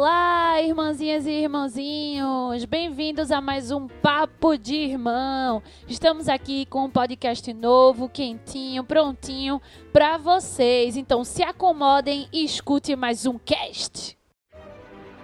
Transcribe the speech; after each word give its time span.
Olá, 0.00 0.62
irmãzinhas 0.62 1.26
e 1.26 1.42
irmãozinhos! 1.42 2.64
Bem-vindos 2.66 3.32
a 3.32 3.40
mais 3.40 3.72
um 3.72 3.88
Papo 3.88 4.56
de 4.56 4.76
Irmão. 4.76 5.60
Estamos 5.88 6.28
aqui 6.28 6.66
com 6.66 6.84
um 6.84 6.88
podcast 6.88 7.52
novo, 7.52 8.08
quentinho, 8.08 8.84
prontinho 8.84 9.60
para 9.92 10.16
vocês. 10.16 10.96
Então 10.96 11.24
se 11.24 11.42
acomodem 11.42 12.28
e 12.32 12.44
escute 12.44 12.94
mais 12.94 13.26
um 13.26 13.40
cast. 13.40 14.16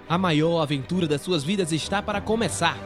A 0.08 0.18
maior 0.18 0.60
aventura 0.60 1.06
das 1.06 1.20
suas 1.20 1.44
vidas 1.44 1.70
está 1.70 2.02
para 2.02 2.20
começar. 2.20 2.76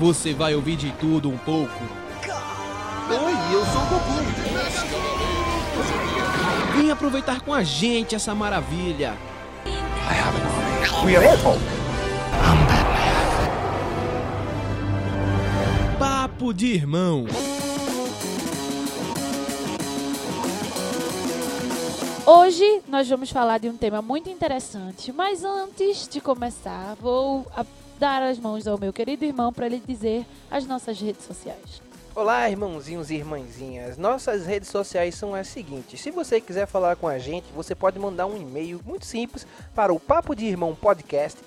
Você 0.00 0.34
vai 0.34 0.56
ouvir 0.56 0.74
de 0.74 0.90
tudo 0.94 1.30
um 1.30 1.38
pouco. 1.38 2.01
Vem 6.82 6.90
aproveitar 6.90 7.40
com 7.42 7.54
a 7.54 7.62
gente 7.62 8.16
essa 8.16 8.34
maravilha. 8.34 9.16
We 11.04 11.14
are 11.14 11.28
Apple. 11.28 11.60
Papo 15.96 16.52
de 16.52 16.66
irmão. 16.74 17.26
Hoje 22.26 22.82
nós 22.88 23.08
vamos 23.08 23.30
falar 23.30 23.58
de 23.58 23.68
um 23.68 23.76
tema 23.76 24.02
muito 24.02 24.28
interessante, 24.28 25.12
mas 25.12 25.44
antes 25.44 26.08
de 26.08 26.20
começar, 26.20 26.96
vou 27.00 27.46
dar 28.00 28.24
as 28.24 28.40
mãos 28.40 28.66
ao 28.66 28.76
meu 28.76 28.92
querido 28.92 29.24
irmão 29.24 29.52
para 29.52 29.66
ele 29.66 29.80
dizer 29.86 30.26
as 30.50 30.66
nossas 30.66 31.00
redes 31.00 31.24
sociais. 31.24 31.91
Olá, 32.14 32.50
irmãozinhos 32.50 33.10
e 33.10 33.14
irmãzinhas. 33.14 33.96
Nossas 33.96 34.44
redes 34.44 34.68
sociais 34.68 35.14
são 35.14 35.34
as 35.34 35.48
seguintes. 35.48 35.98
Se 35.98 36.10
você 36.10 36.42
quiser 36.42 36.66
falar 36.66 36.94
com 36.94 37.08
a 37.08 37.18
gente, 37.18 37.50
você 37.54 37.74
pode 37.74 37.98
mandar 37.98 38.26
um 38.26 38.36
e-mail 38.36 38.82
muito 38.84 39.06
simples 39.06 39.46
para 39.74 39.94
o 39.94 39.98
papo 39.98 40.34
de 40.36 40.44
irmão 40.44 40.74
podcast 40.74 41.40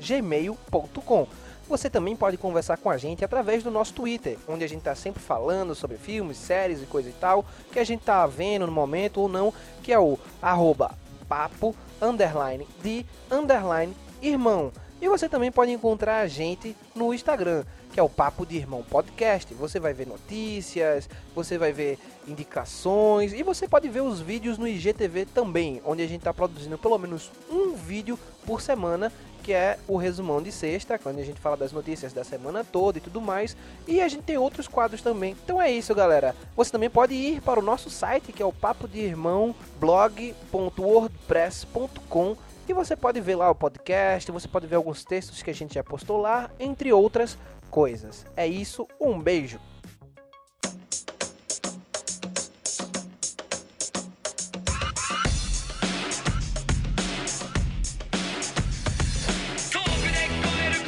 gmail.com. 0.00 1.28
Você 1.68 1.88
também 1.88 2.16
pode 2.16 2.36
conversar 2.36 2.78
com 2.78 2.90
a 2.90 2.96
gente 2.96 3.24
através 3.24 3.62
do 3.62 3.70
nosso 3.70 3.94
Twitter, 3.94 4.36
onde 4.48 4.64
a 4.64 4.68
gente 4.68 4.80
está 4.80 4.96
sempre 4.96 5.22
falando 5.22 5.72
sobre 5.72 5.96
filmes, 5.96 6.36
séries 6.36 6.82
e 6.82 6.86
coisa 6.86 7.08
e 7.08 7.12
tal, 7.12 7.44
que 7.70 7.78
a 7.78 7.84
gente 7.84 8.02
tá 8.02 8.26
vendo 8.26 8.66
no 8.66 8.72
momento 8.72 9.20
ou 9.20 9.28
não, 9.28 9.54
que 9.84 9.92
é 9.92 10.00
o 10.00 10.18
arroba 10.42 10.96
papo 11.28 11.76
underline 12.00 12.66
de 12.82 13.06
underline 13.30 13.94
irmão. 14.20 14.72
E 15.02 15.08
você 15.08 15.28
também 15.28 15.50
pode 15.50 15.72
encontrar 15.72 16.20
a 16.20 16.28
gente 16.28 16.76
no 16.94 17.12
Instagram, 17.12 17.64
que 17.92 17.98
é 17.98 18.02
o 18.04 18.08
Papo 18.08 18.46
de 18.46 18.56
Irmão 18.56 18.84
Podcast. 18.88 19.52
Você 19.54 19.80
vai 19.80 19.92
ver 19.92 20.06
notícias, 20.06 21.10
você 21.34 21.58
vai 21.58 21.72
ver 21.72 21.98
indicações 22.28 23.32
e 23.32 23.42
você 23.42 23.66
pode 23.66 23.88
ver 23.88 24.02
os 24.02 24.20
vídeos 24.20 24.58
no 24.58 24.68
IGTV 24.68 25.26
também, 25.26 25.82
onde 25.84 26.04
a 26.04 26.06
gente 26.06 26.20
está 26.20 26.32
produzindo 26.32 26.78
pelo 26.78 26.96
menos 26.98 27.32
um 27.50 27.74
vídeo 27.74 28.16
por 28.46 28.60
semana, 28.60 29.12
que 29.42 29.52
é 29.52 29.76
o 29.88 29.96
resumão 29.96 30.40
de 30.40 30.52
sexta, 30.52 30.96
quando 31.00 31.18
a 31.18 31.24
gente 31.24 31.40
fala 31.40 31.56
das 31.56 31.72
notícias 31.72 32.12
da 32.12 32.22
semana 32.22 32.62
toda 32.62 32.98
e 32.98 33.00
tudo 33.00 33.20
mais. 33.20 33.56
E 33.88 34.00
a 34.00 34.06
gente 34.06 34.22
tem 34.22 34.38
outros 34.38 34.68
quadros 34.68 35.02
também. 35.02 35.36
Então 35.44 35.60
é 35.60 35.68
isso, 35.68 35.92
galera. 35.96 36.32
Você 36.54 36.70
também 36.70 36.88
pode 36.88 37.12
ir 37.12 37.40
para 37.40 37.58
o 37.58 37.62
nosso 37.62 37.90
site, 37.90 38.32
que 38.32 38.40
é 38.40 38.46
o 38.46 38.52
papo 38.52 38.86
de 38.86 39.00
irmão 39.00 39.52
blog.wordpress.com 39.80 42.36
e 42.68 42.72
você 42.72 42.96
pode 42.96 43.20
ver 43.20 43.36
lá 43.36 43.50
o 43.50 43.54
podcast, 43.54 44.30
você 44.30 44.48
pode 44.48 44.66
ver 44.66 44.76
alguns 44.76 45.04
textos 45.04 45.42
que 45.42 45.50
a 45.50 45.54
gente 45.54 45.74
já 45.74 45.84
postou 45.84 46.20
lá, 46.20 46.50
entre 46.58 46.92
outras 46.92 47.38
coisas. 47.70 48.24
É 48.36 48.46
isso, 48.46 48.86
um 49.00 49.18
beijo. 49.18 49.58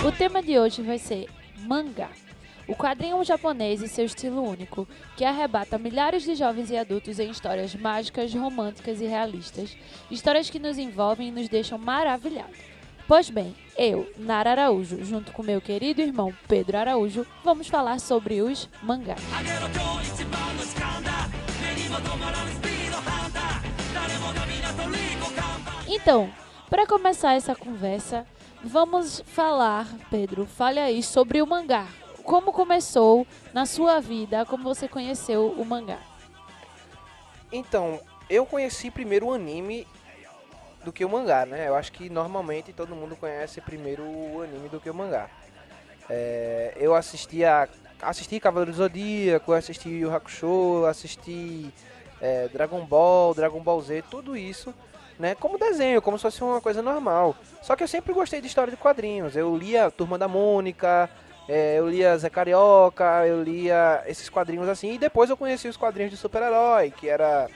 O 0.06 0.12
tema 0.12 0.42
de 0.42 0.58
hoje 0.58 0.82
vai 0.82 0.98
ser 0.98 1.28
mangá. 1.60 2.10
O 2.66 2.74
quadrinho 2.74 3.22
japonês 3.22 3.82
e 3.82 3.88
seu 3.88 4.06
estilo 4.06 4.42
único, 4.42 4.88
que 5.16 5.24
arrebata 5.24 5.78
milhares 5.78 6.22
de 6.22 6.34
jovens 6.34 6.70
e 6.70 6.76
adultos 6.76 7.18
em 7.18 7.30
histórias 7.30 7.74
mágicas, 7.74 8.32
românticas 8.32 9.00
e 9.00 9.06
realistas. 9.06 9.76
Histórias 10.10 10.48
que 10.48 10.58
nos 10.58 10.78
envolvem 10.78 11.28
e 11.28 11.30
nos 11.30 11.48
deixam 11.48 11.76
maravilhados. 11.76 12.56
Pois 13.06 13.28
bem, 13.28 13.54
eu, 13.76 14.10
Nara 14.16 14.52
Araújo, 14.52 15.04
junto 15.04 15.30
com 15.32 15.42
meu 15.42 15.60
querido 15.60 16.00
irmão 16.00 16.32
Pedro 16.48 16.78
Araújo, 16.78 17.26
vamos 17.44 17.68
falar 17.68 18.00
sobre 18.00 18.40
os 18.40 18.66
mangás. 18.82 19.20
Então, 25.86 26.30
para 26.70 26.86
começar 26.86 27.34
essa 27.34 27.54
conversa, 27.54 28.26
vamos 28.64 29.22
falar, 29.26 29.86
Pedro, 30.10 30.46
fale 30.46 30.80
aí 30.80 31.02
sobre 31.02 31.42
o 31.42 31.46
mangá. 31.46 31.86
Como 32.24 32.52
começou 32.52 33.26
na 33.52 33.66
sua 33.66 34.00
vida, 34.00 34.46
como 34.46 34.64
você 34.64 34.88
conheceu 34.88 35.50
o 35.50 35.64
mangá? 35.64 35.98
Então, 37.52 38.00
eu 38.30 38.46
conheci 38.46 38.90
primeiro 38.90 39.26
o 39.26 39.34
anime 39.34 39.86
do 40.82 40.92
que 40.92 41.04
o 41.04 41.08
mangá, 41.08 41.44
né? 41.44 41.68
Eu 41.68 41.74
acho 41.74 41.92
que 41.92 42.08
normalmente 42.08 42.72
todo 42.72 42.96
mundo 42.96 43.14
conhece 43.14 43.60
primeiro 43.60 44.02
o 44.02 44.42
anime 44.42 44.70
do 44.70 44.80
que 44.80 44.88
o 44.88 44.94
mangá. 44.94 45.28
É, 46.08 46.74
eu 46.76 46.94
assistia, 46.94 47.68
assisti 48.00 48.40
Cavaleiro 48.40 48.72
do 48.72 48.76
Zodíaco, 48.76 49.52
assisti 49.52 49.90
Yu 49.90 50.14
Hakusho, 50.14 50.86
assisti 50.86 51.72
é, 52.20 52.48
Dragon 52.48 52.84
Ball, 52.84 53.34
Dragon 53.34 53.60
Ball 53.60 53.80
Z, 53.82 54.02
tudo 54.10 54.34
isso, 54.34 54.74
né? 55.18 55.34
Como 55.34 55.58
desenho, 55.58 56.00
como 56.00 56.18
se 56.18 56.22
fosse 56.22 56.42
uma 56.42 56.60
coisa 56.60 56.80
normal. 56.80 57.36
Só 57.62 57.76
que 57.76 57.82
eu 57.82 57.88
sempre 57.88 58.14
gostei 58.14 58.40
de 58.40 58.46
história 58.46 58.70
de 58.70 58.76
quadrinhos. 58.78 59.36
Eu 59.36 59.54
lia 59.56 59.90
Turma 59.90 60.18
da 60.18 60.26
Mônica, 60.26 61.10
é, 61.48 61.78
eu 61.78 61.88
lia 61.88 62.16
Zé 62.16 62.30
Carioca, 62.30 63.26
eu 63.26 63.42
lia 63.42 64.02
esses 64.06 64.28
quadrinhos 64.28 64.68
assim. 64.68 64.94
E 64.94 64.98
depois 64.98 65.28
eu 65.28 65.36
conheci 65.36 65.68
os 65.68 65.76
quadrinhos 65.76 66.10
de 66.10 66.16
super-herói, 66.16 66.90
que 66.90 67.08
era 67.08 67.48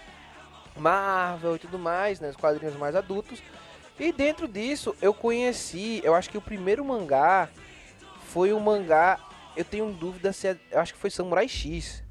Marvel 0.77 1.57
e 1.57 1.59
tudo 1.59 1.79
mais, 1.79 2.21
né? 2.21 2.29
Os 2.29 2.37
quadrinhos 2.37 2.77
mais 2.77 2.95
adultos. 2.95 3.43
E 3.99 4.13
dentro 4.13 4.47
disso 4.47 4.95
eu 5.01 5.13
conheci, 5.15 6.01
eu 6.05 6.15
acho 6.15 6.31
que 6.31 6.39
o 6.39 6.43
primeiro 6.43 6.85
mangá 6.85 7.49
foi 8.27 8.53
o 8.53 8.61
mangá, 8.61 9.19
eu 9.57 9.65
tenho 9.65 9.91
dúvida 9.91 10.33
se 10.33 10.49
é, 10.49 10.57
eu 10.71 10.81
acho 10.81 10.93
que 10.93 11.01
foi 11.01 11.11
Samurai 11.11 11.49
X. 11.49 12.05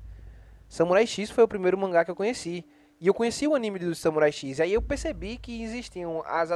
Samurai 0.67 1.05
X 1.05 1.29
foi 1.29 1.43
o 1.43 1.47
primeiro 1.47 1.77
mangá 1.77 2.03
que 2.03 2.11
eu 2.11 2.15
conheci. 2.15 2.65
E 2.99 3.05
eu 3.07 3.13
conheci 3.13 3.47
o 3.47 3.53
anime 3.53 3.77
do 3.77 3.93
Samurai 3.93 4.31
X. 4.31 4.59
Aí 4.59 4.73
eu 4.73 4.81
percebi 4.81 5.37
que 5.37 5.61
existiam 5.61 6.23
as, 6.25 6.49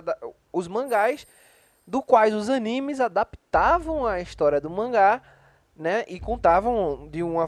os 0.52 0.68
mangás 0.68 1.28
do 1.86 2.02
quais 2.02 2.34
os 2.34 2.50
animes 2.50 3.00
adaptavam 3.00 4.06
a 4.06 4.20
história 4.22 4.62
do 4.62 4.70
mangá, 4.70 5.22
né? 5.76 6.04
E 6.08 6.20
contavam 6.20 7.08
de 7.12 7.24
uma 7.24 7.48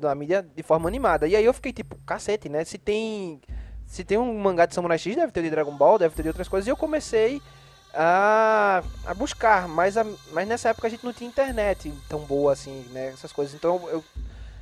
na 0.00 0.14
mídia 0.14 0.42
de 0.42 0.62
forma 0.62 0.88
animada. 0.88 1.26
E 1.28 1.36
aí 1.36 1.44
eu 1.44 1.52
fiquei 1.54 1.72
tipo, 1.72 1.96
cacete, 2.06 2.48
né? 2.48 2.64
Se 2.64 2.78
tem 2.78 3.40
se 3.86 4.04
tem 4.04 4.18
um 4.18 4.36
mangá 4.38 4.66
de 4.66 4.74
Samurai 4.74 4.98
X, 4.98 5.14
deve 5.14 5.32
ter 5.32 5.42
de 5.42 5.50
Dragon 5.50 5.76
Ball, 5.76 5.98
deve 5.98 6.14
ter 6.14 6.22
de 6.22 6.28
outras 6.28 6.48
coisas. 6.48 6.66
E 6.66 6.70
eu 6.70 6.76
comecei 6.76 7.40
a, 7.94 8.82
a 9.06 9.14
buscar, 9.14 9.68
mas, 9.68 9.96
a, 9.96 10.04
mas 10.32 10.46
nessa 10.48 10.70
época 10.70 10.86
a 10.88 10.90
gente 10.90 11.04
não 11.04 11.12
tinha 11.12 11.28
internet 11.28 11.92
tão 12.08 12.20
boa 12.20 12.52
assim, 12.52 12.84
né? 12.90 13.08
Essas 13.08 13.32
coisas. 13.32 13.54
Então 13.54 13.88
eu, 13.88 14.04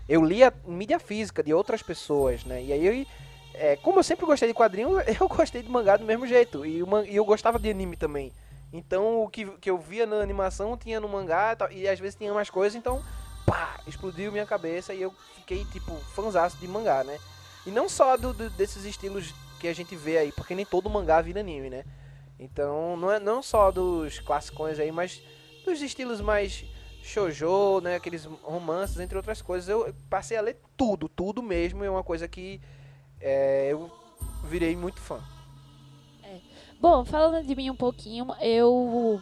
eu 0.08 0.22
lia 0.24 0.52
mídia 0.66 0.98
física 0.98 1.42
de 1.42 1.52
outras 1.54 1.82
pessoas, 1.82 2.44
né? 2.44 2.62
E 2.62 2.72
aí, 2.72 2.86
eu, 2.86 3.06
é, 3.54 3.76
como 3.76 3.98
eu 3.98 4.02
sempre 4.04 4.26
gostei 4.26 4.48
de 4.48 4.54
quadrinho, 4.54 5.00
eu 5.20 5.28
gostei 5.28 5.62
de 5.62 5.70
mangá 5.70 5.96
do 5.96 6.04
mesmo 6.04 6.26
jeito. 6.26 6.64
E, 6.66 6.82
o 6.82 6.86
man- 6.86 7.06
e 7.06 7.16
eu 7.16 7.24
gostava 7.24 7.58
de 7.58 7.70
anime 7.70 7.96
também. 7.96 8.32
Então 8.76 9.22
o 9.22 9.28
que, 9.30 9.46
que 9.58 9.70
eu 9.70 9.78
via 9.78 10.04
na 10.04 10.16
animação 10.16 10.76
tinha 10.76 10.98
no 10.98 11.08
mangá 11.08 11.52
e 11.52 11.56
tal, 11.56 11.70
e 11.70 11.88
às 11.88 12.00
vezes 12.00 12.16
tinha 12.16 12.34
mais 12.34 12.50
coisas, 12.50 12.74
então 12.74 13.00
pá, 13.46 13.78
explodiu 13.86 14.32
minha 14.32 14.44
cabeça 14.44 14.92
e 14.92 15.00
eu 15.00 15.14
fiquei 15.36 15.64
tipo 15.66 15.94
fanzaço 16.12 16.56
de 16.56 16.66
mangá, 16.66 17.04
né? 17.04 17.16
E 17.64 17.70
não 17.70 17.88
só 17.88 18.16
do, 18.16 18.32
do- 18.34 18.50
desses 18.50 18.84
estilos 18.84 19.32
que 19.60 19.68
a 19.68 19.72
gente 19.72 19.94
vê 19.94 20.18
aí, 20.18 20.32
porque 20.32 20.56
nem 20.56 20.66
todo 20.66 20.90
mangá 20.90 21.20
vira 21.20 21.38
anime, 21.38 21.70
né? 21.70 21.84
Então 22.36 22.96
não 22.96 23.12
é 23.12 23.20
não 23.20 23.40
só 23.44 23.70
dos 23.70 24.18
classicões 24.18 24.80
aí, 24.80 24.90
mas 24.90 25.22
dos 25.64 25.80
estilos 25.80 26.20
mais 26.20 26.64
shoujo, 27.00 27.80
né, 27.80 27.94
aqueles 27.94 28.24
romances, 28.42 28.98
entre 28.98 29.16
outras 29.16 29.40
coisas. 29.40 29.68
Eu 29.68 29.94
passei 30.10 30.36
a 30.36 30.40
ler 30.40 30.58
tudo, 30.76 31.08
tudo 31.08 31.40
mesmo, 31.40 31.84
é 31.84 31.88
uma 31.90 32.02
coisa 32.02 32.26
que 32.26 32.60
é, 33.20 33.68
eu 33.70 33.88
virei 34.42 34.74
muito 34.74 35.00
fã. 35.00 35.22
Bom, 36.80 37.04
falando 37.04 37.46
de 37.46 37.54
mim 37.54 37.70
um 37.70 37.76
pouquinho, 37.76 38.26
eu 38.40 39.20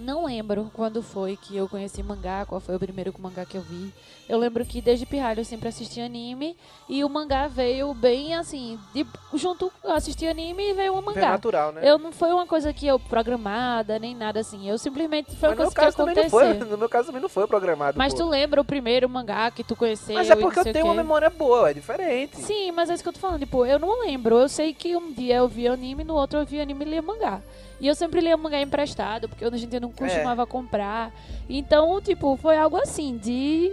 Não 0.00 0.24
lembro 0.24 0.70
quando 0.72 1.02
foi 1.02 1.36
que 1.36 1.56
eu 1.56 1.68
conheci 1.68 2.02
mangá, 2.02 2.44
qual 2.46 2.60
foi 2.60 2.74
o 2.74 2.78
primeiro 2.78 3.14
mangá 3.18 3.44
que 3.44 3.56
eu 3.56 3.60
vi. 3.60 3.92
Eu 4.28 4.38
lembro 4.38 4.64
que 4.64 4.80
desde 4.80 5.04
pirralho 5.04 5.40
eu 5.40 5.44
sempre 5.44 5.68
assisti 5.68 6.00
anime 6.00 6.56
e 6.88 7.04
o 7.04 7.08
mangá 7.08 7.48
veio 7.48 7.92
bem 7.92 8.34
assim, 8.34 8.78
de, 8.94 9.04
junto 9.34 9.72
eu 9.82 9.92
assisti 9.92 10.26
anime 10.26 10.70
e 10.70 10.72
veio 10.72 10.94
um 10.94 11.02
mangá. 11.02 11.30
natural, 11.32 11.72
né? 11.72 11.82
Eu 11.84 11.98
não 11.98 12.12
foi 12.12 12.32
uma 12.32 12.46
coisa 12.46 12.72
que 12.72 12.86
eu 12.86 12.98
programada, 12.98 13.98
nem 13.98 14.14
nada 14.14 14.40
assim. 14.40 14.68
Eu 14.68 14.78
simplesmente 14.78 15.36
foi 15.36 15.50
Mas 15.50 15.58
uma 15.58 15.70
coisa 15.72 15.94
que 15.94 16.00
aconteceu. 16.02 16.30
foi. 16.30 16.54
No 16.70 16.78
meu 16.78 16.88
caso 16.88 17.08
também 17.08 17.20
não 17.20 17.28
foi 17.28 17.46
programado. 17.46 17.98
Mas 17.98 18.12
pô. 18.14 18.20
tu 18.20 18.28
lembra 18.28 18.60
o 18.60 18.64
primeiro 18.64 19.08
mangá 19.08 19.50
que 19.50 19.64
tu 19.64 19.74
conheceu? 19.74 20.14
Mas 20.14 20.30
é 20.30 20.36
porque 20.36 20.60
eu 20.60 20.72
tenho 20.72 20.84
uma 20.84 20.94
memória 20.94 21.28
boa, 21.28 21.70
é 21.70 21.74
diferente. 21.74 22.36
Sim, 22.36 22.70
mas 22.70 22.88
é 22.88 22.94
isso 22.94 23.02
que 23.02 23.08
eu 23.08 23.12
tô 23.12 23.18
falando. 23.18 23.40
Tipo, 23.40 23.66
eu 23.66 23.78
não 23.78 24.00
lembro. 24.00 24.36
Eu 24.38 24.48
sei 24.48 24.72
que 24.72 24.96
um 24.96 25.12
dia 25.12 25.36
eu 25.36 25.48
vi 25.48 25.66
anime, 25.66 26.04
no 26.04 26.14
outro 26.14 26.38
eu 26.38 26.46
vi 26.46 26.60
anime 26.60 26.84
e 26.84 26.88
lia 26.90 27.02
mangá. 27.02 27.42
E 27.80 27.86
eu 27.86 27.94
sempre 27.94 28.20
lia 28.20 28.36
mangá 28.36 28.60
emprestado, 28.60 29.28
porque 29.28 29.44
a 29.44 29.50
gente 29.56 29.74
É. 29.74 29.80
não 29.80 29.90
costumava 29.90 30.46
comprar. 30.46 31.12
Então, 31.48 32.00
tipo, 32.00 32.36
foi 32.36 32.56
algo 32.58 32.76
assim, 32.76 33.16
de 33.16 33.72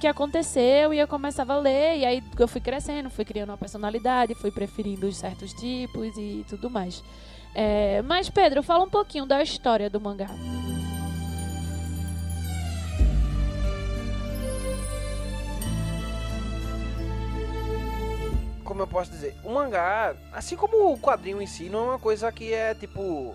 que 0.00 0.06
aconteceu 0.06 0.94
e 0.94 0.98
eu 0.98 1.06
começava 1.08 1.54
a 1.54 1.58
ler, 1.58 1.98
e 1.98 2.06
aí 2.06 2.22
eu 2.38 2.48
fui 2.48 2.60
crescendo, 2.60 3.10
fui 3.10 3.24
criando 3.24 3.50
uma 3.50 3.58
personalidade, 3.58 4.34
fui 4.34 4.50
preferindo 4.50 5.10
certos 5.12 5.52
tipos 5.52 6.16
e 6.16 6.44
tudo 6.48 6.70
mais. 6.70 7.02
É, 7.54 8.00
mas, 8.02 8.30
Pedro, 8.30 8.62
fala 8.62 8.84
um 8.84 8.88
pouquinho 8.88 9.26
da 9.26 9.42
história 9.42 9.90
do 9.90 10.00
mangá. 10.00 10.28
Como 18.70 18.82
eu 18.82 18.86
posso 18.86 19.10
dizer? 19.10 19.34
O 19.42 19.52
mangá, 19.52 20.14
assim 20.32 20.54
como 20.54 20.92
o 20.92 20.96
quadrinho 20.96 21.42
em 21.42 21.46
si, 21.46 21.68
não 21.68 21.80
é 21.80 21.88
uma 21.88 21.98
coisa 21.98 22.30
que 22.30 22.54
é 22.54 22.72
tipo. 22.72 23.34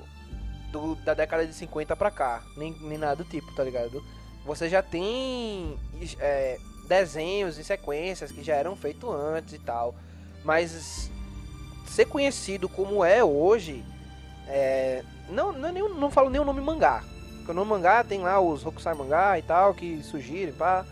do- 0.72 0.96
da 1.04 1.14
década 1.14 1.46
de 1.46 1.54
50 1.54 1.94
pra 1.94 2.10
cá. 2.10 2.42
Nem, 2.56 2.72
nem 2.80 2.98
nada 2.98 3.18
do 3.18 3.26
tipo, 3.26 3.54
tá 3.54 3.62
ligado? 3.62 4.02
Você 4.46 4.70
já 4.70 4.82
tem 4.82 5.78
é, 6.22 6.58
desenhos 6.88 7.58
e 7.58 7.66
sequências 7.66 8.32
que 8.32 8.42
já 8.44 8.56
eram 8.56 8.78
feitos 8.78 9.10
antes 9.14 9.54
e 9.56 9.60
tal. 9.60 9.94
Mas 10.42 11.12
ser 11.86 12.06
conhecido 12.06 12.70
como 12.70 13.04
é 13.04 13.22
hoje. 13.22 13.84
É, 14.48 15.04
não, 15.28 15.52
não, 15.52 15.68
é 15.68 15.74
não 15.74 16.10
falo 16.10 16.30
nem 16.30 16.40
o 16.40 16.46
nome 16.46 16.62
mangá. 16.62 17.04
Porque 17.40 17.52
o 17.52 17.54
nome 17.56 17.72
mangá 17.72 18.06
tem 18.06 18.22
lá 18.22 18.40
os 18.40 18.66
Hokusai 18.66 18.94
mangá 18.94 19.38
e 19.38 19.42
tal, 19.42 19.74
que 19.74 20.02
surgiram, 20.02 20.54
pá. 20.54 20.86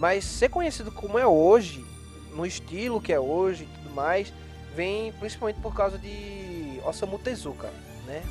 Mas 0.00 0.24
ser 0.24 0.48
conhecido 0.48 0.90
como 0.90 1.16
é 1.16 1.24
hoje, 1.26 1.84
no 2.34 2.44
estilo 2.44 3.00
que 3.00 3.12
é 3.12 3.20
hoje 3.20 3.64
e 3.64 3.66
tudo 3.78 3.90
mais, 3.94 4.32
vem 4.74 5.12
principalmente 5.12 5.60
por 5.60 5.74
causa 5.74 5.96
de 5.98 6.80
Osamu 6.84 7.18
Tezuka, 7.18 7.70
né? 8.06 8.22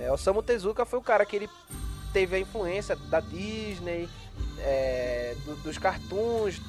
É, 0.00 0.12
Osamu 0.12 0.42
Tezuka 0.42 0.84
foi 0.84 0.98
o 0.98 1.02
cara 1.02 1.24
que 1.24 1.34
ele 1.34 1.48
teve 2.12 2.36
a 2.36 2.38
influência 2.38 2.94
da 2.94 3.20
Disney, 3.20 4.08
é, 4.58 5.34
do- 5.44 5.56
dos 5.62 5.78
cartoons, 5.78 6.60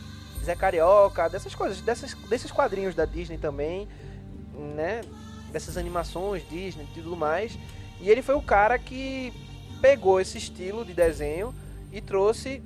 Zé 0.43 0.55
Carioca, 0.55 1.29
dessas 1.29 1.53
coisas, 1.53 1.81
dessas, 1.81 2.13
desses 2.29 2.51
quadrinhos 2.51 2.95
da 2.95 3.05
Disney 3.05 3.37
também, 3.37 3.87
né? 4.75 5.01
Dessas 5.51 5.77
animações 5.77 6.47
Disney 6.49 6.83
e 6.85 6.93
tudo 7.01 7.15
mais. 7.15 7.57
E 7.99 8.09
ele 8.09 8.21
foi 8.21 8.35
o 8.35 8.41
cara 8.41 8.77
que 8.79 9.33
pegou 9.81 10.19
esse 10.21 10.37
estilo 10.37 10.85
de 10.85 10.93
desenho 10.93 11.53
e 11.91 11.99
trouxe 12.01 12.61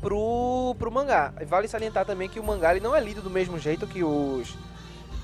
pro, 0.00 0.74
pro 0.78 0.90
mangá. 0.90 1.32
Vale 1.46 1.68
salientar 1.68 2.04
também 2.04 2.28
que 2.28 2.38
o 2.40 2.44
mangá 2.44 2.72
ele 2.72 2.80
não 2.84 2.94
é 2.94 3.00
lido 3.00 3.22
do 3.22 3.30
mesmo 3.30 3.58
jeito 3.58 3.86
que 3.86 4.02
os 4.04 4.54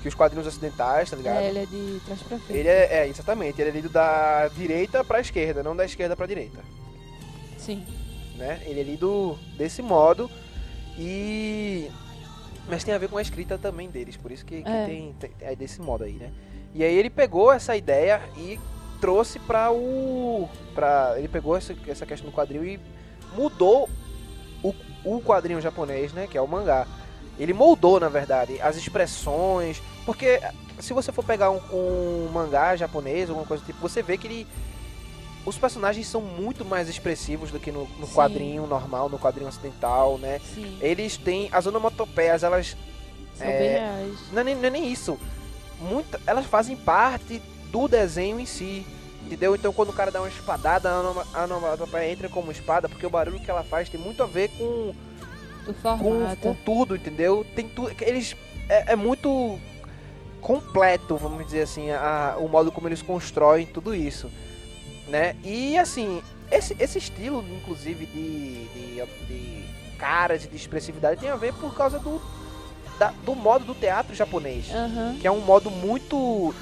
que 0.01 0.09
os 0.09 0.15
quadrinhos 0.15 0.45
ocidentais, 0.45 1.09
tá 1.09 1.15
ligado? 1.15 1.37
É, 1.37 1.47
ele 1.47 1.59
é 1.59 1.65
de 1.65 2.01
trás 2.05 2.21
pra 2.23 2.37
frente. 2.37 2.59
Ele 2.59 2.67
é, 2.67 3.03
é, 3.03 3.07
exatamente, 3.07 3.61
ele 3.61 3.69
é 3.69 3.73
lido 3.73 3.87
da 3.87 4.49
direita 4.49 5.01
pra 5.01 5.21
esquerda, 5.21 5.63
não 5.63 5.73
da 5.73 5.85
esquerda 5.85 6.13
pra 6.13 6.25
direita, 6.25 6.59
Sim. 7.57 7.85
né? 8.35 8.61
Ele 8.65 8.81
é 8.81 8.83
lido 8.83 9.39
desse 9.57 9.81
modo 9.81 10.29
e 10.97 11.89
mas 12.67 12.83
tem 12.83 12.93
a 12.93 12.97
ver 12.97 13.07
com 13.09 13.17
a 13.17 13.21
escrita 13.21 13.57
também 13.57 13.89
deles, 13.89 14.17
por 14.17 14.29
isso 14.29 14.45
que, 14.45 14.61
que 14.61 14.69
É. 14.69 14.85
tem, 14.85 15.13
tem 15.19 15.31
é 15.39 15.55
desse 15.55 15.79
modo 15.81 16.03
aí, 16.03 16.13
né? 16.13 16.31
E 16.73 16.83
aí 16.83 16.93
ele 16.93 17.09
pegou 17.09 17.49
essa 17.51 17.73
ideia 17.75 18.21
e 18.37 18.59
trouxe 18.99 19.39
pra 19.39 19.71
o 19.71 20.49
para 20.75 21.13
ele 21.17 21.29
pegou 21.29 21.55
essa, 21.55 21.73
essa 21.87 22.05
questão 22.05 22.29
do 22.29 22.35
quadril 22.35 22.65
e 22.65 22.77
mudou 23.37 23.89
o, 24.63 24.73
o 25.03 25.21
quadrinho 25.21 25.61
japonês, 25.61 26.13
né, 26.13 26.27
que 26.29 26.37
é 26.37 26.41
o 26.41 26.47
mangá. 26.47 26.87
Ele 27.37 27.53
moldou, 27.53 27.99
na 27.99 28.09
verdade, 28.09 28.59
as 28.61 28.75
expressões, 28.77 29.81
porque 30.05 30.39
se 30.79 30.93
você 30.93 31.11
for 31.11 31.23
pegar 31.23 31.51
um, 31.51 31.59
um 31.71 32.29
mangá 32.31 32.75
japonês, 32.75 33.29
alguma 33.29 33.45
coisa 33.45 33.63
do 33.63 33.67
tipo, 33.67 33.79
você 33.79 34.01
vê 34.01 34.17
que 34.17 34.27
ele 34.27 34.47
os 35.45 35.57
personagens 35.57 36.07
são 36.07 36.21
muito 36.21 36.63
mais 36.63 36.87
expressivos 36.87 37.51
do 37.51 37.59
que 37.59 37.71
no, 37.71 37.85
no 37.99 38.07
quadrinho 38.07 38.65
normal, 38.65 39.09
no 39.09 39.19
quadrinho 39.19 39.49
ocidental, 39.49 40.17
né? 40.17 40.39
Sim. 40.53 40.77
Eles 40.81 41.17
têm 41.17 41.49
as 41.51 41.65
onomatopeias, 41.65 42.43
elas 42.43 42.77
São 43.35 43.47
é, 43.47 43.59
bem 43.59 43.69
reais. 43.71 44.19
não 44.31 44.39
é 44.39 44.43
nem, 44.43 44.55
não 44.55 44.65
é 44.65 44.69
nem 44.69 44.89
isso. 44.89 45.19
Muita, 45.81 46.19
elas 46.25 46.45
fazem 46.45 46.77
parte 46.77 47.41
do 47.71 47.87
desenho 47.89 48.39
em 48.39 48.45
si. 48.45 48.85
Entendeu? 49.25 49.55
Então 49.55 49.71
quando 49.73 49.89
o 49.89 49.93
cara 49.93 50.11
dá 50.11 50.19
uma 50.21 50.27
espadada, 50.27 50.89
a 50.91 50.99
onoma- 50.99 51.25
a 51.33 51.43
onomatopeia 51.45 52.11
entra 52.11 52.29
como 52.29 52.51
espada, 52.51 52.87
porque 52.89 53.05
o 53.05 53.09
barulho 53.09 53.39
que 53.39 53.49
ela 53.49 53.63
faz 53.63 53.89
tem 53.89 53.99
muito 53.99 54.21
a 54.21 54.25
ver 54.25 54.49
com, 54.57 54.93
com, 55.99 56.25
com 56.41 56.53
tudo, 56.53 56.95
entendeu? 56.95 57.45
Tem 57.55 57.67
tudo. 57.67 57.91
Eles. 58.01 58.35
É, 58.69 58.93
é 58.93 58.95
muito 58.95 59.59
completo, 60.41 61.15
vamos 61.17 61.45
dizer 61.45 61.61
assim, 61.61 61.89
a- 61.91 62.35
o 62.37 62.47
modo 62.49 62.71
como 62.71 62.87
eles 62.87 63.01
constroem 63.01 63.65
tudo 63.65 63.95
isso. 63.95 64.29
Né? 65.07 65.35
E 65.43 65.77
assim, 65.77 66.21
esse, 66.51 66.75
esse 66.79 66.97
estilo, 66.97 67.43
inclusive, 67.55 68.05
de, 68.05 68.65
de, 68.67 69.05
de 69.27 69.63
caras 69.97 70.43
e 70.45 70.47
de 70.47 70.55
expressividade 70.55 71.19
tem 71.19 71.29
a 71.29 71.35
ver 71.35 71.53
por 71.53 71.73
causa 71.75 71.99
do, 71.99 72.21
da- 72.99 73.13
do 73.25 73.35
modo 73.35 73.63
do 73.65 73.75
teatro 73.75 74.13
japonês 74.15 74.69
Aham. 74.73 75.17
que 75.19 75.27
é 75.27 75.31
um 75.31 75.39
modo 75.41 75.69
muito 75.71 76.53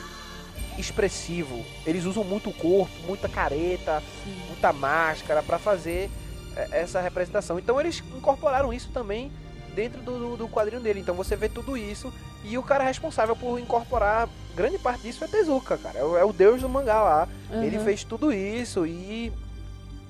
expressivo. 0.82 1.64
Eles 1.86 2.04
usam 2.06 2.24
muito 2.24 2.50
o 2.50 2.54
corpo, 2.54 2.92
muita 3.08 3.30
careta, 3.30 4.02
Sim. 4.24 4.36
muita 4.48 4.74
máscara 4.74 5.42
pra 5.42 5.58
fazer 5.58 6.10
é, 6.56 6.82
essa 6.82 7.00
representação. 7.00 7.58
Então 7.58 7.80
eles 7.80 8.04
incorporaram 8.18 8.74
isso 8.74 8.90
também 8.94 9.32
dentro 9.74 10.02
do, 10.02 10.36
do- 10.36 10.48
quadrinho 10.50 10.82
dele. 10.82 11.00
Então 11.00 11.16
você 11.16 11.36
vê 11.36 11.48
tudo 11.48 11.78
isso 11.78 12.12
e 12.44 12.58
o 12.58 12.64
cara 12.64 12.84
responsável 12.84 13.36
por 13.36 13.58
incorporar 13.60 14.28
grande 14.56 14.78
parte 14.78 15.04
disso 15.04 15.24
é 15.24 15.28
Tezuka, 15.28 15.78
cara. 15.78 16.00
É 16.00 16.04
o, 16.04 16.18
é 16.18 16.26
o 16.26 16.34
deus 16.34 16.60
do 16.62 16.68
mangá 16.68 17.02
lá. 17.02 17.30
Ele 17.52 17.78
Aham. 17.78 17.86
fez 17.86 18.04
tudo 18.04 18.34
isso 18.34 18.86
e 18.86 19.32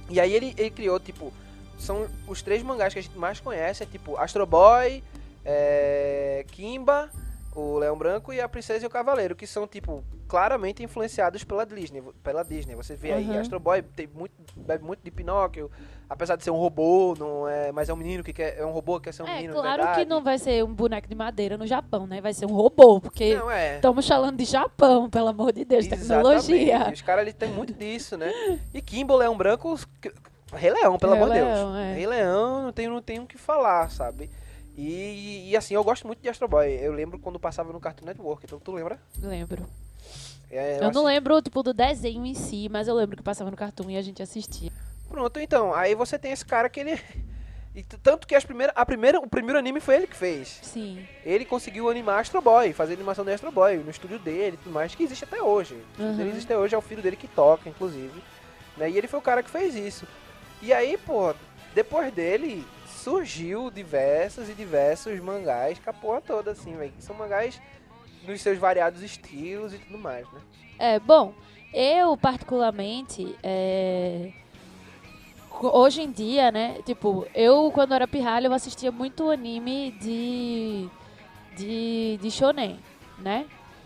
e 0.09 0.19
aí 0.19 0.33
ele, 0.33 0.53
ele 0.57 0.71
criou 0.71 0.99
tipo 0.99 1.31
são 1.77 2.07
os 2.27 2.41
três 2.41 2.61
mangás 2.63 2.93
que 2.93 2.99
a 2.99 3.01
gente 3.01 3.17
mais 3.17 3.39
conhece, 3.39 3.81
é 3.81 3.85
tipo 3.85 4.15
Astro 4.17 4.45
Boy, 4.45 5.03
é, 5.43 6.45
Kimba, 6.51 7.09
o 7.53 7.77
Leão 7.77 7.97
Branco 7.97 8.31
e 8.31 8.39
a 8.39 8.47
Princesa 8.47 8.85
e 8.85 8.87
o 8.87 8.89
Cavaleiro, 8.89 9.35
que 9.35 9.45
são 9.45 9.67
tipo 9.67 10.03
claramente 10.27 10.81
influenciados 10.83 11.43
pela 11.43 11.65
Disney, 11.65 12.01
pela 12.23 12.43
Disney. 12.43 12.75
Você 12.75 12.95
vê 12.95 13.11
aí 13.11 13.29
Uhum. 13.29 13.39
Astro 13.39 13.59
Boy 13.59 13.81
tem 13.81 14.07
muito 14.07 14.33
bebe 14.55 14.83
muito 14.83 15.01
de 15.03 15.11
Pinóquio, 15.11 15.69
apesar 16.09 16.35
de 16.37 16.43
ser 16.43 16.51
um 16.51 16.55
robô, 16.57 17.13
não 17.19 17.47
é, 17.47 17.71
mas 17.71 17.89
é 17.89 17.93
um 17.93 17.97
menino 17.97 18.23
que 18.23 18.31
quer 18.31 18.57
é 18.57 18.65
um 18.65 18.71
robô 18.71 18.99
que 18.99 19.05
quer 19.05 19.13
ser 19.13 19.23
um 19.23 19.27
É, 19.27 19.35
menino, 19.35 19.53
claro 19.53 19.77
verdade. 19.83 19.99
que 19.99 20.05
não 20.09 20.23
vai 20.23 20.37
ser 20.37 20.63
um 20.63 20.73
boneco 20.73 21.07
de 21.07 21.15
madeira 21.15 21.57
no 21.57 21.67
Japão, 21.67 22.07
né? 22.07 22.21
Vai 22.21 22.33
ser 22.33 22.45
um 22.45 22.53
robô, 22.53 23.01
porque 23.01 23.35
Não, 23.35 23.51
é. 23.51 23.75
estamos 23.75 24.07
falando 24.07 24.37
de 24.37 24.45
Japão, 24.45 25.09
pelo 25.09 25.27
amor 25.27 25.51
de 25.51 25.65
Deus, 25.65 25.87
tecnologia. 25.87 26.65
Exatamente. 26.75 26.95
Os 26.95 27.01
caras 27.01 27.21
ali 27.23 27.33
tem 27.33 27.49
muito 27.49 27.73
disso, 27.73 28.17
né? 28.17 28.31
E 28.73 28.81
Kimbo, 28.81 29.15
Leão 29.17 29.35
Branco, 29.37 29.77
Rei 30.53 30.71
Leão, 30.71 30.97
pelo 30.97 31.13
Rei 31.13 31.21
amor 31.21 31.33
de 31.33 31.39
Deus. 31.41 31.75
É. 31.77 31.93
Rei 31.95 32.07
Leão, 32.07 32.63
não 32.63 32.71
tenho, 32.73 32.91
não 32.91 33.01
tenho 33.01 33.23
o 33.23 33.27
que 33.27 33.37
falar, 33.37 33.89
sabe? 33.89 34.29
E, 34.77 35.49
e, 35.51 35.57
assim, 35.57 35.73
eu 35.73 35.83
gosto 35.83 36.07
muito 36.07 36.21
de 36.21 36.29
Astro 36.29 36.47
Boy. 36.47 36.67
Eu 36.81 36.93
lembro 36.93 37.19
quando 37.19 37.39
passava 37.39 37.71
no 37.73 37.79
Cartoon 37.79 38.05
Network, 38.05 38.45
então 38.45 38.59
tu 38.59 38.71
lembra? 38.71 38.99
Lembro. 39.21 39.65
É, 40.49 40.77
Eu, 40.77 40.81
não 40.81 40.89
assisti- 40.89 41.05
lembro, 41.05 41.41
tipo, 41.41 41.63
do 41.63 41.73
desenho 41.73 42.25
em 42.25 42.33
si, 42.33 42.67
mas 42.69 42.87
eu 42.87 42.95
lembro 42.95 43.17
que 43.17 43.23
passava 43.23 43.51
no 43.51 43.57
Cartoon 43.57 43.89
e 43.89 43.97
a 43.97 44.01
gente 44.01 44.21
assistia. 44.21 44.71
Pronto, 45.09 45.39
então, 45.39 45.73
aí 45.73 45.93
você 45.95 46.17
tem 46.17 46.31
esse 46.31 46.45
cara 46.45 46.69
que 46.69 46.79
ele. 46.79 46.99
E 47.73 47.83
tanto 47.83 48.27
que 48.27 48.35
as 48.35 48.43
primeiras, 48.43 48.75
a 48.77 48.85
primeira, 48.85 49.17
o 49.17 49.25
primeiro 49.29 49.57
anime 49.57 49.79
foi 49.79 49.95
ele 49.95 50.05
que 50.05 50.13
fez. 50.17 50.59
Sim. 50.61 51.07
Ele 51.23 51.45
conseguiu 51.45 51.89
animar 51.89 52.19
Astro 52.19 52.41
Boy, 52.41 52.73
fazer 52.73 52.95
animação 52.95 53.23
do 53.23 53.31
Astro 53.31 53.49
Boy 53.49 53.77
no 53.77 53.89
estúdio 53.89 54.19
dele 54.19 54.55
e 54.55 54.57
tudo 54.57 54.73
mais, 54.73 54.93
que 54.93 55.01
existe 55.01 55.23
até 55.23 55.41
hoje. 55.41 55.81
Uhum. 55.97 56.17
dele 56.17 56.31
existe 56.31 56.51
até 56.51 56.57
hoje, 56.57 56.75
é 56.75 56.77
o 56.77 56.81
filho 56.81 57.01
dele 57.01 57.15
que 57.15 57.29
toca, 57.29 57.69
inclusive. 57.69 58.21
Né? 58.75 58.89
E 58.89 58.97
ele 58.97 59.07
foi 59.07 59.19
o 59.19 59.21
cara 59.21 59.41
que 59.41 59.49
fez 59.49 59.73
isso. 59.73 60.05
E 60.61 60.73
aí, 60.73 60.97
pô, 60.97 61.33
depois 61.73 62.11
dele 62.13 62.67
surgiu 63.01 63.71
diversos 63.71 64.49
e 64.49 64.53
diversos 64.53 65.19
mangás 65.19 65.79
com 65.79 65.89
a 65.89 65.93
porra 65.93 66.21
toda, 66.21 66.51
assim, 66.51 66.75
velho. 66.75 66.93
São 66.99 67.15
mangás 67.15 67.59
nos 68.27 68.41
seus 68.41 68.57
variados 68.57 69.01
estilos 69.01 69.73
e 69.73 69.77
tudo 69.77 69.97
mais, 69.97 70.31
né? 70.31 70.39
É, 70.77 70.99
bom, 70.99 71.33
eu 71.73 72.15
particularmente, 72.15 73.35
é, 73.41 74.31
hoje 75.61 76.01
em 76.01 76.11
dia, 76.11 76.51
né, 76.51 76.79
tipo, 76.85 77.27
eu 77.33 77.71
quando 77.71 77.93
era 77.93 78.07
pirralha 78.07 78.47
eu 78.47 78.53
assistia 78.53 78.91
muito 78.91 79.29
anime 79.29 79.91
de, 79.99 80.87
de, 81.55 82.19
de 82.21 82.31
shonen, 82.31 82.79
né? 83.17 83.45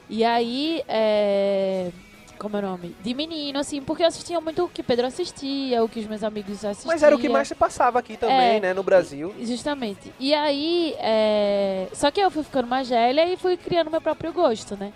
E 0.09 0.23
aí, 0.23 0.83
é, 0.87 1.91
Como 2.37 2.55
é 2.57 2.59
o 2.59 2.61
nome? 2.63 2.95
De 3.01 3.13
menino, 3.13 3.59
assim, 3.59 3.81
porque 3.81 4.03
eu 4.03 4.07
assistia 4.07 4.39
muito 4.41 4.63
o 4.65 4.69
que 4.69 4.83
Pedro 4.83 5.07
assistia, 5.07 5.83
o 5.83 5.89
que 5.89 5.99
os 5.99 6.05
meus 6.07 6.23
amigos 6.23 6.63
assistiam. 6.65 6.91
Mas 6.93 7.01
era 7.03 7.15
o 7.15 7.19
que 7.19 7.29
mais 7.29 7.47
se 7.47 7.55
passava 7.55 7.99
aqui 7.99 8.17
também, 8.17 8.57
É. 8.57 8.59
né, 8.59 8.73
no 8.73 8.83
Brasil. 8.83 9.33
Justamente. 9.41 10.11
E 10.19 10.33
aí, 10.33 10.95
é... 10.99 11.87
só 11.93 12.11
que 12.11 12.19
eu 12.19 12.29
fui 12.29 12.43
ficando 12.43 12.67
mais 12.67 12.89
velha 12.89 13.27
e 13.27 13.37
fui 13.37 13.57
criando 13.57 13.89
meu 13.89 14.01
próprio 14.01 14.33
gosto, 14.33 14.75
né? 14.75 14.91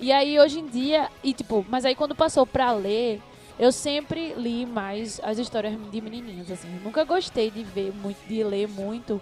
E 0.00 0.12
aí, 0.12 0.38
hoje 0.38 0.60
em 0.60 0.66
dia, 0.66 1.08
e 1.22 1.32
tipo, 1.32 1.64
mas 1.68 1.84
aí 1.84 1.94
quando 1.94 2.14
passou 2.14 2.46
pra 2.46 2.72
ler, 2.72 3.20
eu 3.58 3.70
sempre 3.70 4.34
li 4.36 4.66
mais 4.66 5.20
as 5.22 5.38
histórias 5.38 5.74
de 5.90 6.00
menininhos, 6.00 6.50
assim. 6.50 6.68
Eu 6.76 6.80
nunca 6.82 7.04
gostei 7.04 7.50
de 7.50 7.62
ver 7.62 7.92
muito, 7.92 8.18
de 8.26 8.42
ler 8.42 8.68
muito 8.68 9.20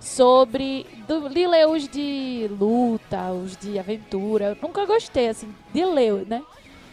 sobre, 0.00 0.86
do, 1.06 1.28
de 1.28 1.46
ler 1.46 1.66
os 1.68 1.88
de 1.88 2.48
luta, 2.58 3.30
os 3.32 3.56
de 3.56 3.78
aventura. 3.78 4.46
Eu 4.46 4.56
nunca 4.62 4.84
gostei, 4.86 5.28
assim, 5.28 5.54
de 5.72 5.84
ler, 5.84 6.26
né? 6.26 6.42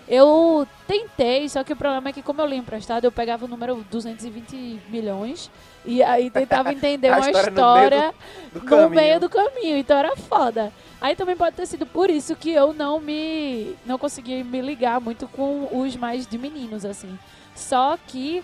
Eu 0.07 0.67
tentei, 0.85 1.47
só 1.47 1.63
que 1.63 1.71
o 1.71 1.75
problema 1.75 2.09
é 2.09 2.13
que 2.13 2.21
como 2.21 2.41
eu 2.41 2.45
li 2.45 2.57
emprestado, 2.57 3.05
eu 3.05 3.11
pegava 3.11 3.45
o 3.45 3.47
número 3.47 3.85
220 3.89 4.81
milhões 4.89 5.49
e 5.85 6.03
aí 6.03 6.29
tentava 6.29 6.71
entender 6.73 7.09
uma 7.09 7.19
história 7.19 7.49
história 7.49 8.13
Do 8.51 8.59
no 8.59 8.65
caminho. 8.65 8.89
meio 8.89 9.19
do 9.19 9.29
caminho, 9.29 9.77
então 9.77 9.97
era 9.97 10.15
foda. 10.15 10.73
Aí 10.99 11.15
também 11.15 11.35
pode 11.35 11.55
ter 11.55 11.65
sido 11.65 11.85
por 11.85 12.09
isso 12.09 12.35
que 12.35 12.51
eu 12.51 12.73
não 12.73 12.99
me 12.99 13.75
não 13.85 13.97
consegui 13.97 14.43
me 14.43 14.61
ligar 14.61 14.99
muito 14.99 15.27
com 15.27 15.69
os 15.71 15.95
mais 15.95 16.27
de 16.27 16.37
meninos 16.37 16.83
assim. 16.85 17.17
Só 17.55 17.97
que 18.07 18.43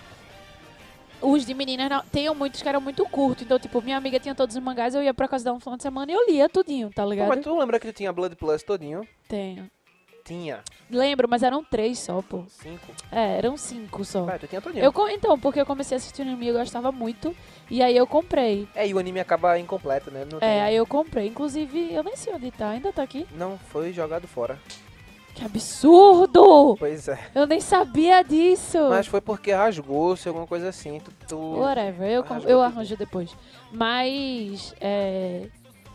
os 1.22 1.46
de 1.46 1.54
meninas 1.54 1.90
não, 1.90 2.02
tinham 2.12 2.34
muitos 2.34 2.62
que 2.62 2.70
eram 2.70 2.80
muito 2.80 3.04
curtos, 3.06 3.44
então 3.44 3.60
tipo, 3.60 3.82
minha 3.82 3.98
amiga 3.98 4.20
tinha 4.20 4.34
todos 4.34 4.56
os 4.56 4.62
mangás, 4.64 4.96
eu 4.96 5.04
ia 5.04 5.14
pra 5.14 5.28
casa 5.28 5.44
dela 5.44 5.58
um 5.58 5.60
final 5.60 5.76
de 5.76 5.84
semana 5.84 6.10
e 6.12 6.16
eu 6.16 6.26
lia 6.26 6.48
tudinho, 6.48 6.90
tá 6.90 7.04
Pô, 7.04 7.10
ligado? 7.10 7.28
mas 7.28 7.42
tu 7.42 7.58
lembra 7.58 7.80
que 7.80 7.88
tu 7.88 7.94
tinha 7.94 8.14
Blood 8.14 8.36
Plus 8.38 8.64
todinho? 8.64 9.06
Tenho. 9.28 9.70
Tinha. 10.30 10.60
Lembro, 10.92 11.28
mas 11.28 11.42
eram 11.42 11.64
três 11.64 11.98
só, 11.98 12.22
pô. 12.22 12.44
Cinco. 12.50 12.86
É, 13.12 13.38
eram 13.40 13.58
cinco 13.58 14.06
só. 14.06 14.26
Vai, 14.26 14.38
tu 14.38 14.46
tinha 14.46 14.62
todinho. 14.62 14.86
Eu, 14.86 14.94
então, 15.10 15.40
porque 15.40 15.60
eu 15.60 15.66
comecei 15.66 15.96
a 15.96 15.98
assistir 15.98 16.22
o 16.22 16.26
anime 16.26 16.46
e 16.46 16.50
eu 16.50 16.54
gostava 16.54 16.92
muito. 16.92 17.36
E 17.68 17.82
aí 17.82 17.98
eu 17.98 18.06
comprei. 18.06 18.68
É, 18.76 18.88
e 18.88 18.94
o 18.94 19.00
anime 19.00 19.20
acaba 19.20 19.58
incompleto, 19.58 20.12
né? 20.12 20.28
Não, 20.32 20.38
É, 20.38 20.42
tem- 20.42 20.62
aí 20.62 20.76
eu 20.76 20.86
comprei. 20.86 21.28
Inclusive, 21.28 21.92
eu 21.92 22.04
nem 22.04 22.16
sei 22.16 22.32
onde 22.32 22.52
tá. 22.52 22.70
Ainda 22.70 22.94
tá 22.94 23.02
aqui. 23.02 23.26
não 23.34 23.58
foi 23.58 23.92
jogado 23.92 24.28
fora. 24.28 24.60
Que 25.34 25.44
absurdo! 25.46 26.76
Pois 26.78 27.08
é. 27.08 27.18
Eu 27.34 27.48
nem 27.48 27.60
sabia 27.60 28.22
disso. 28.24 28.78
Mas 28.90 29.08
foi 29.08 29.22
porque 29.22 29.52
rasgou-se, 29.52 30.28
alguma 30.28 30.46
coisa 30.46 30.70
assim. 30.70 31.00
Tu, 31.00 31.12
tu... 31.28 31.38
Whatever, 31.60 32.08
eu, 32.08 32.26
eu 32.46 32.62
arranjo 32.62 32.96
depois. 32.96 33.36
Mas. 33.72 34.76
é, 34.80 35.48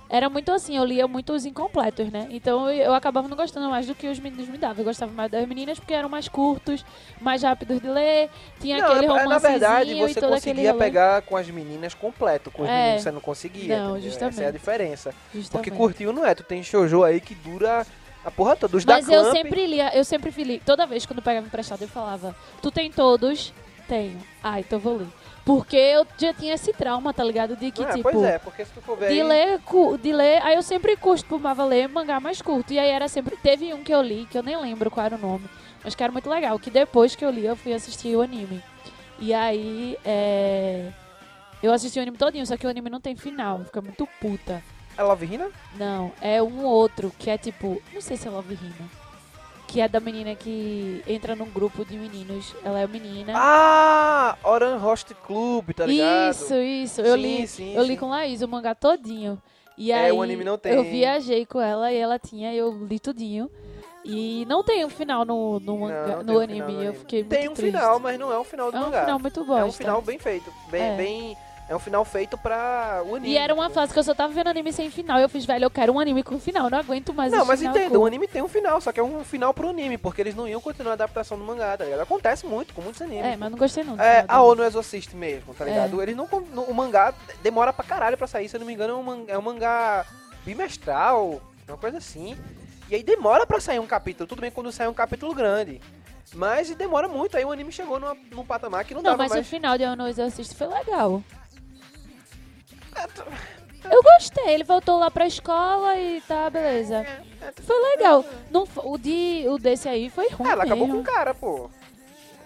era 0.08 0.28
muito 0.28 0.52
assim, 0.52 0.76
eu 0.76 0.84
lia 0.84 1.08
muito 1.08 1.32
os 1.32 1.44
incompletos, 1.46 2.11
né? 2.11 2.26
Então 2.30 2.70
eu, 2.70 2.92
acabava 2.94 3.26
não 3.26 3.37
gostando 3.37 3.68
mais 3.70 3.87
do 3.87 3.94
que 3.94 4.06
os 4.06 4.18
meninos 4.18 4.49
me 4.49 4.58
davam. 4.58 4.78
Eu 4.78 4.84
gostava 4.84 5.11
mais 5.12 5.30
das 5.30 5.46
meninas 5.49 5.78
porque 5.78 5.94
eram 5.94 6.08
mais 6.08 6.28
curtos, 6.28 6.84
mais 7.20 7.42
rápidos 7.42 7.80
de 7.80 7.88
ler, 7.88 8.28
tinha 8.61 8.78
Não, 8.78 8.87
aquele 8.87 9.06
é- 9.06 9.08
é, 9.08 9.11
romancezinho 9.11 9.30
na 9.30 9.38
verdade, 9.49 9.94
você 9.94 10.20
conseguia 10.20 10.75
pegar 10.75 11.23
com 11.23 11.37
as 11.37 11.49
meninas 11.49 11.94
completo, 11.94 12.50
com 12.50 12.62
os 12.62 12.68
É. 12.68 12.82
meninos 12.82 13.02
você 13.02 13.11
não 13.11 13.20
conseguia. 13.20 13.76
Não, 13.78 13.90
entendeu? 13.92 14.11
justamente. 14.11 14.34
Essa 14.34 14.44
é 14.44 14.49
a 14.49 14.52
diferença. 14.52 15.11
Porque 15.11 15.38
Justamente. 15.38 15.70
curtiu 15.76 16.12
não 16.12 16.25
é, 16.25 16.34
tu 16.34 16.42
tem 16.44 16.62
shoujo 16.62 17.02
aí 17.02 17.20
que 17.20 17.34
dura 17.34 17.87
a 18.25 18.30
porra 18.30 18.56
toda. 18.56 18.76
Os 18.76 18.84
da 18.84 18.94
Mas 18.94 19.08
eu 19.08 19.32
sempre 19.32 19.66
lia, 19.66 19.94
eu 19.96 20.04
sempre 20.04 20.30
li, 20.44 20.62
toda 20.64 20.87
vez 20.87 21.04
quando 21.06 21.20
pegava 21.23 21.46
emprestado 21.46 21.82
eu 21.82 21.88
falava, 21.88 22.34
tu 22.62 22.70
tem 22.70 22.90
todos? 22.90 23.52
Tenho. 23.88 24.18
Ah, 24.42 24.58
então 24.61 24.78
vou 24.78 24.96
ler. 24.99 25.06
Porque 25.44 25.76
eu 25.76 26.06
já 26.16 26.32
tinha 26.32 26.54
esse 26.54 26.72
trauma, 26.72 27.12
tá 27.12 27.22
ligado? 27.22 27.54
De 27.54 27.70
que, 27.70 27.84
Ah, 27.84 27.92
tipo, 27.92 28.10
pois 28.10 28.22
é, 28.24 28.38
porque 28.38 28.64
se 28.64 28.72
tu 28.72 28.80
for 28.80 28.96
ver 28.96 29.08
de 29.08 29.20
aí, 29.20 29.22
ler, 29.22 29.60
de 30.00 30.12
ler, 30.12 30.42
aí 30.42 30.54
eu 30.54 30.62
sempre 30.62 30.96
costumava 30.96 31.64
ler 31.64 31.86
mangá 31.86 32.18
mais 32.18 32.40
curto. 32.40 32.72
E 32.72 32.78
aí 32.78 32.88
era 32.88 33.08
sempre, 33.08 33.36
teve 33.36 33.72
um 33.74 33.84
que 33.84 33.92
eu 33.92 34.00
li, 34.00 34.26
que 34.30 34.38
eu 34.38 34.42
nem 34.42 34.56
lembro 34.56 34.90
qual 34.90 35.04
era 35.04 35.16
o 35.16 35.18
nome, 35.18 35.44
mas 35.82 35.94
que 35.94 36.02
era 36.02 36.10
muito 36.12 36.30
legal, 36.30 36.58
que 36.58 36.70
depois 36.70 37.14
que 37.14 37.24
eu 37.24 37.30
li 37.30 37.44
eu 37.44 37.56
fui 37.56 37.74
assistir 37.74 38.16
o 38.16 38.22
anime. 38.22 38.62
E 39.18 39.34
aí, 39.34 39.98
é... 40.04 40.90
Eu 41.62 41.72
assisti 41.72 41.98
o 41.98 42.02
anime 42.02 42.16
todinho, 42.16 42.46
só 42.46 42.56
que 42.56 42.66
o 42.66 42.70
anime 42.70 42.88
não 42.90 43.00
tem 43.00 43.14
final, 43.14 43.64
fica 43.64 43.80
muito 43.82 44.08
puta. 44.20 44.62
é 44.96 45.02
Love 45.02 45.26
Hina? 45.26 45.48
Não, 45.76 46.10
é 46.22 46.42
um 46.42 46.64
outro 46.64 47.12
que 47.18 47.28
é 47.28 47.36
tipo, 47.36 47.82
não 47.92 48.00
sei 48.00 48.16
se 48.16 48.26
é 48.26 48.30
Love 48.30 48.54
Hina. 48.54 49.03
Que 49.66 49.80
é 49.80 49.88
da 49.88 49.99
menina 49.99 50.35
que 50.37 51.02
entra 51.06 51.35
num 51.35 51.47
grupo 51.50 51.85
de 51.85 51.97
meninos. 51.97 52.54
Ela 52.64 52.80
é 52.80 52.87
menina. 52.87 53.33
Ah, 53.37 54.37
Oran 54.44 54.76
Host 54.76 55.14
Club, 55.26 55.71
tá 55.73 55.85
ligado? 55.87 56.30
isso, 56.33 56.54
isso. 56.54 57.00
Eu 57.00 57.16
Sim, 57.16 57.21
li, 57.23 57.47
sim, 57.49 57.75
eu 57.75 57.83
li 57.83 57.94
sim. 57.94 57.97
com 57.97 58.09
Laís 58.11 58.40
o 58.42 58.49
mangá 58.49 58.75
todinho. 58.75 59.40
E 59.76 59.90
É, 59.90 60.04
aí 60.04 60.12
o 60.12 60.23
anime 60.23 60.44
não 60.44 60.56
tem. 60.56 60.73
eu 60.75 60.85
viajei 60.85 61.44
com 61.44 61.61
ela 61.61 61.90
e 61.90 61.97
ela 61.97 62.18
tinha, 62.18 62.54
eu 62.54 62.71
li 62.87 63.00
tudinho. 63.00 63.50
E 64.04 64.44
não 64.47 64.62
tem 64.62 64.85
um 64.85 64.90
final 64.90 65.25
no, 65.25 65.59
no, 65.59 65.88
Não, 65.88 66.18
no 66.18 66.25
tem 66.25 66.37
um 66.37 66.40
anime. 66.40 66.61
no 66.61 66.71
eu 66.73 66.78
anime. 66.80 66.94
fiquei 66.99 67.21
muito 67.21 67.30
Tem 67.30 67.49
um 67.49 67.54
triste. 67.54 67.73
final, 67.76 67.99
mas 67.99 68.18
não 68.18 68.30
é 68.30 68.38
um 68.38 68.44
final 68.44 68.71
do 68.71 68.76
É 68.76 68.80
um 68.80 68.83
mangá. 68.85 69.00
final 69.00 69.18
muito 69.18 69.44
bom. 69.44 69.59
É 69.59 69.64
um 69.64 69.73
final 69.73 70.02
bem 70.02 70.18
feito. 70.18 70.52
Bem, 70.71 70.83
É. 70.83 70.97
bem- 70.97 71.37
é 71.68 71.75
um 71.75 71.78
final 71.78 72.04
feito 72.04 72.37
pra 72.37 73.02
o 73.06 73.14
anime. 73.14 73.33
E 73.33 73.38
era 73.38 73.54
uma 73.54 73.71
fase 73.71 73.92
que 73.92 73.99
eu 73.99 74.02
só 74.02 74.14
tava 74.14 74.33
vendo 74.33 74.49
anime 74.49 74.73
sem 74.73 74.90
final. 74.90 75.18
E 75.18 75.23
eu 75.23 75.28
fiz, 75.28 75.47
velho, 75.47 75.64
eu 75.64 75.71
quero 75.71 75.92
um 75.92 75.99
anime 75.99 76.23
com 76.23 76.38
final. 76.38 76.68
Não 76.68 76.78
aguento 76.78 77.14
mais 77.14 77.33
Não, 77.33 77.44
mas 77.44 77.62
entenda, 77.62 77.99
o 77.99 78.04
anime 78.04 78.28
tem 78.28 78.42
um 78.42 78.49
final, 78.49 78.80
só 78.80 78.92
que 78.92 79.00
é 79.00 79.02
um 79.02 79.25
final 79.25 79.54
pro 79.54 79.71
anime, 79.71 79.97
porque 79.97 80.21
eles 80.21 80.35
não 80.35 80.47
iam 80.47 80.61
continuar 80.61 80.92
a 80.92 80.94
adaptação 80.94 81.38
do 81.38 81.44
mangá, 81.44 81.76
tá 81.76 81.85
ligado? 81.85 82.00
Acontece 82.00 82.47
muito 82.47 82.75
com 82.75 82.83
muitos 82.83 83.00
animes. 83.00 83.25
É, 83.25 83.37
mas 83.37 83.50
não 83.50 83.59
gostei 83.59 83.83
não. 83.83 83.99
É, 83.99 84.25
a 84.28 84.42
ONU 84.42 84.62
Exorcist 84.62 85.14
mesmo, 85.14 85.54
tá 85.54 85.64
ligado? 85.64 86.02
Eles 86.02 86.16
não. 86.16 86.28
O 86.68 86.75
mangá 86.75 87.14
demora 87.42 87.73
pra 87.73 87.85
caralho 87.85 88.18
pra 88.18 88.26
sair, 88.26 88.49
se 88.49 88.56
eu 88.56 88.61
não 88.61 88.66
me 88.66 88.75
engano, 88.75 88.92
é 88.92 88.97
um 88.97 89.02
mangá, 89.02 89.33
é 89.33 89.38
um 89.38 89.42
mangá 89.42 90.06
bimestral, 90.44 91.40
uma 91.66 91.78
coisa 91.78 91.99
assim. 91.99 92.37
E 92.90 92.94
aí 92.94 93.02
demora 93.02 93.47
pra 93.47 93.59
sair 93.61 93.78
um 93.78 93.87
capítulo, 93.87 94.26
tudo 94.26 94.42
bem 94.42 94.50
quando 94.50 94.71
sai 94.71 94.87
um 94.87 94.94
capítulo 94.94 95.35
grande. 95.35 95.80
Mas 96.35 96.75
demora 96.75 97.09
muito, 97.09 97.37
aí 97.37 97.44
o 97.44 97.52
anime 97.52 97.71
chegou 97.73 97.99
numa, 98.00 98.16
num 98.30 98.44
patamar 98.44 98.85
que 98.85 98.92
não, 98.92 99.00
Não, 99.00 99.12
dava 99.12 99.23
mas 99.23 99.33
mais. 99.33 99.47
o 99.47 99.49
final 99.49 99.78
de 99.78 99.85
Ono 99.85 100.06
Exorcist 100.09 100.54
foi 100.54 100.66
legal. 100.66 101.23
Eu 103.90 104.02
gostei, 104.02 104.54
ele 104.54 104.64
voltou 104.64 104.98
lá 104.98 105.10
pra 105.10 105.26
escola 105.26 105.98
e 105.98 106.20
tá, 106.22 106.48
beleza. 106.48 107.04
Foi 107.62 107.78
legal. 107.96 108.24
Não, 108.50 108.66
o, 108.76 108.96
de, 108.96 109.44
o 109.48 109.58
desse 109.58 109.88
aí 109.88 110.08
foi 110.08 110.28
ruim 110.30 110.48
ela 110.48 110.64
acabou 110.64 110.86
com 110.86 110.94
mesmo. 110.94 111.02
o 111.02 111.12
cara, 111.12 111.34
pô. 111.34 111.68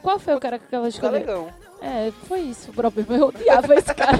Qual 0.02 0.18
foi 0.18 0.34
o 0.34 0.40
cara 0.40 0.58
que 0.58 0.74
ela 0.74 0.84
Tá 0.84 0.88
escolheu? 0.88 1.12
legal. 1.12 1.50
É, 1.80 2.10
foi 2.26 2.40
isso 2.40 2.70
o 2.70 2.74
problema. 2.74 3.16
Eu 3.16 3.26
odiava 3.28 3.74
esse 3.76 3.94
cara. 3.94 4.18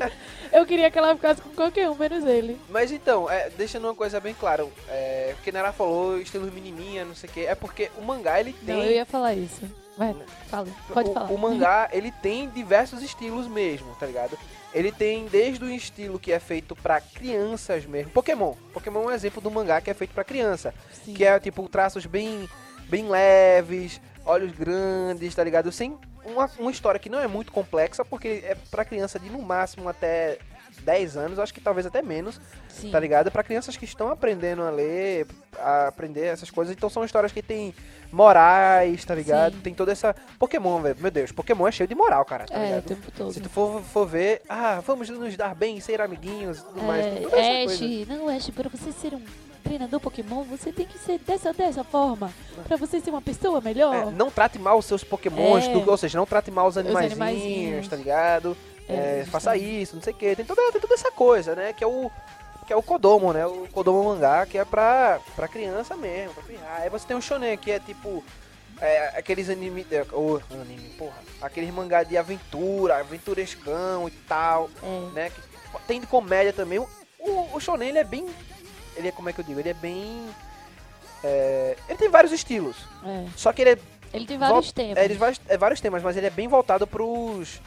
Eu 0.52 0.66
queria 0.66 0.90
que 0.90 0.98
ela 0.98 1.14
ficasse 1.14 1.40
com 1.42 1.50
qualquer 1.50 1.88
um, 1.88 1.94
menos 1.94 2.24
ele. 2.24 2.60
Mas 2.68 2.90
então, 2.90 3.30
é, 3.30 3.50
deixando 3.50 3.84
uma 3.84 3.94
coisa 3.94 4.18
bem 4.18 4.34
clara, 4.34 4.66
é, 4.88 5.32
porque 5.36 5.52
Nara 5.52 5.72
falou 5.72 6.18
estilo 6.18 6.50
menininha, 6.50 7.04
não 7.04 7.14
sei 7.14 7.28
o 7.30 7.32
que, 7.32 7.46
é 7.46 7.54
porque 7.54 7.88
o 7.96 8.02
mangá 8.02 8.40
ele 8.40 8.52
tem. 8.52 8.74
Não, 8.74 8.82
eu 8.82 8.90
ia 8.92 9.06
falar 9.06 9.34
isso. 9.34 9.62
Vai, 10.00 10.16
fala. 10.48 10.66
Pode 10.94 11.10
o, 11.10 11.12
falar. 11.12 11.30
o 11.30 11.36
mangá, 11.36 11.90
ele 11.92 12.10
tem 12.10 12.48
diversos 12.48 13.02
estilos 13.02 13.46
mesmo, 13.46 13.94
tá 13.96 14.06
ligado? 14.06 14.38
Ele 14.72 14.90
tem 14.90 15.26
desde 15.26 15.62
o 15.62 15.70
estilo 15.70 16.18
que 16.18 16.32
é 16.32 16.40
feito 16.40 16.74
pra 16.74 17.02
crianças 17.02 17.84
mesmo. 17.84 18.10
Pokémon. 18.10 18.54
Pokémon 18.72 19.02
é 19.02 19.06
um 19.08 19.10
exemplo 19.10 19.42
do 19.42 19.50
mangá 19.50 19.78
que 19.82 19.90
é 19.90 19.94
feito 19.94 20.14
pra 20.14 20.24
criança. 20.24 20.72
Sim. 21.04 21.12
Que 21.12 21.26
é 21.26 21.38
tipo 21.38 21.68
traços 21.68 22.06
bem, 22.06 22.48
bem 22.88 23.10
leves, 23.10 24.00
olhos 24.24 24.52
grandes, 24.52 25.34
tá 25.34 25.44
ligado? 25.44 25.70
Sem 25.70 25.98
uma, 26.24 26.50
uma 26.58 26.70
história 26.70 26.98
que 26.98 27.10
não 27.10 27.18
é 27.18 27.26
muito 27.26 27.52
complexa, 27.52 28.02
porque 28.02 28.42
é 28.42 28.56
pra 28.70 28.86
criança 28.86 29.18
de 29.18 29.28
no 29.28 29.42
máximo 29.42 29.86
até 29.86 30.38
10 30.80 31.16
anos, 31.16 31.38
acho 31.38 31.52
que 31.54 31.60
talvez 31.60 31.86
até 31.86 32.02
menos, 32.02 32.40
Sim. 32.68 32.90
tá 32.90 32.98
ligado? 33.00 33.30
Pra 33.30 33.42
crianças 33.42 33.76
que 33.76 33.84
estão 33.84 34.10
aprendendo 34.10 34.62
a 34.62 34.70
ler, 34.70 35.26
a 35.58 35.88
aprender 35.88 36.26
essas 36.26 36.50
coisas. 36.50 36.74
Então 36.76 36.88
são 36.90 37.04
histórias 37.04 37.32
que 37.32 37.42
tem 37.42 37.74
morais, 38.12 39.04
tá 39.04 39.14
ligado? 39.14 39.54
Sim. 39.54 39.60
Tem 39.60 39.74
toda 39.74 39.92
essa. 39.92 40.14
Pokémon, 40.38 40.80
velho. 40.80 40.96
Meu 41.00 41.10
Deus, 41.10 41.32
Pokémon 41.32 41.66
é 41.66 41.72
cheio 41.72 41.88
de 41.88 41.94
moral, 41.94 42.24
cara, 42.24 42.44
tá 42.46 42.54
É, 42.54 42.58
o 42.58 42.64
ligado? 42.66 42.84
tempo 42.84 43.10
todo. 43.10 43.32
Se 43.32 43.40
tu 43.40 43.48
for, 43.48 43.80
for 43.82 44.06
ver, 44.06 44.42
ah, 44.48 44.80
vamos 44.86 45.08
nos 45.08 45.36
dar 45.36 45.54
bem, 45.54 45.80
ser 45.80 46.00
amiguinhos 46.00 46.58
e 46.58 46.64
tudo 46.64 46.82
mais. 46.82 47.04
tem 47.06 47.22
toda 47.22 47.36
essa 47.36 47.50
É, 47.50 47.64
Ash, 47.64 48.08
não, 48.08 48.28
Ash, 48.28 48.50
pra 48.50 48.68
você 48.68 48.92
ser 48.92 49.14
um 49.14 49.22
treinador 49.62 50.00
Pokémon, 50.00 50.42
você 50.44 50.72
tem 50.72 50.86
que 50.86 50.98
ser 50.98 51.18
dessa, 51.18 51.52
dessa 51.52 51.84
forma. 51.84 52.32
Pra 52.66 52.76
você 52.76 52.98
ser 53.00 53.10
uma 53.10 53.22
pessoa 53.22 53.60
melhor. 53.60 53.94
É, 53.94 54.10
não 54.10 54.30
trate 54.30 54.58
mal 54.58 54.78
os 54.78 54.86
seus 54.86 55.04
pokémons, 55.04 55.64
É. 55.66 55.72
tu- 55.72 55.88
ou 55.90 55.96
seja, 55.96 56.18
não 56.18 56.26
trate 56.26 56.50
mal 56.50 56.66
os 56.66 56.76
animaizinhos, 56.78 57.12
animaizinhos. 57.20 57.88
tá 57.88 57.96
ligado? 57.96 58.56
É, 58.90 59.20
É, 59.20 59.24
faça 59.26 59.56
isso, 59.56 59.96
não 59.96 60.02
sei 60.02 60.12
o 60.12 60.16
que. 60.16 60.36
Tem 60.36 60.44
toda, 60.44 60.72
tem 60.72 60.80
toda 60.80 60.94
essa 60.94 61.10
coisa, 61.10 61.54
né? 61.54 61.72
Que 61.72 61.84
é 61.84 61.86
o. 61.86 62.10
Que 62.66 62.72
é 62.72 62.76
o 62.76 62.82
Kodomo, 62.82 63.32
né? 63.32 63.44
O 63.46 63.66
Kodomo 63.72 64.04
mangá, 64.04 64.46
que 64.46 64.56
é 64.56 64.64
pra, 64.64 65.18
pra 65.34 65.48
criança 65.48 65.96
mesmo, 65.96 66.34
pra. 66.34 66.44
Aí 66.76 66.88
você 66.90 67.06
tem 67.06 67.16
o 67.16 67.20
Shonen, 67.22 67.56
que 67.58 67.70
é 67.70 67.80
tipo. 67.80 68.22
é, 68.80 69.08
aqueles 69.18 69.48
anime. 69.50 69.86
é, 69.90 70.04
o 70.12 70.40
anime, 70.52 70.88
porra. 70.98 71.16
Aqueles 71.42 71.70
mangá 71.72 72.02
de 72.02 72.16
aventura, 72.16 72.98
aventurescão 72.98 74.06
e 74.08 74.12
tal, 74.12 74.70
É. 74.82 75.12
né? 75.14 75.30
Que 75.30 75.40
tem 75.86 76.00
de 76.00 76.06
comédia 76.06 76.52
também. 76.52 76.78
O, 76.78 76.88
o, 77.18 77.56
o 77.56 77.60
Shonen, 77.60 77.88
ele 77.88 77.98
é 77.98 78.04
bem. 78.04 78.26
Ele 78.96 79.08
é, 79.08 79.12
como 79.12 79.28
é 79.28 79.32
que 79.32 79.40
eu 79.40 79.44
digo? 79.44 79.58
Ele 79.60 79.70
é 79.70 79.74
bem. 79.74 80.28
é, 81.24 81.76
ele 81.88 81.98
tem 81.98 82.08
vários 82.08 82.32
estilos. 82.32 82.76
É. 83.04 83.26
Só 83.36 83.52
que 83.52 83.62
ele 83.62 83.70
é 83.72 83.78
Ele 84.12 84.26
tem 84.26 84.38
vários 84.38 84.72
temas. 84.72 84.96
É, 84.96 85.08
vários, 85.14 85.40
é, 85.48 85.56
vários 85.56 85.80
temas, 85.80 86.02
mas 86.02 86.16
ele 86.16 86.26
é 86.26 86.30
bem 86.30 86.48
voltado 86.48 86.86
pros, 86.86 87.60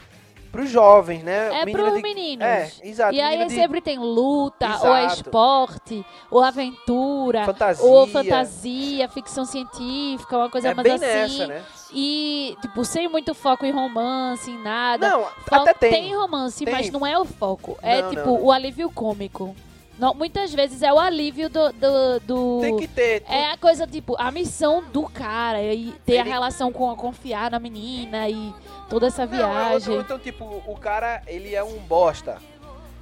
pros 0.54 0.70
jovens, 0.70 1.22
né? 1.24 1.48
É 1.60 1.64
Menina 1.64 1.82
pros 1.84 1.94
de- 1.96 2.02
meninos. 2.02 2.46
É, 2.46 2.70
exato. 2.82 3.12
E 3.14 3.20
aí 3.20 3.30
menina 3.32 3.46
de 3.48 3.54
sempre 3.54 3.80
tem 3.80 3.98
luta, 3.98 4.66
ou 4.82 4.94
é 4.94 5.04
Exato. 5.06 5.22
esporte, 5.22 6.06
ou 6.30 6.42
aventura, 6.42 7.44
fantasia. 7.44 7.84
ou 7.84 8.06
fantasia, 8.06 9.08
ficção 9.08 9.44
científica, 9.44 10.36
uma 10.36 10.48
coisa 10.50 10.68
É 10.68 10.74
mais 10.74 10.84
bem 10.86 10.94
assim. 10.94 11.04
nessa, 11.38 11.46
né? 11.48 11.62
E, 11.92 12.56
tipo, 12.60 12.84
sem 12.84 13.08
muito 13.08 13.34
foco 13.34 13.64
em 13.66 13.70
romance, 13.72 14.50
em 14.50 14.58
nada. 14.62 15.08
Não, 15.08 15.24
Fal- 15.46 15.62
até 15.62 15.74
tem. 15.74 16.14
romance, 16.14 16.64
Tem. 16.64 16.72
mas 16.74 16.90
não 16.90 17.06
é 17.06 17.18
o 17.18 17.24
foco. 17.24 17.76
É 17.82 18.02
Não, 18.02 18.10
tipo 18.10 18.26
não, 18.26 18.34
não. 18.38 18.42
o 18.44 18.52
alívio 18.52 18.90
cômico. 18.90 19.54
Não, 19.98 20.12
muitas 20.12 20.52
vezes 20.52 20.82
é 20.82 20.92
o 20.92 20.98
alívio 20.98 21.48
do. 21.48 21.72
do, 21.72 22.20
do- 22.20 22.60
Tem 22.60 22.76
que 22.76 22.88
ter. 22.88 23.22
É 23.28 23.52
a 23.52 23.56
coisa, 23.56 23.86
tipo, 23.86 24.16
a 24.18 24.30
missão 24.30 24.82
do 24.92 25.04
cara 25.08 25.62
e 25.62 25.92
ter 26.04 26.18
a 26.18 26.20
Ele- 26.22 26.30
relação 26.30 26.72
com 26.72 26.90
a 26.90 26.96
confiar 26.96 27.50
na 27.50 27.58
menina 27.60 28.28
e 28.28 28.52
toda 28.90 29.06
essa 29.06 29.24
Não, 29.24 29.34
é 29.34 29.36
viagem. 29.36 29.96
então, 30.00 30.18
tipo, 30.18 30.44
o 30.66 30.76
cara, 30.76 31.22
ele 31.26 31.54
é 31.54 31.62
um 31.62 31.78
bosta. 31.78 32.38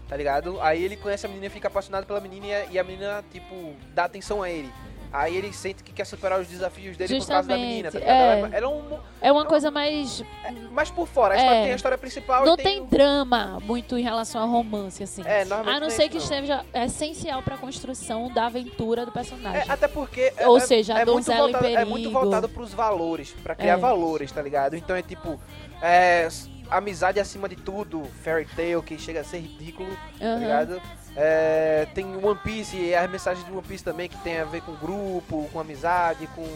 Tá 0.09 0.17
ligado? 0.19 0.61
Aí 0.61 0.85
ele 0.85 0.95
conhece 0.95 1.25
a 1.25 1.29
menina, 1.31 1.49
fica 1.49 1.69
apaixonado 1.69 2.05
pela 2.05 2.21
menina 2.21 2.47
a- 2.47 2.65
e 2.71 2.79
a 2.79 2.85
menina, 2.85 3.25
tipo, 3.33 3.75
dá 3.95 4.05
atenção 4.05 4.43
a 4.43 4.51
ele. 4.51 4.71
Aí 5.13 5.37
ele 5.37 5.53
sente 5.53 5.83
que 5.83 5.93
quer 5.93 6.07
superar 6.07 6.41
os 6.41 6.49
desafios 6.49 6.97
dele 6.97 7.19
por 7.21 7.27
causa 7.27 7.47
da 7.47 7.55
menina, 7.57 7.91
tá? 7.93 7.99
Justamente, 7.99 8.11
Ela, 8.19 8.57
ela 8.57 8.67
é 8.67 8.69
um. 8.69 8.99
É 9.21 9.31
uma 9.33 9.45
coisa 9.45 9.71
mais. 9.71 10.25
Mas 10.71 10.91
por 10.91 11.07
fora, 11.07 11.35
a 11.35 11.37
É. 11.37 11.41
história 11.41 11.63
tem 11.65 11.73
a 11.73 11.77
história 11.77 11.99
principal 11.99 12.47
Não 12.47 12.55
e 12.55 12.57
tem 12.57 12.81
o- 12.81 12.87
drama 12.87 13.59
muito 13.63 13.99
em 13.99 14.03
relação 14.03 14.41
ao 14.43 14.49
romance, 14.49 15.03
assim. 15.03 15.23
É, 15.27 15.43
A 15.43 15.45
não 15.45 15.87
é 15.87 15.91
ser 15.91 16.05
isso, 16.05 16.11
que 16.13 16.17
esteja 16.17 16.65
essencial 16.73 17.43
pra 17.43 17.59
construção 17.59 18.33
da 18.33 18.47
aventura 18.47 19.05
do 19.05 19.13
personagem. 19.13 19.61
É, 19.61 19.65
até 19.71 19.87
porque. 19.87 20.33
é- 20.35 20.49
Ou 20.49 20.57
é- 20.57 20.61
seja, 20.61 20.95
a 20.95 21.01
é 21.01 21.05
muito 21.05 21.17
donzela 21.27 21.39
em 21.49 21.53
voltado, 21.53 21.67
É 21.67 21.85
muito 21.85 22.03
perigo. 22.05 22.21
voltado 22.21 22.49
pros 22.49 22.73
valores, 22.73 23.33
pra 23.43 23.55
criar 23.55 23.75
É. 23.75 23.77
valores, 23.77 24.33
tá 24.33 24.41
ligado? 24.41 24.77
Então 24.77 24.97
é 24.97 25.03
tipo. 25.03 25.39
É, 25.83 26.27
amizade 26.71 27.21
acima 27.21 27.49
de 27.51 27.57
tudo, 27.57 28.03
fairy 28.25 28.47
tale, 28.57 28.81
que 28.83 28.97
chega 28.99 29.21
a 29.21 29.25
ser 29.25 29.41
ridículo, 29.41 29.91
tá 30.19 30.25
Aham. 30.25 30.39
ligado? 30.39 30.83
É, 31.17 31.87
tem 31.95 32.07
One 32.17 32.39
Piece 32.43 32.77
e 32.77 32.95
as 32.95 33.11
mensagens 33.11 33.45
de 33.45 33.53
One 33.53 33.63
Piece 33.63 33.85
também 33.85 34.09
que 34.09 34.17
tem 34.19 34.39
a 34.39 34.45
ver 34.45 34.63
com 34.63 34.73
grupo, 34.75 35.49
com 35.53 35.61
amizade, 35.61 36.27
com 36.29 36.47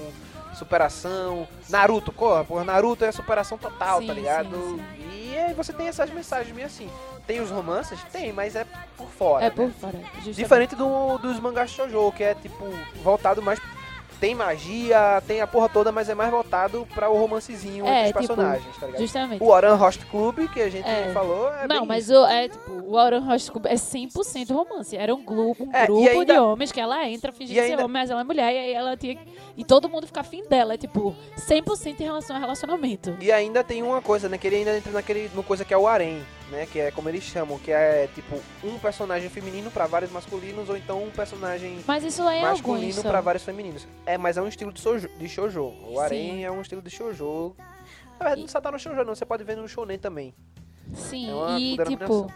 superação. 0.54 1.46
Naruto, 1.68 2.12
porra, 2.12 2.44
porra, 2.44 2.64
Naruto 2.64 3.04
é 3.04 3.12
superação 3.12 3.58
total, 3.58 4.00
Sim, 4.00 4.06
tá 4.06 4.14
ligado? 4.14 4.50
sim, 4.50 5.10
E 5.12 5.36
aí 5.36 5.54
você 5.54 5.72
tem 5.72 5.88
essas 5.88 6.10
mensagens 6.10 6.54
meio 6.54 6.66
assim. 6.66 6.90
Tem 7.26 7.40
os 7.40 7.50
romances? 7.50 8.00
Tem, 8.12 8.32
mas 8.32 8.54
é 8.56 8.64
por 8.96 9.08
fora. 9.08 9.44
É 9.44 9.48
né? 9.48 9.54
por 9.54 9.70
fora. 9.72 9.98
justamente. 10.14 10.32
Diferente 10.32 10.76
do, 10.76 11.18
dos 11.18 11.38
mangás 11.40 11.70
shoujo, 11.70 12.12
que 12.12 12.22
é 12.22 12.34
tipo 12.34 12.64
voltado 13.02 13.42
mais 13.42 13.58
tem 14.20 14.34
magia, 14.34 15.22
tem 15.26 15.40
a 15.40 15.46
porra 15.46 15.68
toda, 15.68 15.92
mas 15.92 16.08
é 16.08 16.14
mais 16.14 16.30
voltado 16.30 16.86
para 16.94 17.08
o 17.10 17.16
romancezinho 17.18 17.86
É, 17.86 18.08
entre 18.08 18.20
os 18.20 18.26
tipo, 18.26 18.34
personagens, 18.36 18.76
tá 18.78 18.86
ligado? 18.86 19.00
Justamente. 19.00 19.42
O 19.42 19.46
Oran 19.48 19.74
Host 19.74 20.06
Club, 20.06 20.48
que 20.52 20.60
a 20.60 20.70
gente 20.70 20.88
É. 20.88 21.10
falou, 21.12 21.52
é 21.52 21.66
não, 21.68 21.84
mas 21.84 22.08
isso. 22.08 22.18
o, 22.20 22.26
é, 22.26 22.48
tipo, 22.48 22.72
o 22.86 22.98
Auron 22.98 23.20
Rocha 23.20 23.52
é 23.64 23.76
100% 23.76 24.50
romance. 24.54 24.96
Era 24.96 25.14
um 25.14 25.22
grupo, 25.24 25.64
um 25.64 25.72
É, 25.74 25.86
grupo 25.86 26.08
ainda- 26.08 26.34
de 26.34 26.38
homens 26.40 26.72
que 26.72 26.80
ela 26.80 27.06
entra 27.08 27.32
fingindo 27.32 27.58
e 27.58 27.62
ser 27.62 27.70
ainda- 27.72 27.84
homem, 27.84 27.92
mas 27.92 28.10
ela 28.10 28.20
é 28.20 28.24
mulher, 28.24 28.52
e 28.52 28.58
aí 28.58 28.72
ela 28.72 28.96
tinha. 28.96 29.18
E 29.56 29.64
todo 29.64 29.88
mundo 29.88 30.06
fica 30.06 30.20
afim 30.20 30.42
dela. 30.48 30.74
É 30.74 30.76
tipo, 30.76 31.14
100% 31.36 32.00
em 32.00 32.04
relação 32.04 32.36
ao 32.36 32.40
relacionamento. 32.40 33.16
E 33.20 33.30
ainda 33.32 33.62
tem 33.64 33.82
uma 33.82 34.00
coisa, 34.00 34.28
né? 34.28 34.38
Que 34.38 34.46
ele 34.46 34.56
ainda 34.56 34.76
entra 34.76 34.92
naquele, 34.92 35.30
no 35.34 35.42
coisa 35.42 35.64
que 35.64 35.74
é 35.74 35.78
o 35.78 35.86
harém, 35.86 36.22
né? 36.50 36.66
Que 36.70 36.78
é 36.80 36.90
como 36.90 37.08
eles 37.08 37.22
chamam, 37.24 37.58
que 37.58 37.70
é 37.70 38.08
tipo 38.14 38.36
um 38.64 38.78
personagem 38.78 39.28
feminino 39.28 39.70
para 39.70 39.86
vários 39.86 40.10
masculinos, 40.10 40.68
ou 40.68 40.76
então 40.76 41.02
um 41.02 41.10
personagem 41.10 41.80
Mas 41.86 42.04
isso 42.04 42.22
é 42.28 42.42
masculino 42.42 43.02
para 43.02 43.20
vários 43.20 43.44
femininos. 43.44 43.86
É, 44.04 44.16
mas 44.16 44.36
é 44.36 44.42
um 44.42 44.48
estilo 44.48 44.72
de, 44.72 44.80
shoujo, 44.80 45.08
de 45.18 45.28
shoujo. 45.28 45.72
O 45.88 46.00
harém 46.00 46.32
Sim. 46.36 46.44
é 46.44 46.50
um 46.50 46.60
estilo 46.60 46.82
de 46.82 46.90
shoujo. 46.90 47.54
Na 48.18 48.24
verdade, 48.26 48.40
não 48.42 48.48
só 48.48 48.60
tá 48.60 48.70
no 48.70 48.78
shoujo, 48.78 49.04
não. 49.04 49.14
Você 49.14 49.26
pode 49.26 49.44
ver 49.44 49.56
no 49.56 49.68
shonen 49.68 49.98
também. 49.98 50.34
Sim, 50.94 51.28
É 51.30 51.58
e 51.58 51.76
tipo. 51.84 52.30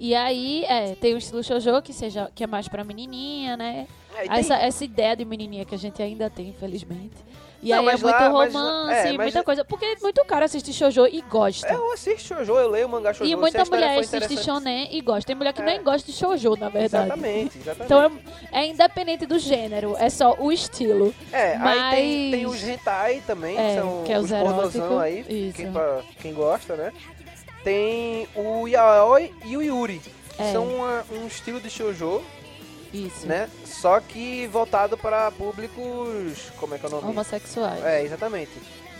E 0.00 0.14
aí, 0.14 0.64
é, 0.66 0.94
tem 0.94 1.12
o 1.14 1.18
estilo 1.18 1.42
shoujo, 1.42 1.82
que, 1.82 1.92
seja, 1.92 2.30
que 2.32 2.44
é 2.44 2.46
mais 2.46 2.68
pra 2.68 2.84
menininha, 2.84 3.56
né? 3.56 3.88
É, 4.14 4.24
e 4.24 4.28
tem- 4.28 4.38
Essa, 4.38 4.54
essa 4.54 4.84
ideia 4.84 5.16
de 5.16 5.24
menininha 5.24 5.64
que 5.64 5.74
a 5.74 5.78
gente 5.78 6.00
ainda 6.00 6.30
tem, 6.30 6.50
infelizmente. 6.50 7.16
E 7.60 7.70
Não, 7.70 7.78
aí 7.78 7.82
é 7.82 7.86
mas 7.90 8.02
muito 8.02 8.14
lá- 8.14 8.30
mas- 8.30 8.52
romance, 8.54 8.92
é, 8.94 9.04
mas- 9.12 9.16
muita 9.16 9.42
coisa. 9.42 9.64
Porque 9.64 9.96
muito 10.00 10.24
cara 10.24 10.44
assiste 10.44 10.72
shoujo 10.72 11.06
e 11.08 11.20
gosta. 11.22 11.72
Eu 11.72 11.92
assisto 11.92 12.28
shoujo, 12.34 12.52
eu 12.56 12.68
leio 12.70 12.88
mangá 12.88 13.12
shoujo. 13.12 13.32
E 13.32 13.34
muita 13.34 13.64
mulher 13.64 13.98
assiste 13.98 14.36
shonen 14.44 14.88
e 14.92 15.00
gosta. 15.00 15.26
Tem 15.26 15.34
mulher 15.34 15.52
que 15.52 15.60
É. 15.60 15.64
nem 15.64 15.82
gosta 15.82 16.10
de 16.10 16.16
shoujo, 16.16 16.54
na 16.56 16.68
verdade. 16.68 17.06
Exatamente, 17.06 17.58
exatamente. 17.58 17.84
Então 17.84 18.20
é, 18.52 18.60
é 18.62 18.66
independente 18.66 19.26
do 19.26 19.38
gênero, 19.40 19.96
é 19.98 20.08
só 20.08 20.36
o 20.38 20.52
estilo. 20.52 21.12
É, 21.32 21.56
aí 21.56 21.90
tem, 21.96 22.30
tem 22.30 22.46
Mas- 22.46 22.54
os 22.54 22.68
hentai 22.68 23.22
também, 23.26 23.58
É, 23.58 23.74
são 23.80 24.04
que 24.04 24.12
é 24.12 24.18
os 24.20 24.30
pornozão 24.30 24.98
aí, 25.00 25.52
quem, 25.56 25.72
pra- 25.72 26.00
quem 26.22 26.32
gosta, 26.32 26.76
né? 26.76 26.92
Tem 27.64 28.28
o 28.36 28.66
yaoi 28.68 29.34
e 29.44 29.56
o 29.56 29.62
yuri, 29.62 29.98
que 29.98 30.42
É. 30.42 30.52
são 30.52 30.64
uma- 30.64 31.04
um 31.10 31.26
estilo 31.26 31.60
de 31.60 31.68
shoujo, 31.68 32.22
Isso. 32.92 33.26
né? 33.26 33.48
Só 33.64 34.00
que 34.00 34.46
voltado 34.48 34.96
para 34.96 35.30
públicos, 35.30 36.50
como 36.58 36.74
é 36.74 36.78
que 36.78 36.86
é 36.86 36.88
o 36.88 36.92
nome? 36.92 37.08
Homossexuais. 37.08 37.84
É, 37.84 38.02
exatamente. 38.02 38.50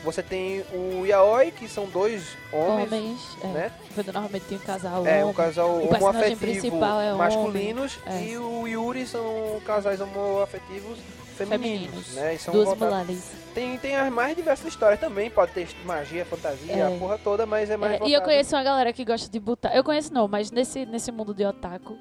Você 0.05 0.22
tem 0.22 0.64
o 0.72 1.05
yaoi, 1.05 1.51
que 1.51 1.66
são 1.68 1.87
dois 1.87 2.22
homens, 2.53 2.92
Homens, 2.92 3.20
é. 3.42 3.46
né? 3.48 3.72
Quando 3.94 4.12
normalmente 4.12 4.44
tem 4.44 4.57
um 4.59 4.61
casal 4.61 5.05
É, 5.07 5.18
um 5.18 5.22
homem. 5.24 5.35
casal 5.35 5.83
homoafetivo 5.83 6.77
é 6.77 6.85
homem, 6.85 7.14
masculinos 7.16 7.98
é. 8.07 8.22
e 8.22 8.38
o 8.38 8.66
Yuri 8.68 9.05
são 9.07 9.61
casais 9.66 10.01
homoafetivos 10.01 10.98
femininos, 11.37 11.87
femininos. 11.88 12.14
né? 12.14 12.35
E 12.35 12.38
são 12.38 12.55
Duas 12.55 12.66
voltados- 12.66 12.98
mulheres. 13.07 13.24
Tem, 13.53 13.77
tem 13.79 13.96
as 13.96 14.12
mais 14.12 14.37
diversas 14.37 14.66
histórias 14.68 15.01
também, 15.01 15.29
pode 15.31 15.51
ter 15.51 15.66
magia, 15.85 16.24
fantasia, 16.24 16.72
É. 16.72 16.87
a 16.87 16.96
porra 16.96 17.18
toda, 17.18 17.44
mas 17.44 17.68
é 17.68 17.77
mais 17.77 18.01
É, 18.01 18.05
e 18.07 18.12
eu 18.12 18.22
conheço 18.22 18.55
uma 18.55 18.62
galera 18.62 18.92
que 18.92 19.05
gosta 19.05 19.29
de 19.29 19.40
botar. 19.40 19.74
Eu 19.74 19.83
conheço 19.83 20.14
não, 20.14 20.29
mas 20.29 20.53
nesse, 20.53 20.87
nesse 20.87 21.11
mundo 21.11 21.35
de 21.35 21.44
otaku, 21.44 21.98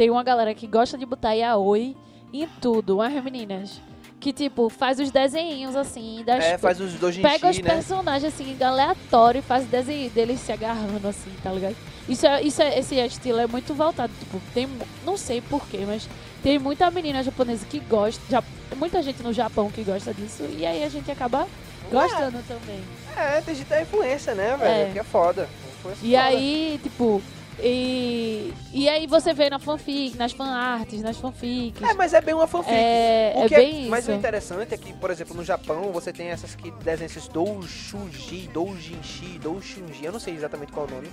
tem 0.00 0.08
uma 0.08 0.22
galera 0.24 0.54
que 0.54 0.66
gosta 0.66 0.96
de 0.96 1.04
botar 1.04 1.34
yaoi 1.34 1.94
em 2.32 2.48
tudo, 2.58 3.02
as 3.02 3.12
meninas. 3.22 3.82
Que, 4.18 4.32
tipo, 4.32 4.70
faz 4.70 4.98
os 4.98 5.10
desenhinhos 5.10 5.76
assim, 5.76 6.22
das 6.24 6.42
É, 6.42 6.56
faz 6.56 6.80
os 6.80 6.94
doujinshi, 6.94 7.28
Pega 7.28 7.50
os 7.50 7.58
né? 7.58 7.70
personagens 7.70 8.32
assim, 8.32 8.56
aleatório 8.62 9.40
e 9.40 9.42
faz 9.42 9.66
desenho 9.66 10.08
deles 10.08 10.40
se 10.40 10.52
agarrando 10.52 11.06
assim, 11.06 11.30
tá 11.42 11.52
ligado? 11.52 11.76
Isso 12.08 12.26
é, 12.26 12.42
isso 12.42 12.62
é, 12.62 12.78
esse 12.78 12.94
estilo 12.94 13.40
é 13.40 13.46
muito 13.46 13.74
voltado, 13.74 14.10
tipo, 14.18 14.40
tem, 14.54 14.66
não 15.04 15.18
sei 15.18 15.42
porquê, 15.42 15.84
mas 15.86 16.08
tem 16.42 16.58
muita 16.58 16.90
menina 16.90 17.22
japonesa 17.22 17.66
que 17.66 17.78
gosta, 17.80 18.22
já, 18.30 18.42
muita 18.76 19.02
gente 19.02 19.22
no 19.22 19.34
Japão 19.34 19.70
que 19.70 19.82
gosta 19.82 20.14
disso, 20.14 20.44
e 20.56 20.64
aí 20.64 20.82
a 20.82 20.88
gente 20.88 21.10
acaba 21.10 21.46
gostando 21.92 22.38
também. 22.48 22.80
É, 23.14 23.42
tem 23.42 23.54
gente 23.54 23.68
da 23.68 23.82
influência, 23.82 24.34
né, 24.34 24.56
velho? 24.56 24.88
É. 24.88 24.92
Que 24.94 24.98
é 24.98 25.04
foda. 25.04 25.46
Influência 25.78 26.06
E 26.06 26.10
foda. 26.12 26.22
aí, 26.24 26.80
tipo, 26.82 27.22
e, 27.62 28.54
e 28.72 28.88
aí 28.88 29.06
você 29.06 29.32
vê 29.32 29.50
na 29.50 29.58
fanfic, 29.58 30.16
nas 30.16 30.32
fanarts, 30.32 31.02
nas 31.02 31.16
fanfics. 31.16 31.82
É, 31.82 31.94
mas 31.94 32.14
é 32.14 32.20
bem 32.20 32.34
uma 32.34 32.46
fanfic. 32.46 32.74
É, 32.74 33.32
O 33.36 33.44
é 33.44 33.48
que 33.48 33.56
bem 33.56 33.88
Mas 33.88 34.08
o 34.08 34.12
interessante 34.12 34.74
é 34.74 34.78
que, 34.78 34.92
por 34.92 35.10
exemplo, 35.10 35.34
no 35.36 35.44
Japão, 35.44 35.90
você 35.92 36.12
tem 36.12 36.28
essas 36.28 36.54
que 36.54 36.70
desenham 36.70 37.06
esses 37.06 37.28
doujinshi, 37.28 38.48
doujinshi, 38.52 39.38
doujinshi, 39.38 40.04
eu 40.04 40.12
não 40.12 40.20
sei 40.20 40.34
exatamente 40.34 40.72
qual 40.72 40.86
é 40.86 40.90
o 40.90 40.94
nome, 40.94 41.08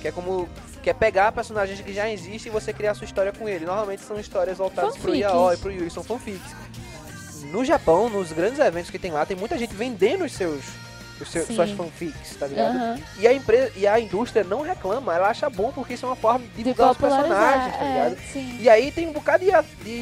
que 0.00 0.08
é 0.08 0.12
como, 0.12 0.48
que 0.82 0.90
é 0.90 0.94
pegar 0.94 1.32
personagens 1.32 1.80
que 1.80 1.92
já 1.92 2.10
existem 2.10 2.50
e 2.50 2.52
você 2.52 2.72
criar 2.72 2.92
a 2.92 2.94
sua 2.94 3.04
história 3.04 3.32
com 3.32 3.48
ele. 3.48 3.64
Normalmente 3.64 4.02
são 4.02 4.18
histórias 4.18 4.58
voltadas 4.58 4.92
pro 4.92 5.12
Fanfics. 5.12 5.20
yaoi, 5.20 5.56
pro 5.56 5.70
yuri, 5.70 5.90
são 5.90 6.02
fanfics. 6.02 6.54
No 7.52 7.64
Japão, 7.64 8.10
nos 8.10 8.32
grandes 8.32 8.58
eventos 8.58 8.90
que 8.90 8.98
tem 8.98 9.10
lá, 9.10 9.24
tem 9.24 9.36
muita 9.36 9.56
gente 9.56 9.74
vendendo 9.74 10.24
os 10.24 10.32
seus, 10.32 10.64
os 11.20 11.28
seus 11.30 11.46
suas 11.48 11.70
fanfics, 11.70 12.36
tá 12.36 12.46
ligado? 12.46 12.76
Aham. 12.76 12.98
E 13.18 13.26
a 13.26 13.32
empresa 13.32 13.72
e 13.76 13.86
a 13.86 13.98
indústria 13.98 14.44
não 14.44 14.62
reclama, 14.62 15.14
ela 15.14 15.28
acha 15.28 15.48
bom 15.50 15.72
porque 15.72 15.94
isso 15.94 16.06
é 16.06 16.08
uma 16.08 16.16
forma 16.16 16.40
de 16.40 16.48
De 16.48 16.62
divulgar 16.64 16.90
os 16.92 16.96
personagens, 16.96 17.76
tá 17.76 17.84
ligado? 17.84 18.16
é. 18.34 18.38
E 18.60 18.68
aí 18.70 18.90
tem 18.92 19.08
um 19.08 19.12
bocado 19.12 19.44
de, 19.44 19.50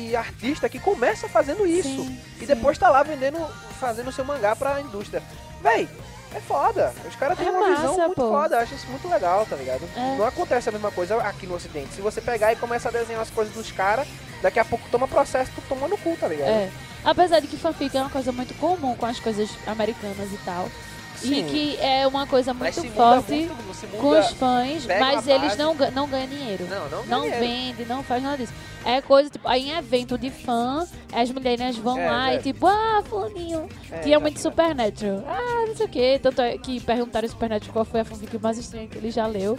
de 0.08 0.16
artista 0.16 0.68
que 0.68 0.78
começa 0.78 1.28
fazendo 1.28 1.66
isso. 1.66 1.88
Sim, 1.88 2.20
E 2.36 2.40
sim. 2.40 2.46
depois 2.46 2.76
tá 2.78 2.90
lá 2.90 3.02
vendendo, 3.02 3.38
fazendo 3.80 4.10
seu 4.12 4.24
mangá 4.24 4.54
pra 4.54 4.80
indústria. 4.80 5.22
Véi, 5.62 5.88
é 6.34 6.40
foda. 6.40 6.92
Os 7.08 7.16
caras 7.16 7.38
têm 7.38 7.48
É 7.48 7.50
uma 7.50 7.66
visão 7.74 7.88
massa, 7.92 8.06
muito 8.06 8.14
pô. 8.20 8.28
foda. 8.28 8.56
Eu 8.56 8.60
acho 8.60 8.74
isso 8.74 8.86
muito 8.88 9.08
legal, 9.08 9.46
tá 9.46 9.56
ligado? 9.56 9.82
É. 9.96 10.16
Não 10.18 10.26
acontece 10.26 10.68
a 10.68 10.72
mesma 10.72 10.90
coisa 10.90 11.16
aqui 11.22 11.46
no 11.46 11.54
ocidente. 11.54 11.94
Se 11.94 12.00
você 12.00 12.20
pegar 12.20 12.52
e 12.52 12.56
começa 12.56 12.88
a 12.88 12.92
desenhar 12.92 13.22
as 13.22 13.30
coisas 13.30 13.54
dos 13.54 13.72
caras, 13.72 14.06
daqui 14.42 14.58
a 14.58 14.64
pouco 14.64 14.86
toma 14.90 15.08
processo, 15.08 15.50
tu 15.54 15.62
toma 15.68 15.88
no 15.88 15.96
cu, 15.96 16.16
tá 16.20 16.28
ligado? 16.28 16.48
É. 16.48 16.68
Apesar 17.04 17.38
de 17.40 17.46
que 17.46 17.56
fanfic 17.56 17.96
é 17.96 18.00
uma 18.00 18.10
coisa 18.10 18.32
muito 18.32 18.52
comum 18.54 18.96
com 18.96 19.06
as 19.06 19.20
coisas 19.20 19.48
americanas 19.66 20.32
e 20.32 20.38
tal. 20.44 20.68
Sim. 21.16 21.40
E 21.40 21.42
que 21.44 21.76
é 21.80 22.06
uma 22.06 22.26
coisa 22.26 22.52
muito 22.54 22.82
forte 22.92 23.32
muito, 23.32 23.54
muda... 23.54 23.98
com 23.98 24.18
os 24.18 24.30
fãs, 24.32 24.84
pega 24.86 25.00
mas 25.00 25.26
eles 25.28 25.56
não, 25.56 25.74
não 25.92 26.08
ganham 26.08 26.28
dinheiro. 26.28 26.66
Não, 26.68 26.88
não, 26.88 27.06
Não 27.06 27.20
ganha. 27.22 27.38
vende, 27.40 27.84
não 27.84 28.02
faz 28.02 28.22
nada 28.22 28.36
disso. 28.36 28.52
É 28.84 29.00
coisa, 29.00 29.28
tipo, 29.28 29.48
aí 29.48 29.68
em 29.68 29.76
evento 29.76 30.16
de 30.16 30.30
fã, 30.30 30.86
as 31.12 31.30
mulheres 31.30 31.76
vão 31.76 31.98
É, 31.98 32.08
lá 32.08 32.32
é. 32.32 32.36
e 32.36 32.42
tipo, 32.42 32.66
ah, 32.66 33.02
fulaninho. 33.04 33.68
É, 33.90 33.98
Tinha 33.98 34.20
muito 34.20 34.38
exato. 34.38 34.50
Supernatural. 34.54 35.24
Ah, 35.26 35.64
não 35.66 35.76
sei 35.76 35.86
o 35.86 35.88
quê. 35.88 36.20
Tanto 36.22 36.40
é 36.40 36.56
que 36.56 36.80
perguntaram 36.80 37.26
em 37.26 37.30
Supernatural 37.30 37.72
qual 37.72 37.84
foi 37.84 38.00
a 38.00 38.04
fanfic 38.04 38.38
mais 38.38 38.58
estranha 38.58 38.86
que 38.86 38.96
ele 38.96 39.10
já 39.10 39.26
leu. 39.26 39.58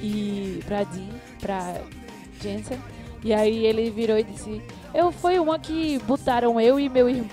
E 0.00 0.60
pra 0.66 0.84
Dean, 0.84 1.08
pra 1.40 1.74
Jensen. 2.42 2.78
E 3.26 3.34
aí 3.34 3.66
ele 3.66 3.90
virou 3.90 4.16
e 4.16 4.22
disse, 4.22 4.62
eu 4.94 5.10
foi 5.10 5.40
uma 5.40 5.58
que 5.58 5.98
botaram 6.04 6.60
eu 6.60 6.78
e 6.78 6.88
meu 6.88 7.08
irmão, 7.08 7.28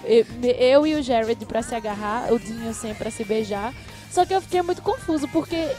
eu 0.58 0.88
e 0.88 0.96
o 0.96 1.04
Jared 1.04 1.46
pra 1.46 1.62
se 1.62 1.76
agarrar, 1.76 2.34
o 2.34 2.40
Dinho 2.40 2.74
sempre 2.74 2.98
pra 2.98 3.12
se 3.12 3.24
beijar. 3.24 3.72
Só 4.10 4.26
que 4.26 4.34
eu 4.34 4.42
fiquei 4.42 4.64
muito 4.64 4.82
confuso, 4.82 5.28
porque 5.28 5.70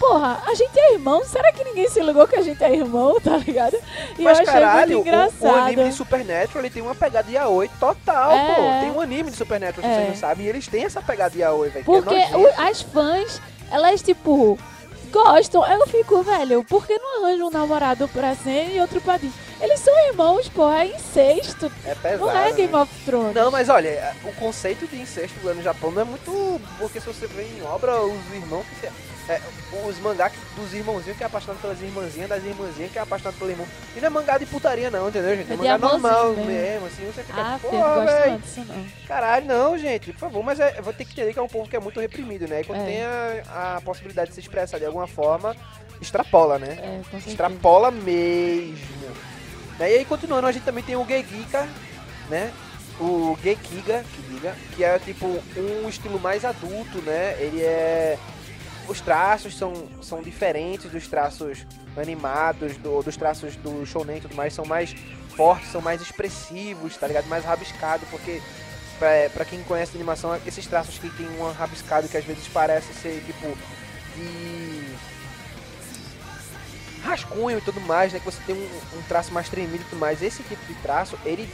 porra, 0.00 0.40
a 0.46 0.54
gente 0.54 0.70
é 0.78 0.94
irmão? 0.94 1.22
Será 1.22 1.52
que 1.52 1.62
ninguém 1.64 1.86
se 1.90 2.00
ligou 2.00 2.26
que 2.26 2.36
a 2.36 2.40
gente 2.40 2.64
é 2.64 2.72
irmão, 2.74 3.20
tá 3.20 3.36
ligado? 3.36 3.76
E 4.18 4.22
Mas 4.22 4.38
eu 4.38 4.42
achei 4.44 4.46
caralho, 4.46 4.94
muito 4.94 4.96
o, 4.96 4.98
o 5.04 5.06
engraçado. 5.06 5.58
anime 5.66 5.84
de 5.90 5.92
Supernatural 5.94 6.64
ele 6.64 6.70
tem 6.72 6.82
uma 6.82 6.94
pegada 6.94 7.30
yaoi 7.30 7.68
total, 7.78 8.30
É. 8.32 8.46
pô. 8.54 8.62
Tem 8.86 8.90
um 8.92 9.00
anime 9.02 9.30
de 9.30 9.36
Supernatural, 9.36 9.90
É. 9.90 9.94
vocês 9.96 10.08
não 10.08 10.16
sabem, 10.16 10.46
e 10.46 10.48
eles 10.48 10.66
têm 10.66 10.84
essa 10.84 11.02
pegada 11.02 11.36
yaoi, 11.36 11.68
velho. 11.68 11.84
Porque 11.84 12.14
é 12.14 12.30
nojento. 12.30 12.38
o- 12.38 12.62
as 12.62 12.80
fãs, 12.80 13.42
elas, 13.70 14.00
tipo, 14.00 14.58
gostam. 15.12 15.66
Eu 15.70 15.86
fico, 15.88 16.22
velho, 16.22 16.64
por 16.64 16.86
que 16.86 16.96
não 16.98 17.24
arranja 17.26 17.44
um 17.44 17.50
namorado 17.50 18.08
pra 18.08 18.34
ser 18.34 18.70
e 18.74 18.80
outro 18.80 19.00
pra 19.02 19.18
Dean? 19.18 19.30
Eles 19.60 19.80
são 19.80 19.96
irmãos, 20.08 20.48
pô, 20.48 20.70
é 20.72 20.86
incesto. 20.86 21.70
É 21.84 21.94
pesado. 21.94 22.26
Não 22.26 22.30
é 22.30 22.50
né? 22.50 22.52
Game 22.52 22.74
of 22.74 22.92
Thrones. 23.04 23.34
Não, 23.34 23.50
mas 23.50 23.68
olha, 23.68 24.14
o 24.24 24.32
conceito 24.34 24.86
de 24.86 24.96
incesto 25.00 25.34
lá 25.44 25.52
no 25.54 25.62
Japão 25.62 25.90
não 25.90 26.02
é 26.02 26.04
muito. 26.04 26.60
Porque 26.78 27.00
se 27.00 27.06
você 27.06 27.26
vê 27.26 27.42
em 27.42 27.62
obra, 27.62 28.00
os 28.02 28.32
irmãos 28.34 28.64
que 28.66 28.86
se. 28.86 29.08
É, 29.30 29.42
os 29.86 29.98
mangá 29.98 30.32
dos 30.56 30.72
irmãozinhos 30.72 31.18
que 31.18 31.22
é 31.22 31.26
apaixonado 31.26 31.60
pelas 31.60 31.82
irmãzinhas, 31.82 32.30
das 32.30 32.42
irmãzinhas 32.42 32.90
que 32.90 32.98
é 32.98 33.02
apaixonado 33.02 33.36
pelo 33.36 33.50
irmão. 33.50 33.66
E 33.94 34.00
não 34.00 34.06
é 34.06 34.08
mangá 34.08 34.38
de 34.38 34.46
putaria, 34.46 34.90
não, 34.90 35.06
entendeu, 35.10 35.36
gente? 35.36 35.50
É, 35.50 35.54
É 35.54 35.56
mangá 35.58 35.76
normal 35.76 36.28
mesmo. 36.30 36.44
mesmo, 36.46 36.86
assim. 36.86 37.04
Você 37.12 37.22
fica, 37.22 37.38
Ah, 37.38 37.58
pô, 37.60 37.68
filho, 37.68 37.82
não 37.82 37.94
gosto 37.96 38.06
velho. 38.06 38.30
não 38.32 38.38
disso, 38.38 38.64
não. 38.66 38.86
Caralho, 39.06 39.44
não, 39.44 39.76
gente, 39.76 40.12
por 40.14 40.18
favor, 40.20 40.42
mas 40.42 40.58
é, 40.58 40.80
vou 40.80 40.94
ter 40.94 41.04
que 41.04 41.12
entender 41.12 41.34
que 41.34 41.38
é 41.38 41.42
um 41.42 41.46
povo 41.48 41.68
que 41.68 41.76
é 41.76 41.80
muito 41.80 42.00
reprimido, 42.00 42.48
né? 42.48 42.62
E 42.62 42.64
quando 42.64 42.80
É. 42.80 42.84
tem 42.86 43.02
a, 43.02 43.76
a 43.76 43.80
possibilidade 43.82 44.30
de 44.30 44.34
se 44.36 44.40
expressar 44.40 44.78
de 44.78 44.86
alguma 44.86 45.06
forma, 45.06 45.54
extrapola, 46.00 46.58
né? 46.58 46.78
É, 46.80 46.96
com 46.96 47.02
certeza. 47.10 47.28
Extrapola 47.28 47.90
mesmo. 47.90 48.78
E 49.78 49.82
aí, 49.82 50.04
continuando, 50.04 50.46
a 50.46 50.52
gente 50.52 50.64
também 50.64 50.82
tem 50.82 50.96
o 50.96 51.06
Gegika, 51.06 51.68
né? 52.28 52.52
O 53.00 53.38
Gekiga, 53.42 54.04
que 54.12 54.22
diga, 54.22 54.56
que 54.74 54.82
é 54.82 54.98
tipo 54.98 55.26
um 55.56 55.88
estilo 55.88 56.18
mais 56.18 56.44
adulto, 56.44 56.98
né? 57.02 57.36
Ele 57.40 57.62
é. 57.62 58.18
Os 58.88 59.00
traços 59.00 59.56
são, 59.56 59.72
são 60.02 60.20
diferentes 60.22 60.90
dos 60.90 61.06
traços 61.06 61.64
animados, 61.96 62.76
do- 62.78 63.02
dos 63.02 63.16
traços 63.16 63.54
do 63.56 63.84
shonen 63.86 64.16
e 64.16 64.20
tudo 64.22 64.34
mais, 64.34 64.52
são 64.54 64.64
mais 64.64 64.94
fortes, 65.36 65.70
são 65.70 65.80
mais 65.80 66.00
expressivos, 66.00 66.96
tá 66.96 67.06
ligado? 67.06 67.26
Mais 67.26 67.44
rabiscado, 67.44 68.04
porque 68.10 68.40
pra, 68.98 69.08
pra 69.32 69.44
quem 69.44 69.62
conhece 69.62 69.94
animação, 69.94 70.34
esses 70.46 70.66
traços 70.66 70.98
que 70.98 71.10
tem 71.10 71.26
um 71.38 71.52
rabiscado 71.52 72.08
que 72.08 72.16
às 72.16 72.24
vezes 72.24 72.48
parece 72.48 72.92
ser 72.94 73.22
tipo 73.26 73.46
de 74.16 74.82
rascunho 77.08 77.58
e 77.58 77.60
tudo 77.60 77.80
mais, 77.80 78.12
né? 78.12 78.18
Que 78.18 78.24
você 78.24 78.40
tem 78.46 78.54
um, 78.54 78.98
um 78.98 79.02
traço 79.08 79.32
mais 79.32 79.48
tremido 79.48 79.82
e 79.82 79.84
tudo 79.84 79.98
mais. 79.98 80.22
Esse 80.22 80.42
tipo 80.42 80.64
de 80.66 80.74
traço, 80.74 81.18
ele 81.24 81.48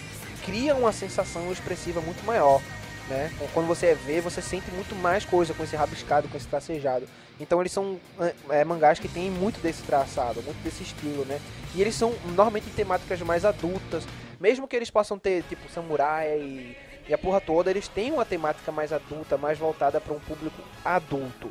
cria 0.45 0.75
uma 0.75 0.93
sensação 0.93 1.51
expressiva 1.51 2.01
muito 2.01 2.25
maior, 2.25 2.61
né? 3.09 3.31
Quando 3.53 3.67
você 3.67 3.95
vê, 3.95 4.21
você 4.21 4.43
sente 4.43 4.71
muito 4.71 4.95
mais 4.95 5.25
coisa 5.25 5.55
com 5.55 5.63
esse 5.63 5.77
rabiscado, 5.77 6.29
com 6.29 6.37
esse 6.37 6.47
tracejado. 6.47 7.07
Então 7.41 7.61
eles 7.61 7.73
são 7.73 7.99
é, 8.21 8.35
é, 8.51 8.65
mangás 8.65 8.99
que 8.99 9.09
tem 9.09 9.31
muito 9.31 9.61
desse 9.61 9.83
traçado, 9.83 10.43
muito 10.43 10.63
desse 10.63 10.83
estilo, 10.83 11.25
né? 11.25 11.41
E 11.75 11.81
eles 11.81 11.95
são 11.95 12.15
normalmente 12.27 12.69
em 12.69 12.73
temáticas 12.73 13.21
mais 13.23 13.45
adultas, 13.45 14.05
mesmo 14.39 14.69
que 14.69 14.77
eles 14.77 14.91
possam 14.91 15.19
ter 15.19 15.43
tipo 15.45 15.69
samurai 15.73 16.39
e, 16.39 16.77
e 17.09 17.15
a 17.15 17.19
porra 17.19 17.41
toda, 17.41 17.71
eles 17.71 17.89
têm 17.89 18.13
uma 18.13 18.25
temática 18.25 18.71
mais 18.71 18.93
adulta, 18.93 19.37
mais 19.37 19.59
voltada 19.59 20.01
para 20.01 20.15
um 20.15 20.21
público 20.21 20.63
adulto, 20.85 21.51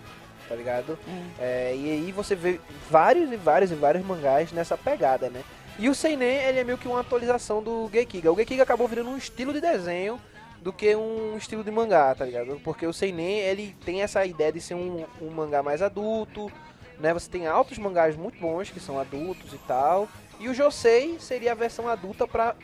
tá 0.53 0.55
ligado? 0.55 0.99
É, 1.39 1.73
e 1.75 1.91
aí 1.91 2.11
você 2.11 2.35
vê 2.35 2.59
vários 2.89 3.31
e 3.31 3.35
vários 3.35 3.71
e 3.71 3.75
vários 3.75 4.05
mangás 4.05 4.51
nessa 4.51 4.77
pegada, 4.77 5.29
né? 5.29 5.43
E 5.79 5.89
o 5.89 5.95
Seinen, 5.95 6.37
ele 6.43 6.59
é 6.59 6.63
meio 6.63 6.77
que 6.77 6.87
uma 6.87 6.99
atualização 6.99 7.63
do 7.63 7.89
Gekiga. 7.91 8.31
O 8.31 8.35
Gekiga 8.35 8.61
acabou 8.61 8.87
virando 8.87 9.09
um 9.09 9.17
estilo 9.17 9.51
de 9.51 9.59
desenho 9.59 10.21
do 10.61 10.71
que 10.71 10.95
um 10.95 11.35
estilo 11.35 11.63
de 11.63 11.71
mangá, 11.71 12.13
tá 12.13 12.23
ligado? 12.23 12.61
Porque 12.63 12.85
o 12.85 12.93
Seinen, 12.93 13.39
ele 13.39 13.75
tem 13.83 14.03
essa 14.03 14.23
ideia 14.23 14.51
de 14.51 14.61
ser 14.61 14.75
um, 14.75 15.05
um 15.19 15.31
mangá 15.31 15.63
mais 15.63 15.81
adulto, 15.81 16.51
né? 16.99 17.11
Você 17.13 17.29
tem 17.29 17.47
altos 17.47 17.79
mangás 17.79 18.15
muito 18.15 18.39
bons 18.39 18.69
que 18.69 18.79
são 18.79 18.99
adultos 18.99 19.51
e 19.51 19.57
tal. 19.67 20.07
E 20.39 20.47
o 20.47 20.53
Josei 20.53 21.17
seria 21.19 21.53
a 21.53 21.55
versão 21.55 21.87
adulta 21.87 22.27
pra 22.27 22.55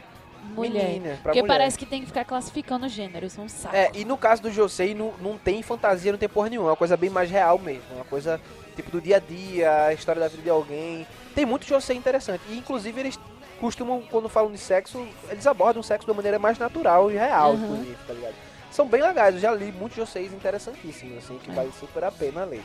Mulher. 0.43 0.85
menina, 0.93 1.19
Porque 1.21 1.41
mulher. 1.41 1.53
parece 1.57 1.77
que 1.77 1.85
tem 1.85 2.01
que 2.01 2.07
ficar 2.07 2.25
classificando 2.25 2.87
gêneros, 2.87 3.37
um 3.37 3.47
saco. 3.47 3.75
É, 3.75 3.91
e 3.93 4.03
no 4.05 4.17
caso 4.17 4.41
do 4.41 4.51
Josei 4.51 4.93
não, 4.93 5.13
não 5.21 5.37
tem 5.37 5.61
fantasia, 5.61 6.11
não 6.11 6.19
tem 6.19 6.29
porra 6.29 6.49
nenhuma, 6.49 6.69
é 6.69 6.71
uma 6.71 6.77
coisa 6.77 6.95
bem 6.97 7.09
mais 7.09 7.29
real 7.29 7.57
mesmo, 7.59 7.83
uma 7.95 8.05
coisa 8.05 8.39
tipo 8.75 8.89
do 8.91 9.01
dia 9.01 9.17
a 9.17 9.19
dia, 9.19 9.85
a 9.85 9.93
história 9.93 10.19
da 10.21 10.27
vida 10.27 10.43
de 10.43 10.49
alguém. 10.49 11.05
Tem 11.35 11.45
muito 11.45 11.65
Josei 11.65 11.95
interessante, 11.97 12.41
e 12.49 12.57
inclusive 12.57 12.99
eles 12.99 13.19
costumam, 13.59 14.01
quando 14.09 14.29
falam 14.29 14.51
de 14.51 14.57
sexo, 14.57 15.05
eles 15.29 15.45
abordam 15.45 15.81
o 15.81 15.83
sexo 15.83 16.05
de 16.05 16.11
uma 16.11 16.15
maneira 16.17 16.39
mais 16.39 16.57
natural 16.57 17.11
e 17.11 17.15
real, 17.15 17.51
Uhum. 17.51 17.63
inclusive, 17.65 17.97
tá 18.07 18.13
ligado? 18.13 18.35
São 18.71 18.87
bem 18.87 19.01
legais, 19.01 19.35
eu 19.35 19.41
já 19.41 19.51
li 19.51 19.71
muitos 19.71 19.97
Joseis 19.97 20.31
interessantíssimos, 20.31 21.17
assim, 21.17 21.37
que 21.43 21.49
É. 21.51 21.53
vale 21.53 21.71
super 21.79 22.03
a 22.03 22.11
pena 22.11 22.45
ler. 22.45 22.63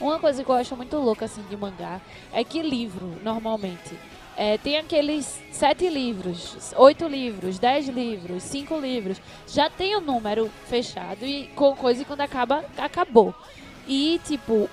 Uma 0.00 0.18
coisa 0.18 0.42
que 0.44 0.50
eu 0.50 0.54
acho 0.54 0.76
muito 0.76 0.96
louca 0.96 1.24
assim 1.24 1.42
de 1.42 1.56
mangá 1.56 2.00
é 2.32 2.42
que 2.44 2.60
livro, 2.60 3.06
normalmente, 3.22 3.98
é, 4.40 4.56
tem 4.56 4.78
aqueles 4.78 5.38
sete 5.52 5.86
livros, 5.86 6.72
oito 6.74 7.06
livros, 7.06 7.58
dez 7.58 7.86
livros, 7.86 8.42
cinco 8.42 8.78
livros. 8.78 9.20
Já 9.46 9.68
tem 9.68 9.94
o 9.94 10.00
número 10.00 10.50
fechado 10.64 11.26
e 11.26 11.48
com 11.48 11.76
coisa 11.76 12.00
e 12.00 12.04
quando 12.06 12.22
acaba, 12.22 12.64
acabou. 12.78 13.34
E, 13.92 14.20
tipo, 14.22 14.70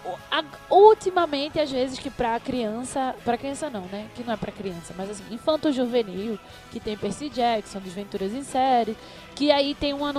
ultimamente, 0.70 1.60
às 1.60 1.72
vezes, 1.72 1.98
que 1.98 2.08
pra 2.08 2.40
criança. 2.40 3.16
Pra 3.26 3.36
criança 3.36 3.68
não, 3.68 3.82
né? 3.86 4.06
Que 4.14 4.24
não 4.24 4.32
é 4.32 4.38
pra 4.38 4.52
criança, 4.52 4.94
mas 4.96 5.10
assim, 5.10 5.24
infanto 5.32 5.72
juvenil, 5.72 6.38
que 6.72 6.80
tem 6.80 6.96
Percy 6.96 7.28
Jackson, 7.28 7.80
Desventuras 7.80 8.32
em 8.32 8.44
Série, 8.44 8.96
que 9.34 9.52
aí 9.52 9.74
tem 9.74 9.92
um 9.92 10.12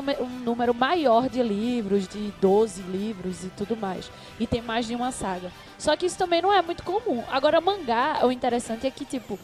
número 0.42 0.74
maior 0.74 1.28
de 1.28 1.40
livros, 1.44 2.08
de 2.08 2.34
12 2.40 2.82
livros 2.82 3.44
e 3.44 3.50
tudo 3.50 3.76
mais. 3.76 4.11
E 4.40 4.48
tem 4.48 4.61
mais 4.61 4.84
de 4.84 4.96
uma 4.96 5.12
saga. 5.12 5.52
Só 5.78 5.96
que 5.96 6.06
isso 6.06 6.18
também 6.18 6.42
não 6.42 6.52
é 6.52 6.61
muito 6.61 6.82
comum. 6.82 7.22
Agora, 7.30 7.61
mangá, 7.61 8.26
o 8.26 8.32
interessante 8.32 8.84
é 8.84 8.90
que, 8.90 9.04
tipo, 9.04 9.38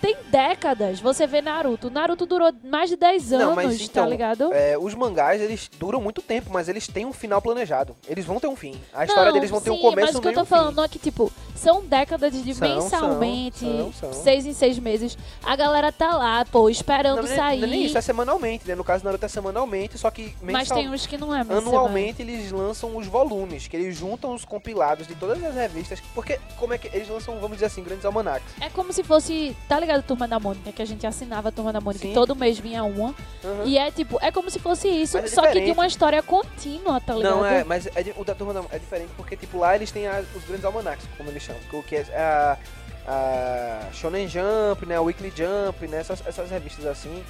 tem 0.00 0.16
décadas. 0.30 1.00
Você 1.00 1.26
vê 1.26 1.40
Naruto. 1.40 1.90
Naruto 1.90 2.26
durou 2.26 2.52
mais 2.64 2.90
de 2.90 2.96
10 2.96 3.32
anos, 3.32 3.46
Não, 3.48 3.54
mas 3.54 3.78
tá 3.78 3.84
então, 3.84 4.08
ligado? 4.08 4.52
É, 4.52 4.76
os 4.78 4.94
mangás, 4.94 5.40
eles 5.40 5.70
duram 5.78 6.00
muito 6.00 6.22
tempo, 6.22 6.50
mas 6.52 6.68
eles 6.68 6.86
têm 6.86 7.04
um 7.06 7.12
final 7.12 7.40
planejado. 7.42 7.94
Eles 8.08 8.24
vão 8.24 8.38
ter 8.40 8.46
um 8.46 8.56
fim. 8.56 8.78
A 8.92 9.04
história 9.04 9.26
Não, 9.26 9.32
deles 9.34 9.50
vão 9.50 9.60
ter 9.60 9.70
um 9.70 9.76
sim, 9.76 9.82
começo, 9.82 10.06
mas 10.08 10.16
o 10.16 10.20
que 10.20 10.28
eu 10.28 10.32
tô 10.34 10.44
fim. 10.44 10.50
falando 10.50 10.82
é 10.82 10.88
que, 10.88 10.98
tipo, 10.98 11.32
são 11.54 11.84
décadas 11.84 12.32
de 12.32 12.54
São, 12.54 12.68
mensalmente, 12.68 13.58
são, 13.60 13.92
são, 13.92 14.12
seis 14.12 14.46
em 14.46 14.52
seis 14.52 14.78
meses. 14.78 15.16
A 15.44 15.56
galera 15.56 15.90
tá 15.92 16.16
lá, 16.16 16.44
pô, 16.44 16.68
esperando 16.70 17.22
Não, 17.22 17.24
é- 17.32 17.36
sair. 17.36 17.58
não 17.60 17.66
é 17.68 17.70
nem 17.70 17.84
isso, 17.84 17.98
é 17.98 18.00
semanalmente, 18.00 18.66
né? 18.66 18.74
No 18.74 18.84
caso, 18.84 19.04
Naruto 19.04 19.24
é 19.24 19.28
semanalmente, 19.28 19.98
só 19.98 20.10
que 20.10 20.34
mas 20.42 20.54
mensal- 20.58 20.78
tem 20.78 20.88
uns 20.88 21.06
que 21.06 21.16
não 21.18 21.34
é 21.34 21.38
mensal. 21.42 21.58
anualmente 21.58 22.22
eles 22.22 22.50
lançam 22.52 22.96
os 22.96 23.06
volumes, 23.06 23.66
que 23.66 23.76
eles 23.76 23.96
juntam 23.96 24.34
os 24.34 24.44
compilados 24.44 25.06
de 25.06 25.14
todas 25.14 25.42
as 25.42 25.54
revistas. 25.54 26.00
Porque, 26.14 26.38
como 26.56 26.72
é 26.74 26.78
que 26.78 26.88
eles 26.96 27.08
lançam, 27.08 27.34
vamos 27.40 27.56
dizer 27.56 27.66
assim, 27.66 27.82
grandes 27.82 28.04
almanacs. 28.04 28.46
É 28.60 28.68
como 28.70 28.92
se 28.92 29.02
fosse, 29.02 29.56
tá 29.68 29.78
ligado, 29.80 29.87
Turma 30.02 30.28
da 30.28 30.38
Mônica, 30.38 30.70
que 30.72 30.82
a 30.82 30.84
gente 30.84 31.06
assinava 31.06 31.48
a 31.48 31.52
Turma 31.52 31.72
da 31.72 31.80
Mônica 31.80 32.02
Sim. 32.04 32.10
e 32.12 32.14
todo 32.14 32.34
mês 32.36 32.58
vinha 32.58 32.84
uma. 32.84 33.14
Aham. 33.44 33.64
E 33.64 33.76
é 33.78 33.90
tipo, 33.90 34.18
é 34.20 34.30
como 34.30 34.50
se 34.50 34.58
fosse 34.58 34.88
isso, 34.88 35.16
é 35.18 35.26
só 35.26 35.46
que 35.50 35.60
de 35.60 35.70
uma 35.72 35.86
história 35.86 36.22
contínua, 36.22 37.00
tá 37.00 37.14
ligado? 37.14 37.36
Não, 37.36 37.44
é, 37.46 37.64
mas 37.64 37.86
é 37.86 38.12
o 38.16 38.24
da 38.24 38.34
turma 38.34 38.52
da, 38.54 38.62
é 38.70 38.78
diferente 38.78 39.10
porque, 39.16 39.36
tipo, 39.36 39.58
lá 39.58 39.74
eles 39.74 39.90
têm 39.90 40.06
a- 40.06 40.22
os 40.34 40.44
grandes 40.44 40.64
almanacs, 40.64 41.04
como 41.16 41.30
eles 41.30 41.42
chamam. 41.42 41.60
O 41.72 41.82
que 41.82 41.96
é 41.96 42.04
a, 42.16 42.58
a 43.06 43.92
Shonen 43.92 44.28
Jump, 44.28 44.84
né? 44.86 44.96
A 44.96 45.00
Weekly 45.02 45.32
Jump, 45.34 45.86
né? 45.88 45.98
Essas, 46.00 46.22
essas 46.26 46.50
revistas 46.50 46.84
assim. 46.86 47.24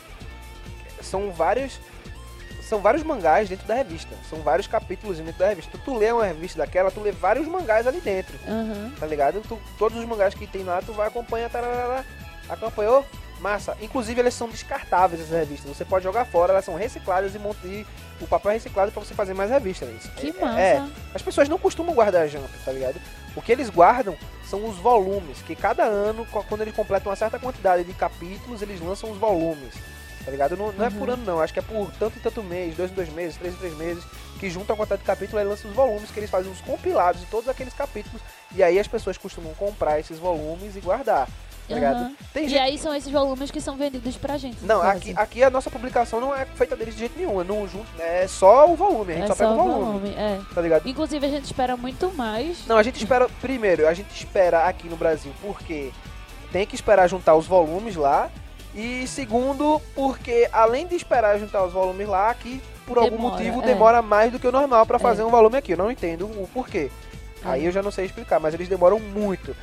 São 1.01 1.31
vários. 1.31 1.79
São 2.63 2.81
vários 2.81 3.03
mangás 3.03 3.49
dentro 3.49 3.67
da 3.67 3.75
revista. 3.75 4.15
São 4.29 4.41
vários 4.41 4.67
capítulos 4.67 5.17
dentro 5.17 5.39
da 5.39 5.49
revista. 5.49 5.79
Tu 5.83 5.97
lê 5.97 6.13
uma 6.13 6.27
revista 6.27 6.59
daquela, 6.59 6.91
tu 6.91 7.01
lê 7.01 7.13
vários 7.13 7.47
mangás 7.49 7.87
ali 7.87 7.99
dentro. 8.01 8.39
Aham. 8.47 8.93
tá 9.01 9.07
ligado? 9.07 9.41
Tu- 9.41 9.59
todos 9.79 9.97
os 9.99 10.05
mangás 10.05 10.35
que 10.35 10.47
tem 10.47 10.65
lá, 10.65 10.83
tu 10.83 10.93
vai 10.93 11.09
acompanhar, 11.09 11.49
tararara, 11.49 12.05
acompanhou? 12.49 13.05
Massa. 13.41 13.77
Inclusive, 13.81 14.21
elas 14.21 14.35
são 14.35 14.49
descartáveis, 14.49 15.21
essas 15.21 15.33
revistas. 15.33 15.77
Você 15.77 15.85
pode 15.85 16.03
jogar 16.03 16.25
fora, 16.25 16.53
elas 16.53 16.65
são 16.65 16.75
recicladas 16.75 17.35
e 17.35 17.39
montar 17.39 17.59
o 18.21 18.27
papel 18.27 18.51
é 18.51 18.55
reciclado 18.55 18.91
pra 18.91 19.01
você 19.01 19.15
fazer 19.15 19.33
mais 19.33 19.49
revistas. 19.49 19.89
Isso. 19.91 20.11
Que 20.13 20.31
É- 20.31 20.41
massa. 20.41 20.61
É, 20.61 20.83
as 21.15 21.23
pessoas 21.23 21.49
não 21.49 21.57
costumam 21.57 21.95
guardar 21.95 22.23
a 22.23 22.27
Jump, 22.27 22.49
tá 22.65 22.73
ligado? 22.73 23.01
O 23.37 23.41
que 23.41 23.53
eles 23.53 23.71
guardam 23.71 24.17
são 24.51 24.69
os 24.69 24.77
volumes, 24.79 25.41
que 25.43 25.55
cada 25.55 25.85
ano, 25.85 26.27
quando 26.49 26.63
eles 26.63 26.75
completam 26.75 27.11
uma 27.11 27.17
certa 27.17 27.39
quantidade 27.39 27.85
de 27.85 27.93
capítulos, 27.93 28.61
eles 28.61 28.81
lançam 28.81 29.09
os 29.13 29.19
volumes. 29.19 29.73
Tá 30.25 30.33
ligado? 30.33 30.57
Não, 30.57 30.73
não 30.73 30.85
é 30.85 30.91
por 30.91 31.07
Uhum. 31.09 31.15
ano 31.15 31.25
não, 31.25 31.41
acho 31.41 31.53
que 31.53 31.61
é 31.61 31.63
por 31.63 31.91
tanto 31.93 32.19
em 32.19 32.21
tanto 32.23 32.43
mês, 32.43 32.75
dois 32.77 32.91
em 32.91 32.95
dois 32.95 33.09
meses, 33.11 33.37
três 33.37 33.55
em 33.55 33.57
três 33.59 33.77
meses, 33.77 34.03
que 34.41 34.51
juntam 34.51 34.75
a 34.75 34.77
quantidade 34.77 35.01
de 35.03 35.07
capítulos 35.07 35.43
e 35.45 35.49
lançam 35.49 35.71
os 35.71 35.77
volumes, 35.77 36.11
que 36.11 36.19
eles 36.19 36.29
fazem 36.29 36.51
os 36.51 36.61
compilados 36.61 37.21
de 37.21 37.27
todos 37.29 37.49
aqueles 37.49 37.73
capítulos, 37.73 38.21
e 38.55 38.63
aí 38.65 38.79
as 38.81 38.89
pessoas 38.89 39.17
costumam 39.17 39.55
comprar 39.55 40.01
esses 40.01 40.19
volumes 40.19 40.75
e 40.77 40.81
guardar. 40.81 41.29
Tem 42.33 42.49
E 42.49 42.59
aí 42.59 42.79
são 42.79 42.95
esses 42.95 43.11
volumes 43.11 43.51
que 43.51 43.61
são 43.61 43.77
vendidos 43.77 44.17
pra 44.17 44.37
gente. 44.37 44.65
Não, 44.65 44.81
aqui, 44.83 45.13
aqui 45.17 45.43
a 45.43 45.51
nossa 45.51 45.71
publicação 45.71 46.21
não 46.21 46.35
é 46.35 46.45
feita 46.45 46.75
deles 46.75 46.95
de 46.95 47.01
jeito 47.01 47.19
nenhum. 47.19 47.41
É, 47.41 47.45
não, 47.45 47.69
junto, 47.69 47.87
é 47.99 48.27
só 48.27 48.71
o 48.71 48.75
volume, 48.75 49.13
a 49.13 49.17
gente 49.17 49.25
é 49.25 49.35
só 49.35 49.35
pega 49.35 49.51
o 49.51 49.55
o 49.55 49.73
volume, 49.73 50.11
é. 50.11 50.41
tá 50.55 50.61
ligado? 50.61 50.89
Inclusive, 50.89 51.25
a 51.27 51.29
gente 51.29 51.45
espera 51.45 51.77
muito 51.77 52.11
mais. 52.17 52.67
Não, 52.67 52.77
a 52.77 52.83
gente 52.83 52.97
espera. 52.97 53.29
Primeiro, 53.41 53.87
a 53.87 53.95
gente 53.95 54.11
espera 54.15 54.65
aqui 54.67 54.89
no 54.89 54.97
Brasil 54.97 55.33
porque 55.43 55.91
tem 56.53 56.67
que 56.67 56.75
esperar 56.75 57.09
juntar 57.09 57.35
os 57.35 57.47
volumes 57.47 57.97
lá. 57.97 58.31
E 58.75 59.07
segundo, 59.07 59.81
porque 59.95 60.49
além 60.53 60.87
de 60.87 60.95
esperar 60.95 61.39
juntar 61.39 61.65
os 61.65 61.73
volumes 61.73 62.07
lá, 62.07 62.31
aqui 62.31 62.61
por 62.87 62.99
algum 62.99 63.17
Demora, 63.17 63.33
motivo 63.35 63.63
é. 63.63 63.67
demora 63.67 64.03
mais 64.03 64.33
do 64.33 64.39
que 64.39 64.47
o 64.47 64.53
normal 64.53 64.87
pra 64.87 64.97
É. 64.97 65.01
fazer 65.01 65.23
um 65.23 65.31
volume 65.31 65.57
aqui. 65.57 65.73
Eu 65.73 65.79
não 65.79 65.91
entendo 65.91 66.27
o 66.27 66.49
porquê. 66.53 66.91
Aí 67.43 67.65
eu 67.65 67.73
já 67.73 67.83
não 67.83 67.91
sei 67.91 68.07
explicar, 68.07 68.41
mas 68.41 68.55
eles 68.55 68.69
demoram 68.69 68.99
muito. 68.99 69.55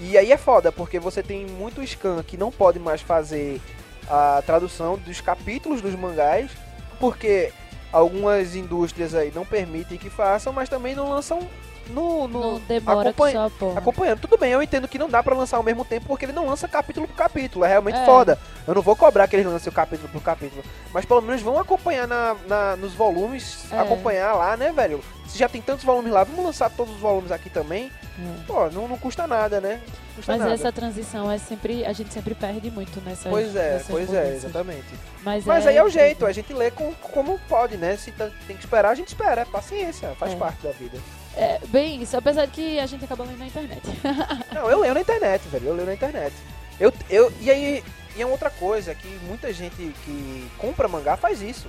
E 0.00 0.18
aí 0.18 0.32
é 0.32 0.36
foda, 0.36 0.72
porque 0.72 0.98
você 0.98 1.22
tem 1.22 1.46
muito 1.46 1.82
scan 1.82 2.22
que 2.22 2.36
não 2.36 2.50
pode 2.50 2.78
mais 2.78 3.00
fazer 3.00 3.60
a 4.08 4.42
tradução 4.44 4.98
dos 4.98 5.20
capítulos 5.20 5.80
dos 5.80 5.94
mangás, 5.94 6.50
porque 6.98 7.52
algumas 7.92 8.56
indústrias 8.56 9.14
aí 9.14 9.32
não 9.34 9.44
permitem 9.44 9.98
que 9.98 10.10
façam, 10.10 10.52
mas 10.52 10.68
também 10.68 10.94
não 10.94 11.08
lançam 11.08 11.48
no, 11.88 12.26
no 12.28 12.40
Não 12.52 12.58
demora 12.60 13.10
acompanha- 13.10 13.50
acompanhando. 13.76 14.20
Tudo 14.20 14.38
bem, 14.38 14.52
eu 14.52 14.62
entendo 14.62 14.88
que 14.88 14.98
não 14.98 15.08
dá 15.08 15.22
pra 15.22 15.34
lançar 15.34 15.56
ao 15.56 15.62
mesmo 15.62 15.84
tempo 15.84 16.06
porque 16.06 16.24
ele 16.24 16.32
não 16.32 16.46
lança 16.46 16.66
capítulo 16.68 17.06
por 17.08 17.14
capítulo. 17.16 17.64
É 17.64 17.68
realmente 17.68 17.98
É. 17.98 18.04
foda. 18.04 18.38
Eu 18.66 18.74
não 18.74 18.82
vou 18.82 18.96
cobrar 18.96 19.26
que 19.28 19.36
eles 19.36 19.46
lancem 19.46 19.70
o 19.70 19.74
capítulo 19.74 20.08
por 20.08 20.22
capítulo. 20.22 20.62
Mas 20.92 21.04
pelo 21.04 21.20
menos 21.20 21.42
vão 21.42 21.58
acompanhar 21.58 22.06
na, 22.08 22.36
na- 22.46 22.76
nos 22.76 22.94
volumes, 22.94 23.70
É. 23.72 23.78
acompanhar 23.78 24.34
lá, 24.34 24.56
né, 24.56 24.72
velho? 24.72 25.00
Se 25.26 25.38
já 25.38 25.48
tem 25.48 25.60
tantos 25.60 25.84
volumes 25.84 26.12
lá, 26.12 26.22
vamos 26.24 26.44
lançar 26.44 26.70
todos 26.70 26.94
os 26.94 27.00
volumes 27.00 27.32
aqui 27.32 27.48
também. 27.50 27.90
É. 28.18 28.44
Pô, 28.46 28.68
não, 28.70 28.86
não 28.86 28.96
custa 28.98 29.26
nada, 29.26 29.60
né? 29.60 29.80
Custa 30.14 30.30
Mas 30.32 30.40
nada. 30.40 30.54
essa 30.54 30.70
transição 30.70 31.28
é 31.30 31.38
sempre. 31.38 31.84
A 31.84 31.92
gente 31.92 32.12
sempre 32.14 32.34
perde 32.34 32.70
muito 32.70 33.00
nessas. 33.00 33.26
Pois 33.28 33.56
é, 33.56 33.82
pois 33.88 34.12
é, 34.12 34.20
mudanças. 34.20 34.44
exatamente. 34.44 34.84
Mas, 35.24 35.44
Mas 35.44 35.66
aí 35.66 35.76
é 35.76 35.82
o 35.82 35.88
jeito, 35.88 36.24
a 36.24 36.30
gente 36.30 36.52
lê 36.52 36.70
com, 36.70 36.92
como 36.94 37.36
pode, 37.48 37.76
né? 37.76 37.96
Se 37.96 38.12
tá- 38.12 38.30
tem 38.46 38.54
que 38.56 38.62
esperar, 38.64 38.90
a 38.90 38.94
gente 38.94 39.08
espera. 39.08 39.40
É 39.40 39.44
paciência, 39.44 40.10
faz 40.20 40.32
É. 40.32 40.36
parte 40.36 40.62
da 40.62 40.70
vida. 40.70 40.98
É, 41.36 41.60
bem 41.68 42.02
isso, 42.02 42.16
apesar 42.16 42.46
de 42.46 42.52
que 42.52 42.78
a 42.78 42.86
gente 42.86 43.04
acaba 43.04 43.24
lendo 43.24 43.38
na 43.38 43.46
internet. 43.46 43.82
Não, 44.54 44.70
eu 44.70 44.80
leio 44.80 44.94
na 44.94 45.00
internet, 45.00 45.48
velho. 45.48 45.68
Eu 45.68 45.74
leio 45.74 45.86
na 45.86 45.94
internet. 45.94 46.34
Eu, 46.78 46.92
eu, 47.10 47.32
e 47.40 47.50
aí, 47.50 47.84
e 48.16 48.22
é 48.22 48.26
outra 48.26 48.50
coisa 48.50 48.94
que 48.94 49.08
muita 49.26 49.52
gente 49.52 49.76
que 49.76 50.50
compra 50.58 50.86
mangá 50.86 51.16
faz 51.16 51.42
isso. 51.42 51.68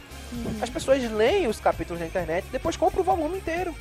As 0.62 0.70
pessoas 0.70 1.02
leem 1.12 1.48
os 1.48 1.60
capítulos 1.60 2.00
na 2.00 2.08
internet 2.08 2.46
e 2.48 2.52
depois 2.52 2.78
compram 2.78 3.02
o 3.02 3.04
volume 3.04 3.38
inteiro. 3.38 3.76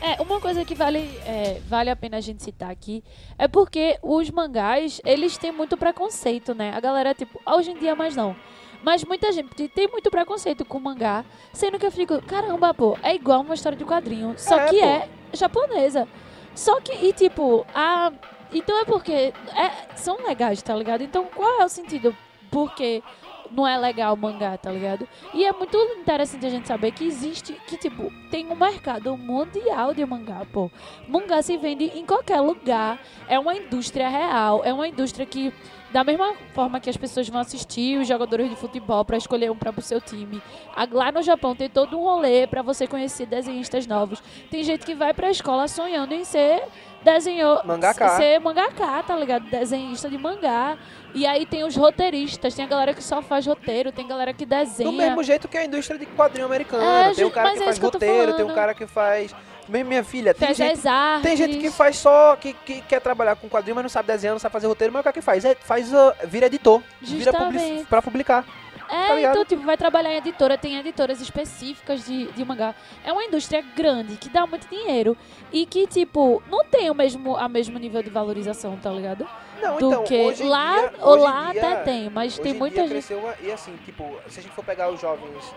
É, 0.00 0.20
uma 0.20 0.40
coisa 0.40 0.64
que 0.64 0.74
vale, 0.74 0.98
é, 1.24 1.60
vale 1.68 1.88
a 1.88 1.94
pena 1.94 2.16
a 2.16 2.20
gente 2.20 2.42
citar 2.42 2.70
aqui 2.70 3.04
é 3.38 3.46
porque 3.46 3.96
os 4.02 4.28
mangás, 4.30 5.00
eles 5.04 5.38
têm 5.38 5.52
muito 5.52 5.76
preconceito, 5.76 6.54
né? 6.54 6.72
A 6.74 6.80
galera, 6.80 7.14
tipo, 7.14 7.40
hoje 7.46 7.70
em 7.70 7.78
dia 7.78 7.94
mais 7.94 8.16
não. 8.16 8.34
Mas 8.82 9.04
muita 9.04 9.30
gente 9.32 9.68
tem 9.68 9.88
muito 9.88 10.10
preconceito 10.10 10.64
com 10.64 10.80
mangá, 10.80 11.24
sendo 11.52 11.78
que 11.78 11.86
eu 11.86 11.92
fico, 11.92 12.20
caramba, 12.22 12.74
pô, 12.74 12.98
é 13.02 13.14
igual 13.14 13.40
uma 13.40 13.54
história 13.54 13.78
de 13.78 13.84
quadrinho, 13.84 14.34
só 14.36 14.58
É, 14.58 14.68
que 14.68 14.80
pô. 14.80 14.84
é 14.86 15.08
japonesa. 15.32 16.08
Só 16.54 16.80
que, 16.80 16.92
e 16.92 17.12
tipo, 17.12 17.64
a. 17.74 18.12
Então 18.52 18.78
é 18.80 18.84
porque 18.84 19.12
é, 19.12 19.94
são 19.96 20.18
legais, 20.26 20.60
tá 20.62 20.74
ligado? 20.74 21.02
Então 21.02 21.24
qual 21.34 21.60
é 21.62 21.64
o 21.64 21.68
sentido? 21.68 22.14
Porque 22.50 23.02
não 23.50 23.66
é 23.66 23.78
legal 23.78 24.12
o 24.14 24.16
mangá, 24.16 24.56
tá 24.58 24.70
ligado? 24.70 25.08
E 25.32 25.44
é 25.44 25.52
muito 25.52 25.76
interessante 25.98 26.44
a 26.44 26.50
gente 26.50 26.68
saber 26.68 26.90
que 26.92 27.04
existe, 27.04 27.54
que 27.66 27.76
tipo, 27.78 28.12
tem 28.30 28.46
um 28.50 28.54
mercado 28.54 29.16
mundial 29.16 29.94
de 29.94 30.04
mangá, 30.04 30.42
pô. 30.52 30.70
Mangá 31.08 31.40
se 31.42 31.56
vende 31.56 31.84
em 31.94 32.04
qualquer 32.04 32.40
lugar, 32.40 32.98
é 33.28 33.38
uma 33.38 33.54
indústria 33.54 34.08
real, 34.08 34.62
é 34.64 34.72
uma 34.72 34.86
indústria 34.88 35.24
que, 35.24 35.52
da 35.92 36.02
mesma 36.02 36.34
forma 36.54 36.80
que 36.80 36.88
as 36.90 36.96
pessoas 36.96 37.28
vão 37.28 37.40
assistir 37.40 37.98
os 37.98 38.08
jogadores 38.08 38.48
de 38.48 38.56
futebol 38.56 39.04
pra 39.04 39.16
escolher 39.16 39.50
um 39.50 39.56
para 39.56 39.70
o 39.76 39.82
seu 39.82 40.00
time, 40.00 40.42
a- 40.74 40.88
lá 40.90 41.12
no 41.12 41.22
Japão 41.22 41.54
tem 41.54 41.68
todo 41.68 41.98
um 41.98 42.02
rolê 42.02 42.46
pra 42.46 42.62
você 42.62 42.86
conhecer 42.86 43.26
desenhistas 43.26 43.86
novos. 43.86 44.22
Tem 44.50 44.62
gente 44.64 44.84
que 44.86 44.94
vai 44.94 45.12
pra 45.14 45.30
escola 45.30 45.68
sonhando 45.68 46.14
em 46.14 46.24
ser 46.24 46.62
desenhou 47.04 47.60
Mangaka. 47.64 48.10
ser 48.10 48.38
mangaka, 48.38 49.02
tá 49.02 49.16
ligado? 49.16 49.44
Desenhista 49.50 50.08
de 50.08 50.16
mangá. 50.16 50.78
E 51.14 51.26
aí 51.26 51.44
tem 51.44 51.64
os 51.64 51.74
roteiristas, 51.76 52.54
tem 52.54 52.64
a 52.64 52.68
galera 52.68 52.94
que 52.94 53.02
só 53.02 53.20
faz 53.20 53.44
roteiro, 53.44 53.90
tem 53.90 54.06
galera 54.06 54.32
que 54.32 54.46
desenha. 54.46 54.88
Do 54.90 54.96
mesmo 54.96 55.22
jeito 55.22 55.48
que 55.48 55.58
a 55.58 55.64
indústria 55.64 55.98
de 55.98 56.06
quadrinho 56.06 56.46
americano. 56.46 56.82
É, 56.84 57.12
tem 57.12 57.24
um 57.24 57.28
ju- 57.28 57.34
cara 57.34 57.50
que 57.52 57.58
é 57.60 57.64
faz 57.64 57.78
roteiro, 57.78 58.34
tem 58.36 58.44
um 58.44 58.54
cara 58.54 58.72
que 58.72 58.86
faz. 58.86 59.34
Mesmo 59.68 59.88
minha 59.88 60.02
filha, 60.04 60.34
tem 60.34 60.52
gente, 60.52 60.80
tem 61.22 61.36
gente 61.36 61.58
que 61.58 61.70
faz 61.70 61.96
só. 61.96 62.36
Que, 62.36 62.52
que 62.52 62.80
quer 62.82 63.00
trabalhar 63.00 63.36
com 63.36 63.48
quadrinho, 63.48 63.76
mas 63.76 63.84
não 63.84 63.88
sabe 63.88 64.08
desenhar, 64.08 64.34
não 64.34 64.40
sabe 64.40 64.52
fazer 64.52 64.66
roteiro, 64.66 64.92
mas 64.92 65.00
o 65.00 65.04
cara 65.04 65.14
que 65.14 65.20
faz? 65.20 65.44
É, 65.44 65.54
faz 65.54 65.92
uh, 65.92 66.12
vira 66.24 66.46
editor. 66.46 66.82
Vira 67.00 67.32
publici 67.32 67.58
Justamente. 67.58 67.86
pra 67.86 68.02
publicar. 68.02 68.44
É, 68.90 69.06
tá 69.08 69.20
então, 69.20 69.44
tipo, 69.44 69.62
vai 69.62 69.76
trabalhar 69.76 70.12
em 70.12 70.18
editora, 70.18 70.58
tem 70.58 70.76
editoras 70.76 71.18
específicas 71.20 72.04
de, 72.04 72.26
de 72.32 72.44
mangá. 72.44 72.74
É 73.04 73.10
uma 73.12 73.24
indústria 73.24 73.64
grande, 73.74 74.16
que 74.16 74.28
dá 74.28 74.46
muito 74.46 74.68
dinheiro. 74.68 75.16
E 75.50 75.64
que, 75.64 75.86
tipo, 75.86 76.42
não 76.50 76.62
tem 76.64 76.90
o 76.90 76.94
mesmo, 76.94 77.34
a 77.36 77.48
mesmo 77.48 77.78
nível 77.78 78.02
de 78.02 78.10
valorização, 78.10 78.76
tá 78.76 78.90
ligado? 78.90 79.26
Não, 79.62 79.78
Do 79.78 79.86
então, 79.92 80.04
que 80.04 80.42
lá, 80.42 80.78
dia- 80.78 80.92
ou 81.00 81.14
lá 81.16 81.52
dia- 81.52 81.62
até 81.62 81.76
tem, 81.84 82.10
mas 82.10 82.38
tem 82.38 82.52
em 82.52 82.58
muita 82.58 82.86
gente. 82.86 83.14
uma- 83.14 83.34
e 83.40 83.50
assim, 83.50 83.74
tipo, 83.84 84.04
se 84.28 84.40
a 84.40 84.42
gente 84.42 84.52
for 84.52 84.64
pegar 84.64 84.90
os 84.90 85.00
jovens, 85.00 85.54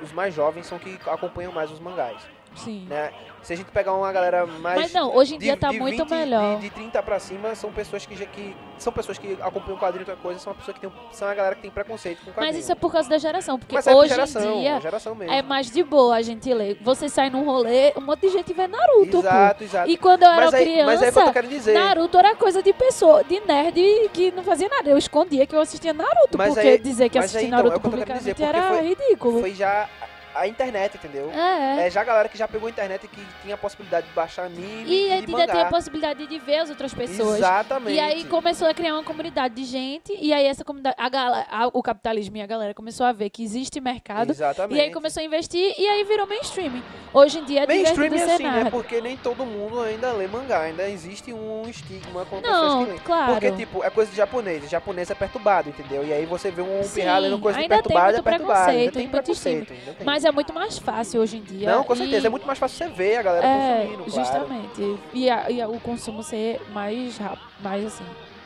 os 0.00 0.12
mais 0.12 0.32
jovens 0.32 0.66
são 0.66 0.78
que 0.78 0.98
acompanham 1.06 1.52
mais 1.52 1.70
os 1.70 1.80
mangás, 1.80 2.16
Sim. 2.54 2.86
né? 2.88 3.10
Se 3.42 3.52
a 3.52 3.56
gente 3.56 3.70
pegar 3.70 3.92
uma 3.92 4.10
galera 4.10 4.46
mais 4.46 4.80
Mas 4.80 4.92
não, 4.94 5.14
hoje 5.14 5.34
em 5.34 5.38
de, 5.38 5.44
dia 5.44 5.56
tá 5.56 5.68
de 5.70 5.78
muito 5.78 6.02
20, 6.04 6.10
melhor. 6.10 6.56
De, 6.56 6.62
de 6.62 6.70
30 6.70 7.02
pra 7.02 7.18
cima 7.18 7.54
são 7.54 7.70
pessoas 7.70 8.06
que, 8.06 8.16
já, 8.16 8.24
que 8.24 8.56
são 8.78 8.90
pessoas 8.90 9.18
que 9.18 9.36
acompanham 9.42 9.76
quadrinho 9.78 10.00
outra 10.08 10.16
coisa, 10.16 10.40
são 10.40 10.50
uma 10.52 10.58
pessoa 10.58 10.74
que 10.74 10.80
tem, 10.80 10.90
são 11.12 11.28
a 11.28 11.34
galera 11.34 11.54
que 11.54 11.60
tem 11.60 11.70
preconceito 11.70 12.20
com 12.24 12.30
quadrinho. 12.32 12.46
Mas 12.54 12.56
isso 12.56 12.72
é 12.72 12.74
por 12.74 12.90
causa 12.90 13.06
da 13.10 13.18
geração, 13.18 13.58
porque 13.58 13.74
Mas 13.74 13.86
é 13.86 13.94
hoje 13.94 14.08
geração, 14.14 14.54
em 14.56 14.60
dia 14.62 14.80
geração 14.80 15.14
mesmo. 15.14 15.34
é 15.34 15.42
mais 15.42 15.70
de 15.70 15.82
boa 15.84 16.16
a 16.16 16.22
gente 16.22 16.52
ler. 16.54 16.78
Você 16.80 17.08
sai 17.10 17.28
num 17.28 17.44
rolê, 17.44 17.92
um 17.98 18.00
monte 18.00 18.20
de 18.22 18.28
gente 18.30 18.54
vê 18.54 18.66
Naruto, 18.66 19.18
exato, 19.18 19.58
pô. 19.58 19.64
exato. 19.64 19.90
E 19.90 19.96
quando 19.98 20.22
eu 20.22 20.30
era 20.30 20.44
mas, 20.46 20.54
aí, 20.54 20.64
criança, 20.64 20.86
mas 20.86 21.02
aí 21.02 21.08
é 21.08 21.10
o 21.10 21.12
que 21.12 21.18
eu 21.20 21.24
tô 21.26 21.32
querendo 21.32 21.50
dizer. 21.50 21.74
Naruto 21.74 22.18
era 22.18 22.34
coisa 22.36 22.62
de 22.62 22.72
pessoa, 22.72 23.22
de 23.24 23.40
nerd 23.40 24.08
que 24.14 24.30
não 24.30 24.42
fazia 24.42 24.70
nada. 24.70 24.88
Eu 24.88 24.96
escondia 24.96 25.46
que 25.46 25.54
eu 25.54 25.60
assistia 25.60 25.92
Naruto, 25.92 26.38
Mas 26.38 26.54
porque 26.54 26.66
aí- 26.66 26.78
dizer 26.78 27.10
que 27.10 27.18
assistia 27.18 27.42
então, 27.42 27.58
é 27.58 27.62
Naruto 27.62 27.76
o 27.76 27.78
dizer, 27.80 27.90
publicamente 27.90 28.24
porque 28.30 28.42
era 28.42 28.62
foi- 28.68 28.80
ridículo. 28.80 29.40
Foi 29.40 29.54
já 29.54 29.86
a, 30.34 30.40
a 30.40 30.48
internet, 30.48 30.96
entendeu? 30.96 31.30
É, 31.32 31.86
É 31.86 31.90
já 31.90 32.00
a 32.00 32.04
galera 32.04 32.28
que 32.28 32.36
já 32.38 32.46
pegou 32.48 32.66
a 32.66 32.70
internet 32.70 33.04
e 33.04 33.08
que 33.08 33.20
tinha 33.42 33.54
a 33.54 33.58
possibilidade 33.58 34.06
de 34.06 34.12
baixar 34.12 34.44
anime 34.46 34.84
E 34.86 35.08
e, 35.08 35.12
ainda 35.12 35.26
tem 35.26 35.34
a 35.34 35.46
mangá. 35.56 35.64
possibilidade 35.70 36.26
de 36.26 36.38
ver 36.38 36.58
as 36.58 36.70
outras 36.70 36.92
pessoas. 36.94 37.38
Exatamente. 37.38 37.94
E 37.96 38.00
aí 38.00 38.24
começou 38.24 38.68
a 38.68 38.74
criar 38.74 38.94
uma 38.94 39.04
comunidade 39.04 39.54
de 39.54 39.64
gente, 39.64 40.16
e 40.20 40.32
aí 40.32 40.46
essa 40.46 40.64
comunidade, 40.64 40.96
a 40.98 41.08
galera, 41.08 41.46
a- 41.50 41.68
o 41.72 41.82
capitalismo 41.82 42.36
e 42.36 42.42
a 42.42 42.46
galera 42.46 42.74
começou 42.74 43.06
a 43.06 43.12
ver 43.12 43.30
que 43.30 43.42
existe 43.42 43.80
mercado, 43.80 44.30
Exatamente. 44.30 44.76
e 44.78 44.80
aí 44.80 44.90
começou 44.90 45.20
a 45.20 45.24
investir, 45.24 45.74
e 45.78 45.86
aí 45.86 46.04
virou 46.04 46.26
mainstream. 46.26 46.82
Hoje 47.12 47.38
em 47.38 47.44
dia 47.44 47.62
é 47.62 47.66
Mainstream 47.66 48.14
é 48.14 48.22
assim, 48.34 48.42
né? 48.42 48.68
Porque 48.70 49.00
nem 49.00 49.16
todo 49.16 49.46
mundo 49.46 49.80
ainda 49.80 50.12
lê 50.12 50.26
mangá. 50.26 50.62
Ainda 50.62 50.88
existe 50.88 51.32
um 51.32 51.62
estigma 51.68 52.24
com 52.26 52.36
Não, 52.40 52.42
pessoas 52.42 52.74
que 52.84 52.90
lêem. 52.90 52.98
claro. 53.04 53.32
Porque, 53.32 53.52
tipo, 53.52 53.84
é 53.84 53.90
coisa 53.90 54.10
de 54.10 54.16
japonês. 54.16 54.64
O 54.64 54.68
japonês 54.68 55.10
é 55.10 55.14
perturbado, 55.14 55.68
entendeu? 55.68 56.04
E 56.04 56.12
aí 56.12 56.26
você 56.26 56.50
vê 56.50 56.62
um 56.62 56.82
Sim, 56.82 57.02
pirra 57.02 57.18
lendo 57.18 57.38
coisa 57.38 57.56
de 57.58 57.62
ainda 57.64 57.74
tem 57.76 57.82
perturbado, 57.84 58.16
é 58.18 58.22
perturbado. 58.22 58.70
Ainda 58.70 58.72
preconceito, 58.72 58.92
tem 58.94 59.02
muito 59.02 59.12
preconceito. 59.12 59.72
ainda 59.72 59.92
tem. 59.94 60.04
Mas 60.06 60.23
é 60.24 60.32
muito 60.32 60.52
mais 60.52 60.78
fácil 60.78 61.20
hoje 61.20 61.36
em 61.38 61.42
dia. 61.42 61.70
Não, 61.70 61.84
com 61.84 61.94
e- 61.94 61.96
certeza. 61.98 62.26
É 62.26 62.30
muito 62.30 62.46
mais 62.46 62.58
fácil 62.58 62.76
você 62.78 62.88
ver 62.88 63.16
a 63.18 63.22
galera 63.22 63.46
É, 63.46 63.80
consumindo, 63.86 64.04
claro. 64.04 64.20
justamente. 64.24 65.00
E, 65.12 65.30
a- 65.30 65.50
e 65.50 65.60
a- 65.60 65.68
o 65.68 65.78
consumo 65.80 66.22
ser 66.22 66.60
mais 66.72 67.16
rápido, 67.18 67.42
mais 67.60 67.86
assim, 67.86 68.04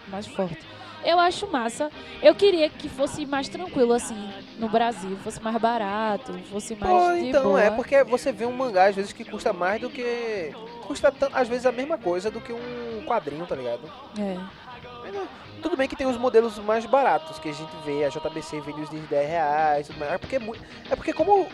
mais 0.08 0.26
forte. 0.26 0.58
Eu 1.04 1.18
acho 1.20 1.46
massa. 1.46 1.90
Eu 2.20 2.34
queria 2.34 2.68
que 2.68 2.88
fosse 2.88 3.24
mais 3.24 3.48
tranquilo, 3.48 3.92
assim, 3.92 4.30
no 4.58 4.68
Brasil. 4.68 5.16
Fosse 5.22 5.40
mais 5.40 5.56
barato, 5.56 6.32
fosse 6.50 6.74
mais 6.74 6.92
Pô, 6.92 7.12
então, 7.12 7.42
boa. 7.44 7.62
é 7.62 7.70
porque 7.70 8.02
você 8.02 8.32
vê 8.32 8.44
um 8.44 8.52
mangá, 8.52 8.86
às 8.88 8.96
vezes, 8.96 9.12
que 9.12 9.24
custa 9.24 9.52
mais 9.52 9.80
do 9.80 9.88
que... 9.88 10.52
Custa, 10.86 11.12
às 11.32 11.46
vezes, 11.46 11.66
a 11.66 11.72
mesma 11.72 11.96
coisa 11.98 12.30
do 12.32 12.40
que 12.40 12.52
um 12.52 13.04
quadrinho, 13.06 13.46
tá 13.46 13.54
ligado? 13.54 13.82
É. 14.18 14.36
Tudo 15.62 15.76
bem 15.76 15.88
que 15.88 15.96
tem 15.96 16.06
os 16.06 16.16
modelos 16.16 16.58
mais 16.58 16.84
baratos 16.86 17.38
que 17.38 17.48
a 17.48 17.52
gente 17.52 17.70
vê, 17.84 18.04
a 18.04 18.08
JBC 18.08 18.60
vende 18.60 18.82
os 18.82 18.90
de 18.90 18.98
10 18.98 19.28
reais, 19.28 19.86
tudo 19.86 19.98
mais. 19.98 20.12
É 20.12 20.18
porque, 20.18 20.36
é 20.36 20.40
é 20.90 20.96
porque 20.96 21.12
como 21.12 21.46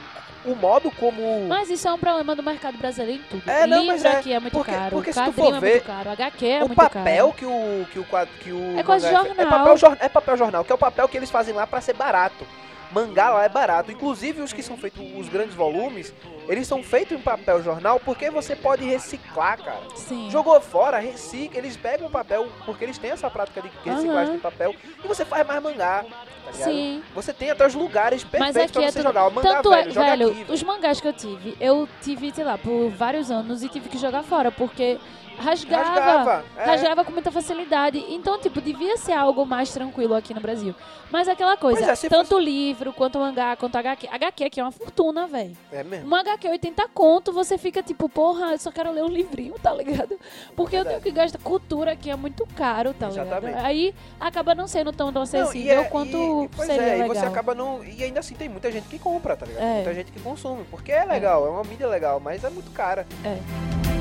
o 0.45 0.55
modo 0.55 0.91
como. 0.93 1.47
Mas 1.49 1.71
isso 1.71 1.89
é 1.89 1.93
um 1.93 1.99
problema 1.99 2.37
do 2.37 2.43
mercado 2.43 2.77
brasileiro 2.77 3.23
em 3.23 3.25
tudo. 3.29 3.49
É, 3.51 3.67
não, 3.67 3.79
Livro 3.81 3.93
mas 3.95 4.05
é, 4.05 4.17
aqui 4.19 4.33
é 4.33 4.39
muito 4.41 4.53
porque- 4.53 4.73
caro, 4.73 4.91
porque 4.91 5.13
se 5.13 5.25
tu 5.25 5.33
for 5.33 5.55
é 5.55 5.61
ver, 5.61 5.71
muito 5.73 5.87
caro, 5.87 6.11
HQ 6.11 6.47
é 6.47 6.57
o 6.59 6.61
muito 6.67 6.75
papel 6.77 7.03
caro. 7.29 7.33
que 7.33 7.47
o 7.47 7.87
que 7.93 7.99
o 7.99 8.05
quad- 8.05 8.29
que 8.43 8.53
o 8.53 8.79
É 8.79 8.83
quase 8.83 9.07
é 9.07 9.11
jornal. 9.11 9.47
papel, 9.49 9.77
jor- 9.77 9.97
é 10.01 10.09
papel 10.09 10.37
jornal, 10.37 10.65
que 10.65 10.73
é 10.73 10.75
o 10.75 10.79
papel 10.79 11.09
que 11.09 11.17
eles 11.17 11.31
fazem 11.31 11.55
lá 11.55 11.67
pra 11.67 11.81
ser 11.81 11.95
barato. 11.95 12.47
Mangá 12.95 13.31
lá 13.31 13.45
é 13.45 13.49
barato. 13.49 13.91
Inclusive 13.91 14.41
os 14.41 14.53
que 14.53 14.63
são 14.63 14.77
feitos 14.77 15.03
os 15.19 15.29
grandes 15.29 15.55
volumes, 15.55 16.15
eles 16.49 16.67
são 16.69 16.83
feitos 16.83 17.19
em 17.19 17.21
papel 17.21 17.63
jornal 17.63 17.99
porque 17.99 18.31
você 18.31 18.55
pode 18.55 18.85
reciclar, 18.85 19.59
cara. 19.63 19.81
Sim. 19.97 20.31
Jogou 20.31 20.61
fora, 20.61 20.99
recicla, 20.99 21.59
eles 21.59 21.77
pegam 21.77 22.07
o 22.07 22.11
papel, 22.11 22.47
porque 22.65 22.85
eles 22.85 22.97
têm 22.97 23.11
essa 23.11 23.29
prática 23.29 23.61
de 23.61 23.69
reciclagem 23.85 24.11
Aham. 24.29 24.37
de 24.37 24.41
papel, 24.43 24.75
e 25.03 25.09
você 25.09 25.25
faz 25.25 25.47
mais 25.47 25.61
mangá, 25.63 26.05
tá? 26.05 26.53
Sim. 26.53 27.03
Você 27.15 27.33
tem 27.33 27.51
até 27.51 27.67
os 27.67 27.75
lugares 27.75 28.23
Mas 28.25 28.31
perfeitos 28.55 28.63
aqui 28.63 28.73
pra 28.73 28.83
é 28.83 28.91
você 28.91 28.99
tudo- 28.99 29.09
jogar. 29.09 29.27
O 29.27 29.31
mangá 29.33 29.55
Tanto 29.55 29.71
velho, 29.71 29.91
é, 29.91 29.93
velho, 29.93 30.31
aqui. 30.31 30.53
os 30.53 30.63
mangás 30.63 31.01
que 31.01 31.09
eu 31.09 31.13
tive, 31.13 31.57
eu 31.61 31.89
tive, 32.01 32.33
sei 32.33 32.45
lá, 32.45 32.57
por 32.57 32.91
vários 32.91 33.31
anos 33.31 33.63
e 33.63 33.69
tive 33.69 33.89
que 33.89 33.99
jogar 33.99 34.23
fora, 34.23 34.53
porque 34.53 34.99
rasgava. 35.39 35.83
Rasgava. 35.89 36.45
é. 36.57 36.65
Rasgava 36.65 37.05
com 37.05 37.11
muita 37.11 37.33
facilidade. 37.33 37.99
Então, 38.09 38.39
tipo, 38.39 38.61
devia 38.61 38.97
ser 38.97 39.13
algo 39.13 39.45
mais 39.45 39.73
tranquilo 39.73 40.15
aqui 40.15 40.33
no 40.33 40.41
Brasil. 40.41 40.75
Mas 41.11 41.27
aquela 41.29 41.57
coisa, 41.57 41.93
é, 41.93 42.09
tanto 42.09 42.39
livro, 42.39 42.84
quanto 42.93 43.19
mangá, 43.19 43.57
quanto 43.57 43.77
HQ. 43.77 44.09
HQ 44.11 44.45
aqui 44.45 44.61
é 44.61 44.63
uma 44.65 44.73
fortuna, 44.73 45.27
velho. 45.27 45.57
É 45.73 45.83
mesmo. 45.83 46.07
Uma 46.07 46.21
HQ 46.21 46.49
80 46.49 46.89
conto, 46.89 47.33
você 47.33 47.57
fica 47.57 47.83
tipo, 47.83 48.09
porra, 48.09 48.53
eu 48.53 48.59
só 48.59 48.71
quero 48.71 48.93
ler 48.93 49.03
um 49.05 49.09
livrinho, 49.09 49.55
tá 49.63 49.73
ligado? 49.73 50.19
Porque 50.57 50.77
eu 50.77 50.85
tenho 50.85 51.01
que 51.01 51.11
gastar. 51.11 51.39
Cultura 51.39 51.93
aqui 51.93 52.11
é 52.11 52.17
muito 52.17 52.47
caro, 52.57 52.93
tá 52.95 53.09
Exatamente. 53.09 53.47
ligado? 53.47 53.65
Aí 53.67 53.95
acaba 54.21 54.55
não 54.55 54.67
sendo 54.67 54.93
tão, 54.93 55.07
tão 55.13 55.15
Não, 55.15 55.23
acessível 55.23 55.81
é- 55.83 55.85
quanto 55.85 56.49
e- 56.53 56.57
seria 56.67 56.83
é, 56.83 56.93
legal. 56.97 57.07
e 57.07 57.19
você 57.19 57.27
acaba 57.27 57.55
não. 57.55 57.85
E 57.85 58.03
ainda 58.05 58.21
assim 58.21 58.35
tem 58.35 58.49
muita 58.49 58.71
gente 58.71 58.89
que 58.89 58.99
compra, 58.99 59.37
tá 59.37 59.47
ligado? 59.47 59.63
É. 59.63 59.75
Muita 59.77 59.95
gente 59.95 60.13
que 60.13 60.21
consome. 60.21 60.65
Porque 60.71 60.93
é 60.93 61.05
legal, 61.05 61.47
é, 61.47 61.51
uma 61.51 61.65
mídia 61.65 61.87
legal, 61.89 62.21
mas 62.21 62.43
é 62.45 62.51
muito 62.51 62.71
cara. 62.71 63.07
É. 63.25 63.94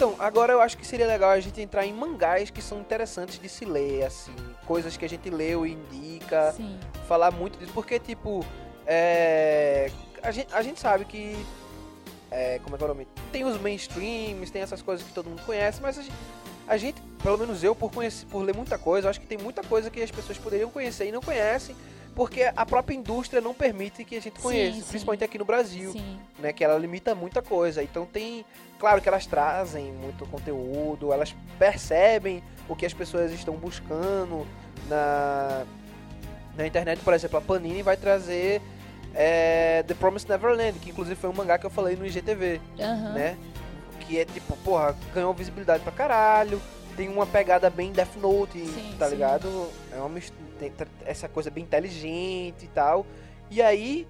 Então, 0.00 0.16
agora 0.18 0.50
eu 0.54 0.62
acho 0.62 0.78
que 0.78 0.86
seria 0.86 1.06
legal 1.06 1.28
a 1.28 1.40
gente 1.40 1.60
entrar 1.60 1.84
em 1.84 1.92
mangás 1.92 2.48
que 2.48 2.62
são 2.62 2.80
interessantes 2.80 3.38
de 3.38 3.50
se 3.50 3.66
ler, 3.66 4.04
assim. 4.04 4.34
Coisas 4.64 4.96
que 4.96 5.04
a 5.04 5.08
gente 5.08 5.28
leu 5.28 5.66
e 5.66 5.72
indica. 5.72 6.52
Sim. 6.52 6.80
Falar 7.06 7.30
muito 7.30 7.58
disso. 7.58 7.70
Porque, 7.74 7.98
tipo, 7.98 8.42
é, 8.86 9.90
a, 10.22 10.30
gente, 10.30 10.54
a 10.54 10.62
gente 10.62 10.80
sabe 10.80 11.04
que. 11.04 11.36
É, 12.30 12.58
como 12.60 12.76
é 12.76 12.78
que 12.78 12.82
é 12.82 12.86
o 12.86 12.88
nome? 12.88 13.06
Tem 13.30 13.44
os 13.44 13.60
mainstreams, 13.60 14.50
tem 14.50 14.62
essas 14.62 14.80
coisas 14.80 15.06
que 15.06 15.12
todo 15.12 15.28
mundo 15.28 15.42
conhece, 15.44 15.82
mas 15.82 15.98
a 15.98 16.02
gente, 16.02 16.16
a 16.66 16.76
gente, 16.78 17.02
pelo 17.22 17.36
menos 17.36 17.62
eu, 17.62 17.74
por, 17.74 17.92
conhecer, 17.92 18.24
por 18.24 18.42
ler 18.42 18.56
muita 18.56 18.78
coisa, 18.78 19.06
eu 19.06 19.10
acho 19.10 19.20
que 19.20 19.26
tem 19.26 19.36
muita 19.36 19.62
coisa 19.62 19.90
que 19.90 20.02
as 20.02 20.10
pessoas 20.10 20.38
poderiam 20.38 20.70
conhecer 20.70 21.08
e 21.08 21.12
não 21.12 21.20
conhecem, 21.20 21.76
porque 22.14 22.50
a 22.56 22.64
própria 22.64 22.94
indústria 22.94 23.42
não 23.42 23.52
permite 23.52 24.04
que 24.04 24.16
a 24.16 24.20
gente 24.20 24.40
conheça, 24.40 24.78
sim. 24.78 24.84
principalmente 24.88 25.24
aqui 25.24 25.36
no 25.36 25.44
Brasil, 25.44 25.92
Sim. 25.92 26.18
né? 26.38 26.54
Que 26.54 26.64
ela 26.64 26.78
limita 26.78 27.14
muita 27.14 27.42
coisa. 27.42 27.82
Então 27.82 28.06
tem. 28.06 28.46
Claro 28.80 29.00
que 29.02 29.08
elas 29.08 29.26
trazem 29.26 29.92
muito 29.92 30.24
conteúdo, 30.26 31.12
elas 31.12 31.36
percebem 31.58 32.42
o 32.66 32.74
que 32.74 32.86
as 32.86 32.94
pessoas 32.94 33.30
estão 33.30 33.54
buscando 33.54 34.46
na, 34.88 35.64
na 36.56 36.66
internet, 36.66 36.98
por 37.02 37.12
exemplo, 37.12 37.36
a 37.36 37.42
Panini 37.42 37.82
vai 37.82 37.96
trazer 37.98 38.62
é, 39.14 39.84
The 39.86 39.92
Promised 39.92 40.30
Neverland, 40.30 40.78
que 40.78 40.88
inclusive 40.90 41.14
foi 41.14 41.28
um 41.28 41.34
mangá 41.34 41.58
que 41.58 41.66
eu 41.66 41.70
falei 41.70 41.94
no 41.94 42.06
IGTV, 42.06 42.58
Aham. 42.80 43.12
né? 43.12 43.36
Que 44.00 44.18
é 44.20 44.24
tipo, 44.24 44.56
porra, 44.58 44.96
ganhou 45.14 45.34
visibilidade 45.34 45.82
pra 45.82 45.92
caralho, 45.92 46.58
tem 46.96 47.06
uma 47.10 47.26
pegada 47.26 47.68
bem 47.68 47.92
Death 47.92 48.16
Note, 48.16 48.58
Sim, 48.66 48.96
tá 48.98 49.06
sim. 49.06 49.12
ligado? 49.12 49.68
É 49.92 49.96
uma 49.98 50.08
mis- 50.08 50.32
tem 50.58 50.70
tra- 50.70 50.88
essa 51.04 51.28
coisa 51.28 51.50
bem 51.50 51.64
inteligente 51.64 52.64
e 52.64 52.68
tal. 52.68 53.04
E 53.50 53.60
aí 53.60 54.08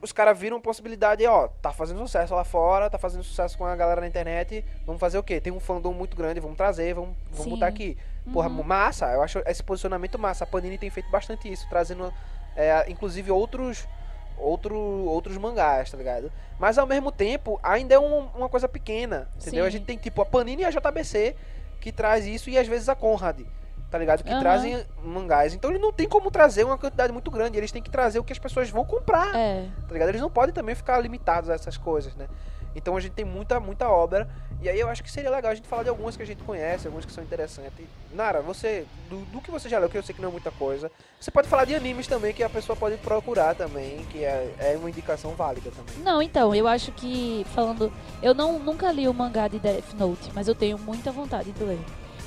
os 0.00 0.12
caras 0.12 0.38
viram 0.38 0.58
a 0.58 0.60
possibilidade, 0.60 1.26
ó, 1.26 1.48
tá 1.60 1.72
fazendo 1.72 1.98
sucesso 2.00 2.34
lá 2.34 2.44
fora, 2.44 2.88
tá 2.88 2.98
fazendo 2.98 3.24
sucesso 3.24 3.58
com 3.58 3.64
a 3.66 3.74
galera 3.74 4.00
na 4.00 4.06
internet, 4.06 4.64
vamos 4.86 5.00
fazer 5.00 5.18
o 5.18 5.22
quê? 5.22 5.40
Tem 5.40 5.52
um 5.52 5.58
fandom 5.60 5.92
muito 5.92 6.16
grande, 6.16 6.38
vamos 6.40 6.56
trazer, 6.56 6.94
vamos, 6.94 7.16
vamos 7.30 7.44
Sim. 7.44 7.50
botar 7.50 7.66
aqui. 7.66 7.96
Porra, 8.32 8.48
Uhum. 8.48 8.62
massa, 8.62 9.06
eu 9.12 9.22
acho 9.22 9.42
esse 9.46 9.62
posicionamento 9.62 10.18
massa. 10.18 10.44
A 10.44 10.46
Panini 10.46 10.78
tem 10.78 10.90
feito 10.90 11.10
bastante 11.10 11.50
isso, 11.50 11.66
trazendo, 11.68 12.12
é, 12.54 12.84
inclusive, 12.90 13.30
outros, 13.32 13.88
outro, 14.36 14.76
outros 14.78 15.36
mangás, 15.36 15.90
tá 15.90 15.96
ligado? 15.96 16.30
Mas 16.58 16.78
ao 16.78 16.86
mesmo 16.86 17.10
tempo, 17.10 17.58
ainda 17.62 17.94
é 17.94 17.98
um- 17.98 18.26
uma 18.34 18.48
coisa 18.48 18.68
pequena, 18.68 19.28
entendeu? 19.36 19.64
A 19.64 19.66
Sim. 19.70 19.78
gente 19.78 19.86
tem 19.86 19.96
tipo 19.98 20.22
a 20.22 20.26
Panini 20.26 20.62
e 20.62 20.64
a 20.64 20.70
JBC 20.70 21.34
que 21.80 21.90
traz 21.90 22.26
isso, 22.26 22.50
e 22.50 22.58
às 22.58 22.66
vezes 22.68 22.88
a 22.88 22.94
Conrad, 22.94 23.40
tá 23.90 23.98
ligado? 23.98 24.22
Que 24.22 24.30
Aham. 24.30 24.40
trazem 24.40 24.84
mangás. 25.02 25.54
Então 25.54 25.70
ele 25.70 25.78
não 25.78 25.92
tem 25.92 26.08
como 26.08 26.30
trazer 26.30 26.64
uma 26.64 26.78
quantidade 26.78 27.12
muito 27.12 27.30
grande, 27.30 27.56
eles 27.58 27.72
têm 27.72 27.82
que 27.82 27.90
trazer 27.90 28.18
o 28.18 28.24
que 28.24 28.32
as 28.32 28.38
pessoas 28.38 28.68
vão 28.70 28.84
comprar 28.84 29.34
É. 29.34 29.66
tá 29.86 29.92
ligado? 29.92 30.08
Eles 30.08 30.20
não 30.20 30.30
podem 30.30 30.54
também 30.54 30.74
ficar 30.74 30.98
limitados 31.00 31.50
a 31.50 31.54
essas 31.54 31.76
coisas, 31.76 32.14
né? 32.14 32.28
Então 32.74 32.96
a 32.96 33.00
gente 33.00 33.12
tem 33.12 33.24
muita, 33.24 33.58
muita 33.58 33.88
obra. 33.88 34.28
E 34.60 34.68
aí 34.68 34.78
eu 34.78 34.88
acho 34.88 35.02
que 35.02 35.10
seria 35.10 35.30
legal 35.30 35.52
a 35.52 35.54
gente 35.54 35.68
falar 35.68 35.84
de 35.84 35.88
algumas 35.88 36.16
que 36.16 36.22
a 36.22 36.26
gente 36.26 36.42
conhece, 36.42 36.86
algumas 36.86 37.04
que 37.04 37.12
são 37.12 37.22
interessantes. 37.22 37.86
Nara, 38.12 38.40
você, 38.40 38.86
do, 39.08 39.18
do 39.26 39.40
que 39.40 39.50
você 39.50 39.68
já 39.68 39.78
leu, 39.78 39.88
que 39.88 39.96
eu 39.96 40.02
sei 40.02 40.14
que 40.14 40.20
não 40.20 40.28
é 40.28 40.32
muita 40.32 40.50
coisa, 40.50 40.90
você 41.20 41.30
pode 41.30 41.48
falar 41.48 41.64
de 41.64 41.74
animes 41.74 42.06
também, 42.06 42.32
que 42.32 42.42
a 42.42 42.48
pessoa 42.48 42.74
pode 42.76 42.96
procurar 42.98 43.54
também, 43.54 44.04
que 44.10 44.24
é, 44.24 44.52
é 44.58 44.76
uma 44.76 44.90
indicação 44.90 45.32
válida 45.32 45.70
também. 45.70 46.02
Não, 46.04 46.20
então, 46.20 46.54
eu 46.54 46.66
acho 46.66 46.90
que, 46.92 47.46
falando. 47.54 47.92
Eu 48.22 48.34
não, 48.34 48.58
nunca 48.58 48.90
li 48.90 49.08
o 49.08 49.14
mangá 49.14 49.46
de 49.48 49.58
Death 49.58 49.94
Note, 49.94 50.30
mas 50.34 50.48
eu 50.48 50.54
tenho 50.54 50.76
muita 50.78 51.12
vontade 51.12 51.52
de 51.52 51.64
ler. 51.64 51.78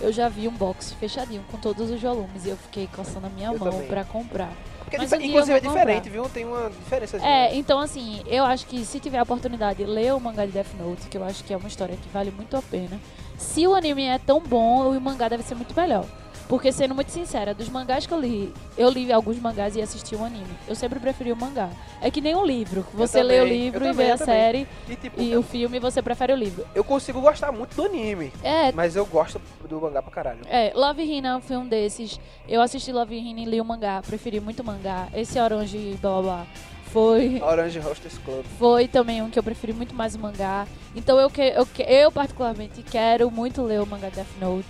Eu 0.01 0.11
já 0.11 0.27
vi 0.27 0.47
um 0.47 0.51
box 0.51 0.93
fechadinho 0.93 1.43
com 1.51 1.57
todos 1.57 1.89
os 1.89 2.01
volumes 2.01 2.45
e 2.45 2.49
eu 2.49 2.57
fiquei 2.57 2.87
coçando 2.87 3.27
a 3.27 3.29
minha 3.29 3.49
Eu 3.49 3.59
mão 3.59 3.85
pra 3.87 4.03
comprar. 4.03 4.51
Porque, 4.79 4.97
Mas 4.97 5.13
um 5.13 5.17
dia 5.19 5.27
inclusive, 5.27 5.57
é 5.57 5.59
diferente, 5.59 6.09
viu? 6.09 6.27
Tem 6.27 6.43
uma 6.43 6.69
diferença. 6.69 7.17
É, 7.17 7.55
então 7.55 7.79
assim, 7.79 8.21
eu 8.25 8.43
acho 8.43 8.65
que 8.65 8.83
se 8.83 8.99
tiver 8.99 9.19
a 9.19 9.23
oportunidade 9.23 9.77
de 9.77 9.85
ler 9.85 10.13
o 10.13 10.19
mangá 10.19 10.45
de 10.45 10.51
Death 10.51 10.73
Note, 10.77 11.07
que 11.07 11.17
eu 11.17 11.23
acho 11.23 11.43
que 11.43 11.53
é 11.53 11.57
uma 11.57 11.67
história 11.67 11.95
que 11.95 12.09
vale 12.09 12.31
muito 12.31 12.57
a 12.57 12.61
pena, 12.61 12.99
se 13.37 13.65
o 13.65 13.75
anime 13.75 14.03
é 14.05 14.17
tão 14.17 14.39
bom, 14.39 14.89
o 14.89 14.99
mangá 14.99 15.29
deve 15.29 15.43
ser 15.43 15.55
muito 15.55 15.73
melhor. 15.75 16.05
Porque, 16.51 16.69
sendo 16.69 16.93
muito 16.93 17.11
sincera, 17.13 17.53
dos 17.53 17.69
mangás 17.69 18.05
que 18.05 18.13
eu 18.13 18.19
li, 18.19 18.53
eu 18.77 18.89
li 18.89 19.09
alguns 19.09 19.39
mangás 19.39 19.73
e 19.77 19.81
assisti 19.81 20.17
o 20.17 20.25
anime. 20.25 20.45
Eu 20.67 20.75
sempre 20.75 20.99
preferi 20.99 21.31
o 21.31 21.35
mangá. 21.37 21.69
É 22.01 22.11
que 22.11 22.19
nem 22.19 22.35
um 22.35 22.45
livro. 22.45 22.85
Você 22.93 23.23
lê 23.23 23.35
o 23.39 23.43
também, 23.43 23.57
livro 23.57 23.85
e 23.85 23.87
também, 23.87 24.05
vê 24.05 24.11
a 24.11 24.17
também. 24.17 24.35
série 24.35 24.67
E 24.89 24.95
tipo, 24.97 25.21
e 25.21 25.31
eu, 25.31 25.39
o 25.39 25.43
filme 25.43 25.79
você 25.79 26.01
prefere 26.01 26.33
o 26.33 26.35
livro. 26.35 26.65
eu 26.75 26.83
consigo 26.83 27.21
gostar 27.21 27.53
muito 27.53 27.73
do 27.73 27.85
anime, 27.85 28.33
É, 28.43 28.69
mas 28.73 28.97
eu 28.97 29.05
gosto 29.05 29.39
do 29.69 29.79
mangá 29.79 30.01
pra 30.01 30.11
caralho. 30.11 30.41
É, 30.49 30.73
Love 30.75 31.01
Hina 31.01 31.39
foi 31.39 31.55
um 31.55 31.65
desses. 31.65 32.19
Eu 32.45 32.61
assisti 32.61 32.91
Love 32.91 33.15
Hina 33.15 33.39
e 33.39 33.45
li 33.45 33.61
o 33.61 33.63
mangá, 33.63 34.01
preferi 34.05 34.41
muito 34.41 34.59
o 34.59 34.65
mangá. 34.65 35.07
Esse 35.13 35.39
Orange 35.39 35.97
blá 36.01 36.21
blá 36.21 36.47
foi, 36.87 37.41
Orange 37.41 37.79
Hostess 37.79 38.17
Club. 38.17 38.43
foi 38.59 38.89
também 38.89 39.21
um 39.21 39.29
que 39.29 39.39
eu 39.39 39.43
preferi 39.43 39.71
muito 39.71 39.95
mais 39.95 40.15
o 40.15 40.19
mangá. 40.19 40.67
Então 40.93 41.17
eu, 41.17 41.29
que, 41.29 41.41
eu, 41.41 41.65
que- 41.65 41.83
eu 41.83 42.11
particularmente 42.11 42.83
quero 42.83 43.31
muito 43.31 43.61
ler 43.63 43.79
o 43.81 43.85
mangá 43.87 44.09
Death 44.09 44.27
Note. 44.41 44.67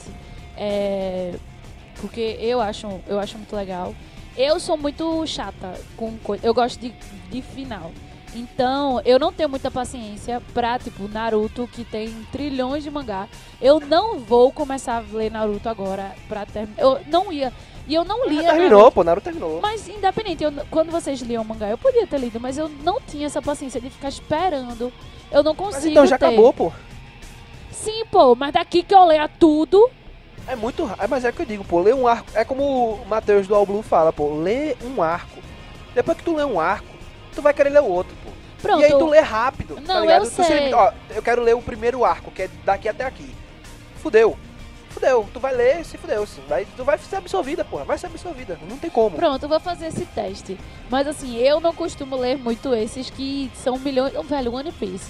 É, 0.56 1.34
porque 2.02 2.38
eu 2.42 2.60
acho, 2.60 2.88
eu 3.08 3.20
acho 3.20 3.38
muito 3.38 3.56
legal. 3.56 3.96
Eu 4.36 4.60
sou 4.60 4.76
muito 4.78 5.26
chata 5.28 5.74
com 5.96 6.18
coisa. 6.18 6.46
Eu 6.46 6.54
gosto 6.54 6.80
de, 6.80 6.94
de 7.30 7.42
final. 7.42 7.92
Então, 8.34 9.02
eu 9.04 9.20
não 9.20 9.32
tenho 9.34 9.50
muita 9.50 9.70
paciência 9.70 10.42
pra, 10.54 10.80
tipo, 10.80 11.06
Naruto, 11.10 11.68
que 11.68 11.84
tem 11.84 12.10
trilhões 12.32 12.82
de 12.82 12.90
mangá. 12.90 13.28
Eu 13.62 13.80
não 13.82 14.20
vou 14.20 14.52
começar 14.54 14.98
a 14.98 15.16
ler 15.18 15.30
Naruto 15.30 15.68
agora 15.68 16.16
pra 16.30 16.46
terminar. 16.46 16.82
Eu 16.82 17.02
não 17.08 17.32
ia. 17.32 17.52
E 17.88 17.94
eu 17.94 18.06
não 18.06 18.26
lia. 18.26 18.50
Ah, 18.50 18.54
terminou, 18.54 18.80
Naruto. 18.80 18.96
pô, 18.96 19.04
Naruto 19.04 19.24
terminou. 19.26 19.60
Mas, 19.62 19.90
independente, 19.90 20.44
eu- 20.46 20.54
quando 20.70 20.92
vocês 20.92 21.20
liam 21.22 21.44
o 21.44 21.46
mangá, 21.46 21.68
eu 21.70 21.78
podia 21.78 22.08
ter 22.08 22.20
lido, 22.20 22.40
mas 22.40 22.58
eu 22.58 22.70
não 22.70 23.02
tinha 23.02 23.26
essa 23.26 23.42
paciência 23.42 23.82
de 23.82 23.90
ficar 23.90 24.08
esperando. 24.08 24.94
Eu 25.30 25.44
não 25.44 25.54
consigo. 25.54 25.82
Mas 25.84 25.92
então 25.92 26.06
já 26.06 26.18
ter. 26.18 26.28
acabou, 26.28 26.54
pô. 26.54 26.72
Sim, 27.70 28.06
pô, 28.10 28.34
mas 28.36 28.54
daqui 28.54 28.82
que 28.84 28.94
eu 28.96 29.04
leia 29.06 29.28
tudo. 29.28 29.90
É 30.48 30.56
muito 30.56 30.84
raro, 30.84 31.02
mas 31.10 31.24
é 31.24 31.30
o 31.30 31.34
que 31.34 31.42
eu 31.42 31.46
digo, 31.46 31.64
pô, 31.64 31.80
lê 31.80 31.94
um 31.94 32.08
arco. 32.08 32.28
É 32.34 32.44
como 32.44 32.64
o 32.96 33.06
Matheus 33.08 33.48
do 33.48 33.56
All 33.56 33.66
Blue 33.66 33.82
fala, 33.82 34.12
pô, 34.12 34.34
lê 34.42 34.76
um 34.84 35.02
arco. 35.02 35.40
Depois 35.94 36.18
que 36.18 36.24
tu 36.24 36.36
lê 36.36 36.44
um 36.44 36.60
arco, 36.60 36.88
tu 37.34 37.42
vai 37.42 37.54
querer 37.54 37.70
ler 37.70 37.82
o 37.82 37.86
outro, 37.88 38.16
pô. 38.24 38.32
Pronto. 38.62 38.82
E 38.82 38.86
aí 38.86 38.92
tu 38.92 39.08
lê 39.08 39.20
rápido, 39.20 39.76
tá 39.76 39.94
Não, 39.96 40.02
ligado? 40.02 40.24
eu 40.26 40.30
Tu 40.30 40.36
se 40.36 40.44
sei. 40.44 40.58
limita- 40.60 40.78
ó, 40.78 40.92
eu 41.16 41.22
quero 41.24 41.42
ler 41.42 41.56
o 41.56 41.62
primeiro 41.62 42.04
arco, 42.06 42.30
que 42.32 42.44
é 42.44 42.50
daqui 42.64 42.88
até 42.90 43.04
aqui. 43.06 43.34
Fudeu. 43.98 44.38
Fudeu. 44.90 45.28
Tu 45.34 45.40
vai 45.40 45.56
ler, 45.56 45.86
se 45.86 45.98
fudeu. 45.98 46.26
sim. 46.28 46.42
Vai, 46.50 46.66
tu 46.76 46.84
vai 46.84 46.98
ser 46.98 47.16
absorvida, 47.16 47.64
porra. 47.64 47.86
Vai 47.86 47.98
ser 47.98 48.08
absorvida. 48.08 48.60
Não 48.70 48.78
tem 48.78 48.90
como. 48.90 49.16
Pronto, 49.16 49.44
eu 49.44 49.50
vou 49.50 49.60
fazer 49.60 49.88
esse 49.88 50.06
teste. 50.06 50.58
Mas 50.90 51.08
assim, 51.08 51.38
eu 51.38 51.60
não 51.62 51.74
costumo 51.74 52.16
ler 52.18 52.38
muito 52.38 52.74
esses 52.76 53.10
que 53.10 53.50
são 53.56 53.78
milhões. 53.80 54.14
Oh, 54.16 54.24
velho, 54.24 54.54
One 54.54 54.72
Piece. 54.72 55.10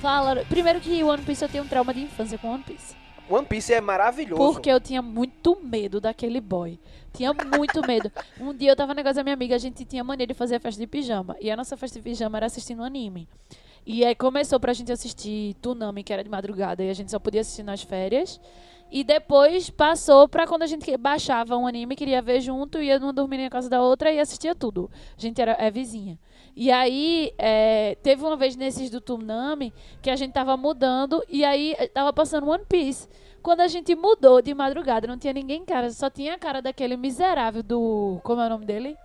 Fala. 0.00 0.44
Primeiro 0.48 0.78
que 0.80 1.02
One 1.02 1.22
Piece 1.22 1.44
eu 1.44 1.48
tenho 1.48 1.64
um 1.64 1.68
trauma 1.68 1.92
de 1.92 2.02
infância 2.02 2.38
com 2.38 2.48
One 2.52 2.62
Piece. 2.62 2.94
One 3.30 3.46
Piece 3.46 3.74
é 3.74 3.80
maravilhoso. 3.80 4.36
Porque 4.36 4.70
eu 4.70 4.80
tinha 4.80 5.02
muito 5.02 5.58
medo 5.62 6.00
daquele 6.00 6.40
boy. 6.40 6.78
Tinha 7.12 7.32
muito 7.32 7.86
medo. 7.86 8.10
Um 8.40 8.54
dia 8.54 8.70
eu 8.70 8.76
tava 8.76 8.94
na 8.94 9.02
casa 9.02 9.16
da 9.16 9.24
minha 9.24 9.34
amiga, 9.34 9.54
a 9.54 9.58
gente 9.58 9.84
tinha 9.84 10.02
mania 10.04 10.26
de 10.26 10.34
fazer 10.34 10.56
a 10.56 10.60
festa 10.60 10.80
de 10.80 10.86
pijama. 10.86 11.36
E 11.40 11.50
a 11.50 11.56
nossa 11.56 11.76
festa 11.76 11.98
de 11.98 12.04
pijama 12.04 12.38
era 12.38 12.46
assistindo 12.46 12.82
anime. 12.82 13.28
E 13.84 14.04
aí 14.04 14.14
começou 14.14 14.60
pra 14.60 14.72
gente 14.72 14.92
assistir 14.92 15.54
Tsunami, 15.60 16.04
que 16.04 16.12
era 16.12 16.22
de 16.22 16.30
madrugada, 16.30 16.84
e 16.84 16.90
a 16.90 16.94
gente 16.94 17.10
só 17.10 17.18
podia 17.18 17.40
assistir 17.40 17.62
nas 17.62 17.82
férias. 17.82 18.40
E 18.90 19.04
depois 19.04 19.68
passou 19.68 20.28
pra 20.28 20.46
quando 20.46 20.62
a 20.62 20.66
gente 20.66 20.96
baixava 20.96 21.56
um 21.56 21.66
anime, 21.66 21.96
queria 21.96 22.22
ver 22.22 22.40
junto, 22.40 22.80
ia 22.80 22.98
uma 22.98 23.12
dormir 23.12 23.38
na 23.38 23.50
casa 23.50 23.68
da 23.68 23.82
outra 23.82 24.10
e 24.10 24.18
assistia 24.18 24.54
tudo. 24.54 24.90
A 25.16 25.20
gente 25.20 25.40
era 25.40 25.56
é 25.58 25.70
vizinha. 25.70 26.18
E 26.60 26.72
aí, 26.72 27.32
é, 27.38 27.96
teve 28.02 28.20
uma 28.24 28.34
vez 28.36 28.56
nesses 28.56 28.90
do 28.90 29.00
Tsunami 29.00 29.72
que 30.02 30.10
a 30.10 30.16
gente 30.16 30.32
tava 30.32 30.56
mudando 30.56 31.22
e 31.28 31.44
aí 31.44 31.76
eh, 31.78 31.86
tava 31.86 32.12
passando 32.12 32.48
One 32.50 32.64
Piece. 32.68 33.08
Quando 33.40 33.60
a 33.60 33.68
gente 33.68 33.94
mudou 33.94 34.42
de 34.42 34.52
madrugada, 34.52 35.06
não 35.06 35.16
tinha 35.16 35.32
ninguém 35.32 35.62
em 35.62 35.64
casa, 35.64 35.94
só 35.94 36.10
tinha 36.10 36.34
a 36.34 36.38
cara 36.38 36.60
daquele 36.60 36.96
miserável 36.96 37.62
do. 37.62 38.18
Como 38.24 38.40
é 38.42 38.46
o 38.46 38.48
nome 38.48 38.64
dele? 38.66 38.96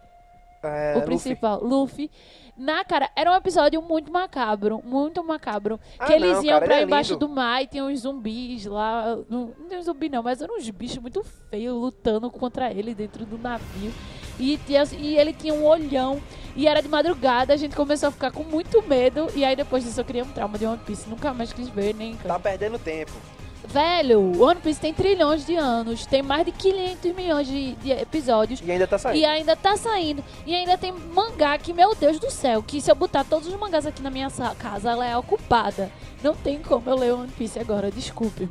É, 0.64 0.94
o 0.94 0.96
Luffy. 0.96 1.06
principal, 1.06 1.64
Luffy. 1.64 2.10
Na 2.58 2.84
cara, 2.84 3.10
era 3.16 3.32
um 3.32 3.36
episódio 3.36 3.82
muito 3.84 4.12
macabro, 4.12 4.82
muito 4.84 5.24
macabro. 5.24 5.80
Ah, 6.00 6.06
que 6.08 6.14
eles 6.14 6.38
não, 6.38 6.44
iam 6.44 6.54
cara, 6.56 6.66
pra 6.66 6.80
é 6.80 6.84
embaixo 6.84 7.14
lindo. 7.14 7.28
do 7.28 7.32
mar 7.34 7.62
e 7.62 7.68
tinha 7.68 7.84
uns 7.86 8.00
zumbis 8.00 8.66
lá. 8.66 9.16
Não, 9.30 9.52
não 9.60 9.68
tem 9.68 9.80
zumbi 9.84 10.10
não, 10.10 10.24
mas 10.24 10.42
eram 10.42 10.58
uns 10.58 10.68
bichos 10.72 10.98
muito 10.98 11.24
feios 11.52 11.76
lutando 11.76 12.32
contra 12.32 12.72
ele 12.72 12.96
dentro 12.96 13.26
do 13.28 13.38
navio. 13.38 13.92
E, 14.40 14.58
tinha- 14.66 14.84
e 15.00 15.16
ele 15.18 15.34
tinha 15.34 15.54
um 15.54 15.66
olhão. 15.66 16.20
E 16.56 16.68
era 16.68 16.82
de 16.82 16.88
madrugada, 16.88 17.54
a 17.54 17.58
gente 17.58 17.76
começou 17.76 18.10
a 18.10 18.12
ficar 18.12 18.32
com 18.32 18.44
muito 18.44 18.82
medo. 18.84 19.28
E 19.36 19.44
aí 19.44 19.56
depois 19.56 19.84
disso 19.84 20.00
eu 20.00 20.06
criei 20.06 20.24
um 20.24 20.28
trauma 20.30 20.58
de 20.58 20.66
One 20.66 20.80
Piece. 20.86 21.10
Nunca 21.10 21.34
mais 21.34 21.52
quis 21.52 21.68
ver, 21.70 21.94
nem. 21.96 22.16
Tá 22.16 22.38
perdendo 22.40 22.78
tempo. 22.78 23.12
Velho, 23.66 24.40
One 24.44 24.60
Piece 24.60 24.80
tem 24.80 24.94
trilhões 24.94 25.46
de 25.46 25.56
anos, 25.56 26.06
tem 26.06 26.22
mais 26.22 26.46
de 26.46 26.52
500 26.52 27.16
milhões 27.16 27.48
de, 27.48 27.74
de 27.76 27.92
episódios. 27.92 28.62
E 28.64 28.70
ainda 28.70 28.86
tá 28.86 28.98
saindo. 28.98 29.18
E 29.20 29.26
ainda 29.26 29.56
tá 29.56 29.78
saindo. 29.78 30.24
E 30.46 30.54
ainda 30.54 30.78
tem 30.78 30.92
mangá 30.92 31.58
que, 31.58 31.74
meu 31.74 31.96
Deus 31.96 32.20
do 32.20 32.30
céu, 32.30 32.62
que 32.62 32.82
se 32.82 32.92
eu 32.92 32.96
botar 32.96 33.24
todos 33.24 33.48
os 33.48 33.56
mangás 33.56 33.88
aqui 33.88 34.02
na 34.02 34.12
minha 34.12 34.30
sa- 34.30 34.54
casa, 34.54 34.92
ela 34.92 35.06
é 35.08 35.18
ocupada. 35.18 35.90
Não 36.22 36.36
tem 36.36 36.60
como 36.60 36.88
eu 36.90 36.96
ler 36.98 37.14
One 37.14 37.30
Piece 37.32 37.58
agora, 37.58 37.90
desculpe-me. 37.90 38.50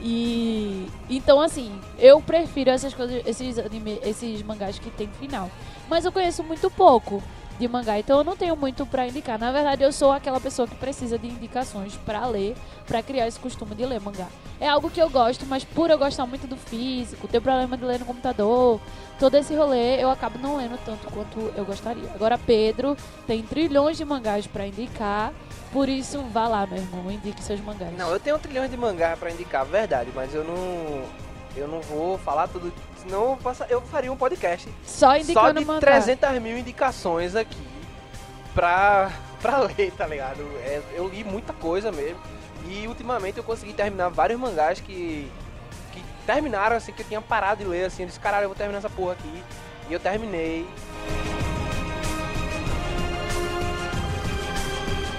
E 0.00 0.86
então 1.10 1.40
assim, 1.40 1.72
eu 1.98 2.20
prefiro 2.20 2.70
essas 2.70 2.94
coisas, 2.94 3.20
esses 3.26 3.58
anime, 3.58 3.98
esses 4.04 4.40
mangás 4.42 4.78
que 4.78 4.90
tem 4.90 5.08
final. 5.18 5.50
Mas 5.88 6.04
eu 6.04 6.12
conheço 6.12 6.42
muito 6.44 6.70
pouco. 6.70 7.22
de 7.58 7.66
mangá, 7.66 7.98
então 7.98 8.18
eu 8.18 8.24
não 8.24 8.36
tenho 8.36 8.56
muito 8.56 8.86
pra 8.86 9.08
indicar. 9.08 9.38
Na 9.38 9.50
verdade, 9.50 9.82
eu 9.82 9.92
sou 9.92 10.12
aquela 10.12 10.40
pessoa 10.40 10.68
que 10.68 10.76
precisa 10.76 11.18
de 11.18 11.26
indicações 11.26 11.96
pra 12.06 12.24
ler, 12.26 12.56
pra 12.86 13.02
criar 13.02 13.26
esse 13.26 13.38
costume 13.38 13.74
de 13.74 13.84
ler 13.84 14.00
mangá. 14.00 14.28
É 14.60 14.68
algo 14.68 14.88
que 14.88 15.00
eu 15.02 15.10
gosto, 15.10 15.44
mas 15.46 15.64
por 15.64 15.90
eu 15.90 15.98
gostar 15.98 16.24
muito 16.26 16.46
do 16.46 16.56
físico, 16.56 17.26
ter 17.28 17.40
problema 17.40 17.76
de 17.76 17.84
ler 17.84 17.98
no 17.98 18.06
computador, 18.06 18.80
todo 19.18 19.34
esse 19.36 19.54
rolê, 19.54 20.02
eu 20.02 20.10
acabo 20.10 20.38
não 20.38 20.56
lendo 20.56 20.78
tanto 20.84 21.10
quanto 21.12 21.52
eu 21.56 21.64
gostaria. 21.64 22.08
Agora, 22.14 22.38
Pedro 22.38 22.96
tem 23.26 23.42
trilhões 23.42 23.96
de 23.96 24.04
mangás 24.04 24.46
pra 24.46 24.66
indicar, 24.66 25.32
por 25.72 25.88
isso 25.88 26.22
vá 26.32 26.48
lá, 26.48 26.66
meu 26.66 26.78
irmão, 26.78 27.10
indique 27.10 27.42
seus 27.42 27.60
mangás. 27.60 27.96
Não, 27.96 28.10
eu 28.10 28.20
tenho 28.20 28.38
trilhões 28.38 28.70
de 28.70 28.76
mangá 28.76 29.16
pra 29.16 29.30
indicar, 29.30 29.64
verdade, 29.66 30.10
mas 30.14 30.32
eu 30.32 30.44
não. 30.44 31.02
Eu 31.56 31.66
não 31.66 31.80
vou 31.80 32.16
falar 32.18 32.46
tudo. 32.46 32.72
Senão 33.02 33.30
eu, 33.32 33.36
passa- 33.36 33.66
eu 33.70 33.80
faria 33.82 34.12
um 34.12 34.16
podcast 34.16 34.68
Só 34.84 35.12
só 35.22 35.52
de 35.52 35.64
mangá. 35.64 35.80
300 35.80 36.42
mil 36.42 36.58
indicações 36.58 37.34
aqui 37.36 37.56
pra, 38.54 39.10
pra 39.40 39.58
ler, 39.78 39.92
tá 39.92 40.06
ligado? 40.06 40.40
É, 40.58 40.82
eu 40.94 41.06
li 41.08 41.22
muita 41.24 41.52
coisa 41.52 41.92
mesmo. 41.92 42.20
E 42.66 42.86
ultimamente 42.88 43.38
eu 43.38 43.44
consegui 43.44 43.72
terminar 43.72 44.08
vários 44.10 44.38
mangás 44.38 44.80
que, 44.80 45.30
que 45.92 46.02
terminaram 46.26 46.76
assim, 46.76 46.92
que 46.92 47.02
eu 47.02 47.06
tinha 47.06 47.20
parado 47.22 47.62
de 47.62 47.68
ler, 47.70 47.84
assim, 47.86 48.02
eu 48.02 48.08
disse, 48.08 48.18
caralho, 48.20 48.44
eu 48.44 48.48
vou 48.48 48.56
terminar 48.56 48.78
essa 48.78 48.90
porra 48.90 49.12
aqui. 49.12 49.42
E 49.88 49.92
eu 49.92 50.00
terminei. 50.00 50.68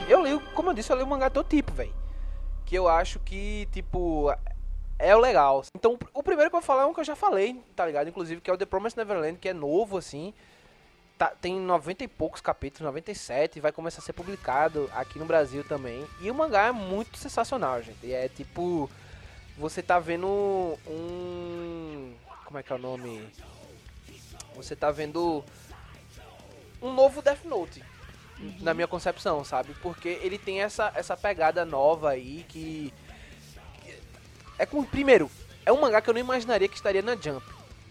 Eu 0.08 0.24
li, 0.26 0.40
como 0.54 0.70
eu 0.70 0.74
disse, 0.74 0.92
eu 0.92 0.98
li 0.98 1.04
o 1.04 1.08
mangá 1.08 1.30
todo 1.30 1.48
tipo, 1.48 1.72
velho. 1.74 1.94
Que 2.66 2.76
eu 2.76 2.88
acho 2.88 3.20
que, 3.20 3.68
tipo, 3.72 4.32
é 5.00 5.16
o 5.16 5.20
legal. 5.20 5.64
Então, 5.74 5.98
o 6.14 6.22
primeiro 6.22 6.50
que 6.52 6.56
eu 6.56 6.60
vou 6.60 6.66
falar 6.66 6.84
é 6.84 6.86
um 6.86 6.94
que 6.94 7.00
eu 7.00 7.06
já 7.06 7.16
falei, 7.16 7.60
tá 7.74 7.86
ligado? 7.86 8.10
Inclusive, 8.10 8.42
que 8.42 8.52
é 8.52 8.54
o 8.54 8.58
The 8.58 8.66
Promised 8.66 8.98
Neverland, 8.98 9.40
que 9.40 9.48
é 9.48 9.54
novo, 9.54 9.98
assim. 9.98 10.34
Tá, 11.18 11.28
tem 11.28 11.60
90 11.60 12.04
e 12.04 12.08
poucos 12.08 12.42
capítulos, 12.42 12.86
97, 12.86 13.60
vai 13.60 13.72
começar 13.72 14.00
a 14.00 14.02
ser 14.02 14.14
publicado 14.14 14.90
aqui 14.94 15.18
no 15.18 15.26
Brasil 15.26 15.64
também. 15.64 16.06
E 16.22 16.30
o 16.30 16.36
mangá 16.36 16.68
é 16.68 16.72
muito 16.72 17.18
sensacional, 17.18 17.82
gente. 17.82 18.06
E 18.06 18.14
é 18.14 18.28
tipo. 18.28 18.90
Você 19.58 19.82
tá 19.82 20.00
vendo 20.00 20.28
um. 20.88 22.14
Como 22.46 22.58
é 22.58 22.64
que 22.64 22.72
é 22.72 22.76
o 22.76 22.80
nome? 22.80 23.28
Você 24.56 24.76
tá 24.76 24.92
vendo. 24.92 25.44
Um 26.82 26.94
novo 26.94 27.22
Death 27.22 27.44
Note. 27.46 27.84
Na 28.62 28.74
minha 28.74 28.88
concepção, 28.88 29.44
sabe? 29.44 29.74
Porque 29.82 30.08
ele 30.22 30.38
tem 30.38 30.62
essa, 30.62 30.92
essa 30.96 31.16
pegada 31.16 31.66
nova 31.66 32.12
aí 32.12 32.46
que. 32.48 32.94
É 34.60 34.66
com. 34.66 34.84
Primeiro, 34.84 35.32
é 35.66 35.72
um 35.72 35.80
mangá 35.80 36.02
que 36.02 36.10
eu 36.10 36.14
não 36.14 36.20
imaginaria 36.22 36.68
que 36.68 36.76
estaria 36.76 37.02
na 37.02 37.16
Jump, 37.16 37.46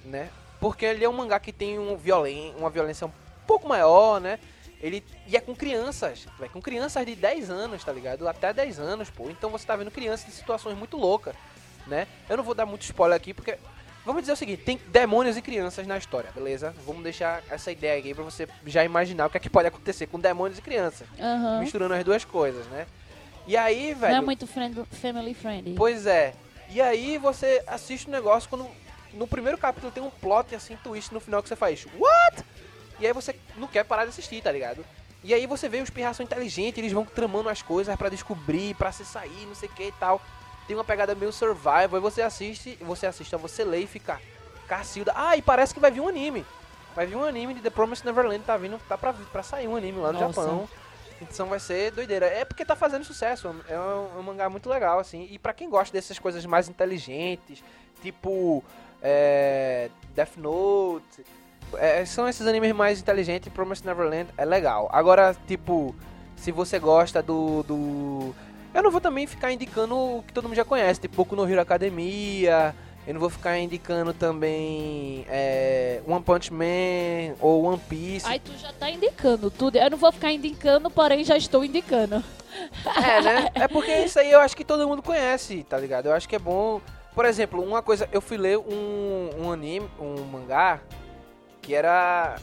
né? 0.05 0.29
Porque 0.61 0.85
ele 0.85 1.05
é 1.05 1.09
um 1.09 1.12
mangá 1.14 1.41
que 1.41 1.53
tem 1.53 1.79
um 1.79 1.97
violen, 1.97 2.55
uma 2.57 2.69
violência 2.69 3.07
um 3.07 3.12
pouco 3.47 3.66
maior, 3.66 4.21
né? 4.21 4.39
Ele 4.81 5.03
e 5.27 5.37
é 5.37 5.41
com 5.41 5.57
crianças, 5.57 6.27
vai 6.39 6.49
com 6.49 6.61
crianças 6.61 7.05
de 7.05 7.16
10 7.16 7.51
anos, 7.51 7.83
tá 7.83 7.91
ligado? 7.91 8.29
Até 8.29 8.53
10 8.53 8.79
anos, 8.79 9.11
pô. 9.11 9.31
Então 9.31 9.51
você 9.51 9.66
tá 9.66 9.75
vendo 9.75 9.91
crianças 9.91 10.29
em 10.29 10.31
situações 10.31 10.77
muito 10.77 10.97
loucas, 10.97 11.35
né? 11.87 12.07
Eu 12.29 12.37
não 12.37 12.45
vou 12.45 12.55
dar 12.55 12.66
muito 12.66 12.83
spoiler 12.83 13.16
aqui 13.16 13.33
porque 13.33 13.59
vamos 14.05 14.23
dizer 14.23 14.33
o 14.33 14.37
seguinte, 14.37 14.62
tem 14.62 14.81
demônios 14.89 15.37
e 15.37 15.43
crianças 15.43 15.87
na 15.87 15.99
história, 15.99 16.31
beleza? 16.33 16.75
Vamos 16.87 17.03
deixar 17.03 17.43
essa 17.51 17.73
ideia 17.73 17.99
aqui 17.99 18.14
pra 18.14 18.25
você 18.25 18.49
já 18.66 18.85
imaginar 18.85 19.27
o 19.27 19.31
que 19.31 19.37
é 19.37 19.41
que 19.41 19.51
pode 19.51 19.69
acontecer 19.69 20.07
com 20.07 20.21
demônios 20.21 20.59
e 20.59 20.62
crianças, 20.62 21.09
Aham. 21.19 21.61
misturando 21.61 21.95
as 21.95 22.05
duas 22.05 22.25
coisas, 22.25 22.66
né? 22.66 22.87
E 23.47 23.57
aí, 23.57 23.95
velho, 23.95 24.12
Não 24.12 24.23
é 24.23 24.25
muito 24.25 24.47
friend, 24.47 24.85
family 24.93 25.35
friendly. 25.35 25.75
Pois 25.75 26.07
é. 26.07 26.35
E 26.71 26.81
aí 26.81 27.19
você 27.19 27.62
assiste 27.66 28.09
o 28.09 28.11
negócio 28.11 28.49
quando 28.49 28.69
no 29.12 29.27
primeiro 29.27 29.57
capítulo 29.57 29.91
tem 29.91 30.03
um 30.03 30.11
plot 30.11 30.55
assim, 30.55 30.77
twist 30.77 31.12
no 31.12 31.21
final 31.21 31.43
que 31.43 31.49
você 31.49 31.57
faz, 31.57 31.87
what? 31.99 32.45
E 33.01 33.07
aí 33.07 33.12
você 33.12 33.35
não 33.57 33.66
quer 33.66 33.85
parar 33.85 34.05
de 34.05 34.11
assistir, 34.11 34.43
tá 34.43 34.53
ligado? 34.53 34.85
E 35.25 35.33
aí 35.33 35.47
você 35.47 35.69
vê 35.69 35.81
os 35.81 35.91
pirras 35.91 36.16
são 36.16 36.25
inteligentes, 36.25 36.79
eles 36.79 36.93
vão 36.93 37.05
tramando 37.05 37.49
as 37.49 37.62
coisas 37.62 37.95
pra 37.97 38.09
descobrir, 38.09 38.75
pra 38.75 38.93
se 38.93 39.05
sair, 39.05 39.47
não 39.47 39.55
sei 39.55 39.69
o 39.69 39.73
que 39.73 39.85
e 39.85 39.93
tal. 39.93 40.21
Tem 40.66 40.77
uma 40.77 40.85
pegada 40.85 41.14
meio 41.14 41.33
survival, 41.33 41.97
e 41.97 42.01
você 42.01 42.23
assiste, 42.23 42.79
você 42.83 43.07
assiste, 43.07 43.35
você 43.37 43.64
lê 43.64 43.81
e 43.81 43.87
fica 43.87 44.21
cacilda. 44.69 45.12
Ah, 45.16 45.37
e 45.37 45.43
parece 45.43 45.73
que 45.73 45.81
vai 45.81 45.91
vir 45.91 46.01
um 46.01 46.09
anime. 46.09 46.45
Vai 46.95 47.07
vir 47.07 47.16
um 47.16 47.25
anime 47.25 47.55
de 47.55 47.61
The 47.61 47.71
Promised 47.71 48.05
Neverland, 48.05 48.45
tá 48.45 48.57
vindo, 48.57 48.79
tá 48.89 48.99
pra, 48.99 49.12
pra 49.12 49.43
sair 49.43 49.66
um 49.66 49.77
anime 49.77 49.99
lá 49.99 50.12
no 50.12 50.21
Nossa. 50.21 50.43
Japão. 50.43 50.69
Então 51.21 51.47
vai 51.47 51.61
ser 51.61 51.91
doideira. 51.93 52.27
É 52.27 52.45
porque 52.45 52.64
tá 52.64 52.77
fazendo 52.77 53.05
sucesso. 53.05 53.49
É 53.69 53.79
um, 53.79 54.16
é 54.16 54.19
um 54.19 54.23
mangá 54.23 54.49
muito 54.49 54.69
legal, 54.69 54.99
assim. 54.99 55.27
E 55.31 55.39
pra 55.39 55.53
quem 55.53 55.69
gosta 55.69 55.93
dessas 55.93 56.19
coisas 56.19 56.45
mais 56.47 56.69
inteligentes, 56.69 57.62
tipo 58.03 58.62
é, 59.03 59.91
Death 60.14 60.37
Note, 60.37 61.25
é, 61.75 62.05
são 62.05 62.29
esses 62.29 62.47
animes 62.47 62.73
mais 62.73 63.01
inteligentes. 63.01 63.53
Promised 63.53 63.87
Neverland 63.87 64.31
é 64.37 64.45
legal. 64.45 64.89
Agora, 64.93 65.37
tipo, 65.47 65.95
se 66.37 66.53
você 66.53 66.79
gosta 66.79 67.23
do, 67.23 67.62
do. 67.64 68.35
Eu 68.73 68.83
não 68.83 68.91
vou 68.91 69.01
também 69.01 69.27
ficar 69.27 69.53
indicando 69.53 69.97
o 69.97 70.23
que 70.23 70.33
todo 70.33 70.45
mundo 70.45 70.57
já 70.57 70.64
conhece, 70.64 71.01
tipo 71.01 71.16
Boku 71.16 71.35
no 71.35 71.49
Hero 71.49 71.61
Academia. 71.61 72.75
Eu 73.09 73.15
não 73.15 73.21
vou 73.23 73.31
ficar 73.31 73.59
indicando 73.59 74.13
também 74.13 75.25
é, 75.31 76.03
One 76.07 76.23
Punch 76.23 76.53
Man 76.53 77.37
ou 77.41 77.63
One 77.63 77.81
Piece. 77.89 78.27
Aí 78.27 78.39
tu 78.39 78.53
já 78.59 78.71
tá 78.71 78.91
indicando 78.91 79.51
tudo. 79.51 79.79
Eu 79.79 79.93
não 79.93 79.97
vou 79.97 80.13
ficar 80.13 80.31
indicando, 80.31 80.91
porém 80.91 81.25
já 81.25 81.35
estou 81.35 81.65
indicando. 81.65 82.23
É, 82.85 83.23
né? 83.23 83.49
É 83.55 83.67
porque 83.67 83.91
isso 84.01 84.19
aí 84.19 84.31
eu 84.31 84.41
acho 84.41 84.55
que 84.55 84.63
todo 84.63 84.87
mundo 84.87 85.03
conhece, 85.03 85.65
tá 85.65 85.79
ligado? 85.79 86.05
Eu 86.05 86.13
acho 86.13 86.29
que 86.29 86.37
é 86.37 86.39
bom. 86.39 86.83
Por 87.15 87.25
exemplo, 87.25 87.63
uma 87.63 87.81
coisa, 87.81 88.07
eu 88.13 88.21
fui 88.21 88.37
ler 88.37 88.59
um, 88.59 89.31
um 89.39 89.51
anime, 89.51 89.89
um 89.99 90.25
mangá, 90.25 90.79
que 91.63 91.75
era. 91.75 92.37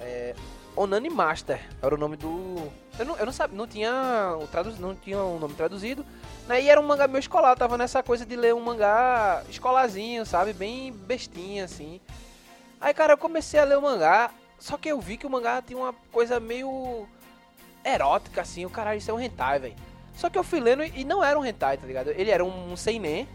É, 0.00 0.34
Onani 0.74 1.08
Master, 1.08 1.60
era 1.80 1.94
o 1.94 1.98
nome 1.98 2.16
do. 2.16 2.56
Eu 2.98 3.04
não, 3.04 3.16
eu 3.16 3.26
não 3.26 3.32
sabia, 3.32 3.56
não 3.56 3.68
tinha, 3.68 4.36
o 4.40 4.46
tradu, 4.48 4.74
não 4.80 4.96
tinha 4.96 5.22
o 5.22 5.38
nome 5.38 5.54
traduzido. 5.54 6.04
Né? 6.48 6.62
E 6.62 6.70
era 6.70 6.80
um 6.80 6.84
mangá 6.84 7.06
meu 7.06 7.20
escolar, 7.20 7.56
tava 7.56 7.78
nessa 7.78 8.02
coisa 8.02 8.26
de 8.26 8.36
ler 8.36 8.54
um 8.54 8.60
mangá 8.60 9.42
escolarzinho, 9.48 10.26
sabe? 10.26 10.52
Bem 10.52 10.92
bestinha, 10.92 11.64
assim. 11.64 12.00
Aí, 12.80 12.92
cara, 12.92 13.12
eu 13.12 13.18
comecei 13.18 13.60
a 13.60 13.64
ler 13.64 13.78
o 13.78 13.82
mangá, 13.82 14.30
só 14.58 14.76
que 14.76 14.88
eu 14.88 15.00
vi 15.00 15.16
que 15.16 15.26
o 15.26 15.30
mangá 15.30 15.62
tinha 15.62 15.78
uma 15.78 15.94
coisa 16.10 16.40
meio 16.40 17.06
erótica, 17.84 18.42
assim, 18.42 18.64
o 18.64 18.70
caralho, 18.70 18.98
isso 18.98 19.10
é 19.10 19.14
um 19.14 19.20
hentai, 19.20 19.58
velho. 19.58 19.76
Só 20.14 20.28
que 20.28 20.38
eu 20.38 20.44
fui 20.44 20.60
lendo 20.60 20.84
e 20.84 21.04
não 21.04 21.22
era 21.22 21.38
um 21.38 21.44
hentai, 21.44 21.76
tá 21.76 21.86
ligado? 21.86 22.10
Ele 22.10 22.30
era 22.30 22.44
um, 22.44 22.72
um 22.72 22.76
seinen, 22.76 23.28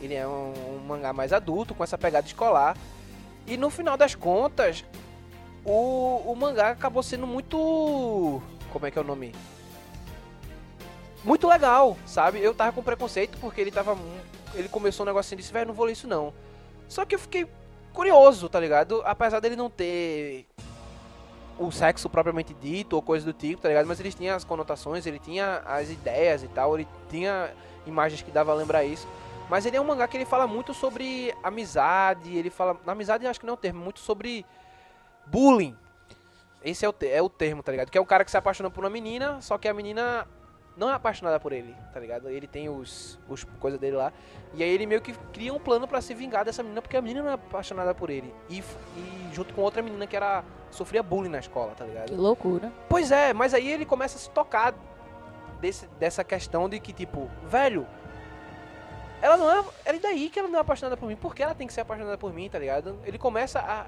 ele 0.00 0.14
é 0.14 0.26
um, 0.26 0.52
um 0.76 0.84
mangá 0.86 1.12
mais 1.12 1.32
adulto, 1.32 1.74
com 1.74 1.82
essa 1.82 1.98
pegada 1.98 2.26
escolar. 2.26 2.76
E 3.46 3.56
no 3.56 3.68
final 3.70 3.96
das 3.96 4.14
contas, 4.14 4.84
o, 5.64 6.22
o 6.24 6.36
mangá 6.36 6.70
acabou 6.70 7.02
sendo 7.02 7.26
muito... 7.26 8.40
Como 8.72 8.86
é 8.86 8.90
que 8.90 8.98
é 8.98 9.02
o 9.02 9.04
nome? 9.04 9.34
Muito 11.24 11.48
legal, 11.48 11.96
sabe? 12.06 12.40
Eu 12.40 12.54
tava 12.54 12.72
com 12.72 12.82
preconceito 12.82 13.38
porque 13.38 13.60
ele 13.60 13.70
tava... 13.70 13.96
Ele 14.54 14.68
começou 14.68 15.04
um 15.04 15.08
negocinho 15.08 15.38
e 15.38 15.40
disse, 15.40 15.52
velho, 15.52 15.68
não 15.68 15.74
vou 15.74 15.86
ler 15.86 15.92
isso 15.92 16.06
não. 16.06 16.32
Só 16.86 17.04
que 17.04 17.14
eu 17.14 17.18
fiquei 17.18 17.48
curioso, 17.92 18.48
tá 18.48 18.60
ligado? 18.60 19.02
Apesar 19.04 19.40
dele 19.40 19.56
não 19.56 19.70
ter 19.70 20.46
o 21.58 21.70
sexo 21.70 22.10
propriamente 22.10 22.52
dito 22.54 22.94
ou 22.94 23.02
coisa 23.02 23.24
do 23.24 23.32
tipo, 23.32 23.62
tá 23.62 23.68
ligado? 23.68 23.86
Mas 23.86 24.00
ele 24.00 24.12
tinha 24.12 24.34
as 24.34 24.44
conotações, 24.44 25.06
ele 25.06 25.18
tinha 25.18 25.62
as 25.64 25.88
ideias 25.90 26.42
e 26.42 26.48
tal, 26.48 26.74
ele 26.76 26.86
tinha 27.08 27.52
imagens 27.86 28.22
que 28.22 28.30
dava 28.30 28.52
a 28.52 28.54
lembrar 28.54 28.84
isso. 28.84 29.08
Mas 29.48 29.64
ele 29.66 29.76
é 29.76 29.80
um 29.80 29.84
mangá 29.84 30.06
que 30.08 30.16
ele 30.16 30.24
fala 30.24 30.46
muito 30.46 30.74
sobre 30.74 31.34
amizade, 31.42 32.36
ele 32.36 32.50
fala. 32.50 32.76
Na 32.84 32.92
amizade 32.92 33.26
acho 33.26 33.40
que 33.40 33.46
não 33.46 33.52
é 33.52 33.54
o 33.54 33.58
termo, 33.58 33.82
muito 33.82 34.00
sobre 34.00 34.44
bullying. 35.26 35.76
Esse 36.62 36.84
é 36.84 36.88
o, 36.88 36.94
é 37.02 37.22
o 37.22 37.28
termo, 37.28 37.62
tá 37.62 37.70
ligado? 37.70 37.90
Que 37.90 37.98
é 37.98 38.00
o 38.00 38.06
cara 38.06 38.24
que 38.24 38.30
se 38.30 38.36
apaixona 38.36 38.70
por 38.70 38.82
uma 38.82 38.90
menina, 38.90 39.40
só 39.42 39.58
que 39.58 39.68
a 39.68 39.74
menina 39.74 40.26
não 40.76 40.90
é 40.90 40.94
apaixonada 40.94 41.38
por 41.38 41.52
ele, 41.52 41.74
tá 41.92 42.00
ligado? 42.00 42.28
Ele 42.28 42.46
tem 42.46 42.68
os, 42.68 43.18
os 43.28 43.44
coisas 43.60 43.78
dele 43.78 43.96
lá. 43.96 44.12
E 44.54 44.62
aí 44.62 44.68
ele 44.68 44.86
meio 44.86 45.00
que 45.00 45.12
cria 45.32 45.52
um 45.52 45.58
plano 45.58 45.86
pra 45.86 46.00
se 46.00 46.14
vingar 46.14 46.44
dessa 46.44 46.62
menina, 46.62 46.82
porque 46.82 46.96
a 46.96 47.02
menina 47.02 47.22
não 47.22 47.30
é 47.30 47.34
apaixonada 47.34 47.94
por 47.94 48.10
ele. 48.10 48.34
E, 48.48 48.58
e 48.58 49.30
junto 49.32 49.54
com 49.54 49.62
outra 49.62 49.82
menina 49.82 50.06
que 50.06 50.16
era 50.16 50.44
sofria 50.70 51.02
bullying 51.02 51.28
na 51.28 51.38
escola, 51.38 51.72
tá 51.76 51.84
ligado? 51.84 52.06
Que 52.06 52.14
loucura. 52.14 52.72
Pois 52.88 53.12
é, 53.12 53.32
mas 53.32 53.54
aí 53.54 53.70
ele 53.70 53.84
começa 53.84 54.16
a 54.16 54.20
se 54.20 54.30
tocar 54.30 54.74
desse, 55.60 55.86
dessa 55.98 56.24
questão 56.24 56.68
de 56.68 56.80
que, 56.80 56.92
tipo, 56.92 57.30
velho, 57.44 57.86
ela 59.22 59.36
não 59.36 59.50
é. 59.50 59.64
É 59.84 59.98
daí 59.98 60.28
que 60.28 60.38
ela 60.38 60.48
não 60.48 60.58
é 60.58 60.60
apaixonada 60.60 60.96
por 60.96 61.08
mim. 61.08 61.16
Por 61.16 61.34
que 61.34 61.42
ela 61.42 61.54
tem 61.54 61.66
que 61.66 61.72
ser 61.72 61.80
apaixonada 61.80 62.18
por 62.18 62.32
mim, 62.32 62.48
tá 62.50 62.58
ligado? 62.58 62.98
Ele 63.04 63.18
começa 63.18 63.60
a. 63.60 63.86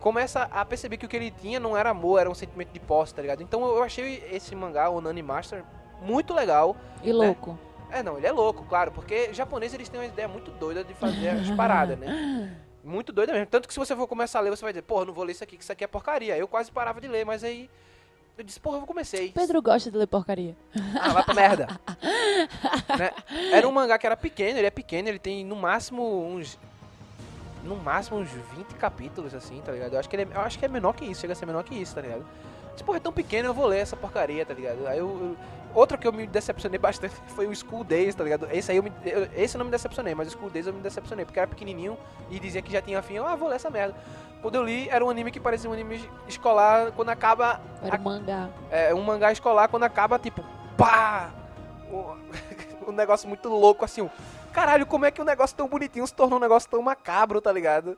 Começa 0.00 0.48
a 0.50 0.64
perceber 0.64 0.96
que 0.96 1.06
o 1.06 1.08
que 1.08 1.14
ele 1.16 1.30
tinha 1.30 1.60
não 1.60 1.76
era 1.76 1.90
amor, 1.90 2.18
era 2.18 2.28
um 2.28 2.34
sentimento 2.34 2.72
de 2.72 2.80
posse, 2.80 3.14
tá 3.14 3.22
ligado? 3.22 3.40
Então 3.40 3.64
eu 3.64 3.84
achei 3.84 4.28
esse 4.32 4.52
mangá, 4.56 4.88
o 4.88 5.00
Nani 5.00 5.22
Master, 5.22 5.62
muito 6.04 6.32
legal. 6.34 6.76
E 7.02 7.12
louco. 7.12 7.58
É, 7.90 8.02
não, 8.02 8.16
ele 8.16 8.26
é 8.26 8.32
louco, 8.32 8.64
claro, 8.64 8.90
porque 8.90 9.32
japonês 9.34 9.74
eles 9.74 9.88
têm 9.88 10.00
uma 10.00 10.06
ideia 10.06 10.26
muito 10.26 10.50
doida 10.52 10.82
de 10.82 10.94
fazer 10.94 11.28
as 11.28 11.50
paradas, 11.56 11.98
né? 11.98 12.56
Muito 12.82 13.12
doida 13.12 13.32
mesmo. 13.32 13.46
Tanto 13.46 13.68
que 13.68 13.74
se 13.74 13.78
você 13.78 13.94
for 13.94 14.06
começar 14.08 14.38
a 14.38 14.42
ler, 14.42 14.50
você 14.50 14.62
vai 14.64 14.72
dizer, 14.72 14.82
porra, 14.82 15.04
não 15.04 15.12
vou 15.12 15.24
ler 15.24 15.32
isso 15.32 15.44
aqui, 15.44 15.56
que 15.56 15.62
isso 15.62 15.70
aqui 15.72 15.84
é 15.84 15.86
porcaria. 15.86 16.36
Eu 16.36 16.48
quase 16.48 16.70
parava 16.72 17.00
de 17.00 17.06
ler, 17.06 17.24
mas 17.26 17.44
aí 17.44 17.68
eu 18.36 18.42
disse, 18.42 18.58
porra, 18.58 18.78
eu 18.78 18.86
comecei. 18.86 19.30
Pedro 19.30 19.60
gosta 19.60 19.90
de 19.90 19.96
ler 19.96 20.06
porcaria. 20.06 20.56
Ah, 21.00 21.10
vai 21.12 21.22
pra 21.24 21.34
merda. 21.34 21.66
Né? 22.98 23.10
Era 23.52 23.68
um 23.68 23.72
mangá 23.72 23.96
que 23.98 24.06
era 24.06 24.16
pequeno, 24.16 24.58
ele 24.58 24.66
é 24.66 24.70
pequeno, 24.70 25.08
ele 25.08 25.18
tem 25.18 25.44
no 25.44 25.54
máximo 25.56 26.26
uns. 26.26 26.58
No 27.62 27.76
máximo 27.76 28.18
uns 28.18 28.28
20 28.28 28.74
capítulos, 28.74 29.32
assim, 29.34 29.62
tá 29.64 29.70
ligado? 29.70 29.92
Eu 29.92 30.00
acho 30.00 30.08
que, 30.08 30.16
ele 30.16 30.22
é, 30.32 30.36
eu 30.36 30.40
acho 30.40 30.58
que 30.58 30.64
é 30.64 30.68
menor 30.68 30.92
que 30.94 31.04
isso, 31.04 31.20
chega 31.20 31.32
a 31.32 31.36
ser 31.36 31.46
menor 31.46 31.62
que 31.62 31.74
isso, 31.74 31.94
tá 31.94 32.00
ligado? 32.00 32.24
Esse 32.74 32.82
porra 32.82 32.96
é 32.96 33.00
tão 33.00 33.12
pequeno, 33.12 33.48
eu 33.48 33.54
vou 33.54 33.66
ler 33.66 33.78
essa 33.78 33.96
porcaria, 33.96 34.44
tá 34.44 34.52
ligado? 34.54 34.84
Aí 34.88 34.98
eu, 34.98 35.06
eu- 35.08 35.36
Outra 35.74 35.96
que 35.96 36.06
eu 36.06 36.12
me 36.12 36.26
decepcionei 36.26 36.78
bastante 36.78 37.14
foi 37.28 37.46
o 37.46 37.54
School 37.56 37.82
Days, 37.84 38.14
tá 38.14 38.22
ligado? 38.24 38.46
Esse 38.52 38.70
aí 38.72 38.76
eu, 38.76 38.82
me, 38.82 38.92
eu- 39.04 39.28
esse 39.34 39.56
eu 39.56 39.58
não 39.58 39.64
me 39.64 39.70
decepcionei, 39.70 40.14
mas 40.14 40.28
o 40.28 40.30
School 40.32 40.50
Days 40.50 40.66
eu 40.66 40.72
me 40.72 40.80
decepcionei, 40.80 41.24
porque 41.24 41.38
era 41.38 41.48
pequenininho 41.48 41.96
e 42.30 42.38
dizia 42.38 42.60
que 42.60 42.70
já 42.72 42.82
tinha 42.82 43.00
fim. 43.02 43.14
Eu, 43.14 43.26
ah, 43.26 43.34
vou 43.36 43.48
ler 43.48 43.56
essa 43.56 43.70
merda. 43.70 43.94
Quando 44.42 44.56
eu 44.56 44.64
li, 44.64 44.88
era 44.88 45.04
um 45.04 45.08
anime 45.08 45.30
que 45.30 45.40
parecia 45.40 45.70
um 45.70 45.72
anime 45.72 46.06
escolar, 46.28 46.92
quando 46.92 47.08
acaba 47.10 47.60
Era 47.82 47.96
um 47.98 48.02
mangá. 48.02 48.48
é, 48.70 48.94
um 48.94 49.02
mangá 49.02 49.32
escolar 49.32 49.68
quando 49.68 49.84
acaba, 49.84 50.18
tipo, 50.18 50.44
pá! 50.76 51.30
Um, 51.90 52.16
um 52.90 52.92
negócio 52.92 53.28
muito 53.28 53.48
louco, 53.48 53.84
assim, 53.84 54.02
um, 54.02 54.10
caralho, 54.52 54.84
como 54.84 55.04
é 55.06 55.10
que 55.10 55.22
um 55.22 55.24
negócio 55.24 55.56
tão 55.56 55.68
bonitinho 55.68 56.06
se 56.06 56.12
tornou 56.14 56.38
um 56.38 56.42
negócio 56.42 56.68
tão 56.68 56.82
macabro, 56.82 57.40
tá 57.40 57.52
ligado? 57.52 57.96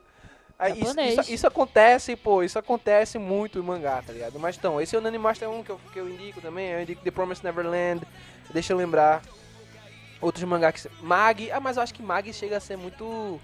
Aí, 0.57 0.81
isso, 0.81 0.99
isso, 0.99 1.33
isso 1.33 1.47
acontece, 1.47 2.15
pô, 2.15 2.41
isso 2.41 2.57
acontece 2.57 3.17
muito 3.17 3.59
em 3.59 3.61
mangá, 3.61 4.01
tá 4.01 4.13
ligado? 4.13 4.39
Mas 4.39 4.55
então, 4.55 4.79
esse 4.79 4.95
é 4.95 4.99
o 4.99 5.05
Animaster 5.05 5.49
1 5.49 5.63
que 5.63 5.69
eu, 5.69 5.79
que 5.91 5.99
eu 5.99 6.09
indico 6.09 6.39
também, 6.39 6.69
eu 6.69 6.81
indico 6.81 7.03
The 7.03 7.11
Promised 7.11 7.43
Neverland, 7.43 8.05
deixa 8.53 8.71
eu 8.71 8.77
lembrar 8.77 9.21
outros 10.21 10.43
mangá 10.45 10.71
que... 10.71 10.89
Mag, 11.01 11.51
ah, 11.51 11.59
mas 11.59 11.75
eu 11.75 11.83
acho 11.83 11.93
que 11.93 12.01
Mag 12.01 12.31
chega 12.31 12.57
a 12.57 12.61
ser 12.61 12.77
muito... 12.77 13.39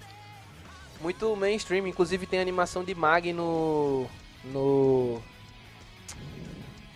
Muito 1.02 1.34
mainstream, 1.36 1.86
inclusive 1.86 2.26
tem 2.26 2.40
animação 2.40 2.82
de 2.82 2.94
Mag 2.94 3.32
no... 3.32 4.06
No... 4.44 5.22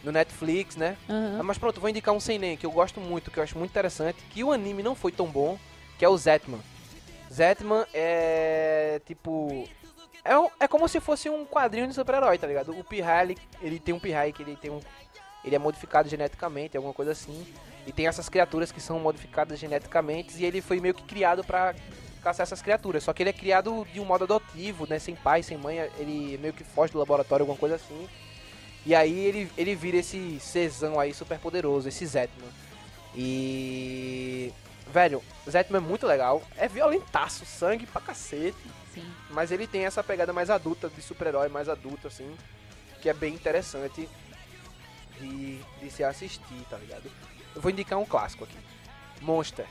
No 0.03 0.13
Netflix, 0.13 0.77
né? 0.77 0.97
Aham. 1.11 1.39
Ah, 1.41 1.43
mas 1.43 1.59
pronto, 1.59 1.81
vou 1.81 1.91
indicar 1.91 2.15
um 2.15 2.21
seinen 2.21 2.57
que 2.57 2.65
eu 2.65 2.71
gosto 2.71 3.01
muito, 3.01 3.31
que 3.31 3.39
eu 3.39 3.43
acho 3.43 3.59
muito 3.59 3.73
interessante, 3.73 4.23
que 4.31 4.43
o 4.43 4.53
anime 4.53 4.83
não 4.83 4.95
foi 4.95 5.13
tão 5.13 5.27
bom, 5.27 5.59
que 5.99 6.05
é 6.05 6.09
o 6.09 6.17
Zetman. 6.17 6.61
Zetman 7.31 7.85
é 7.93 9.01
tipo 9.05 9.69
é, 10.33 10.39
um- 10.39 10.49
é 10.61 10.69
como 10.69 10.89
se 10.89 11.01
fosse 11.01 11.29
um 11.31 11.45
quadrinho 11.47 11.87
de 11.89 11.95
super-herói, 11.95 12.39
tá 12.39 12.47
ligado? 12.47 12.79
O 12.79 12.85
Pirrai, 12.85 13.25
ele, 13.25 13.39
ele 13.63 13.79
tem 13.81 13.95
um 13.95 13.99
Pirrai 14.01 14.33
que 14.33 14.43
ele 14.43 14.57
tem 14.57 14.71
um 14.71 14.81
ele 15.45 15.55
é 15.55 15.59
modificado 15.61 16.09
geneticamente, 16.09 16.77
alguma 16.77 16.93
coisa 16.93 17.13
assim, 17.13 17.47
e 17.87 17.93
tem 17.93 18.09
essas 18.09 18.29
criaturas 18.29 18.73
que 18.73 18.81
são 18.81 18.99
modificadas 18.99 19.57
geneticamente 19.61 20.37
e 20.39 20.45
ele 20.45 20.61
foi 20.61 20.81
meio 20.81 20.93
que 20.93 21.05
criado 21.05 21.45
pra 21.45 21.73
caçar 22.21 22.43
essas 22.43 22.61
criaturas, 22.61 23.05
só 23.05 23.13
que 23.13 23.23
ele 23.23 23.31
é 23.31 23.33
criado 23.33 23.87
de 23.93 24.01
um 24.01 24.05
modo 24.05 24.25
adotivo, 24.25 24.89
né, 24.89 24.99
sem 24.99 25.15
pai, 25.15 25.45
sem 25.45 25.57
mãe, 25.57 25.79
ele 25.99 26.37
meio 26.39 26.53
que 26.53 26.65
foge 26.65 26.93
do 26.93 26.99
laboratório, 26.99 27.45
alguma 27.45 27.57
coisa 27.57 27.77
assim. 27.77 28.09
E 28.85 28.93
aí 28.93 29.17
ele, 29.17 29.51
ele 29.57 29.77
vira 29.77 29.99
esse 29.99 30.39
Czão 30.41 30.99
aí 30.99 31.15
super 31.15 31.39
poderoso, 31.39 31.89
esse 31.89 32.05
Zetman. 32.05 32.51
E. 33.15 34.53
Velho, 34.93 35.23
Zetman 35.49 35.79
é 35.79 35.81
muito 35.81 36.07
legal. 36.07 36.43
É 36.57 36.69
violentaço, 36.69 37.45
sangue 37.45 37.87
pra 37.87 38.01
cacete. 38.01 38.57
Sim. 38.97 39.13
Mas 39.31 39.53
ele 39.53 39.67
tem 39.67 39.85
essa 39.85 40.03
pegada 40.03 40.33
mais 40.33 40.49
adulta, 40.51 40.89
de 40.89 41.03
super-herói 41.03 41.49
mais 41.49 41.69
adulto, 41.69 42.07
assim. 42.09 42.35
Que 43.03 43.09
é 43.11 43.15
bem 43.15 43.35
interessante 43.35 44.09
de, 45.21 45.59
de 45.81 45.91
se 45.91 46.03
assistir, 46.03 46.67
tá 46.71 46.77
ligado? 46.79 47.11
Eu 47.55 47.61
vou 47.61 47.71
indicar 47.71 47.99
um 47.99 48.07
clássico 48.07 48.45
aqui: 48.45 48.57
Monster. 49.21 49.67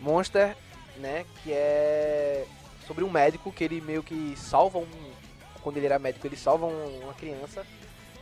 Monster, 0.00 0.56
né? 0.96 1.24
Que 1.42 1.52
é 1.52 2.46
sobre 2.86 3.04
um 3.04 3.10
médico 3.10 3.52
que 3.52 3.64
ele 3.64 3.80
meio 3.80 4.02
que 4.02 4.34
salva 4.36 4.78
um. 4.78 5.12
Quando 5.62 5.76
ele 5.78 5.86
era 5.86 5.98
médico, 5.98 6.26
ele 6.26 6.36
salva 6.36 6.66
um- 6.66 7.00
uma 7.04 7.14
criança 7.14 7.64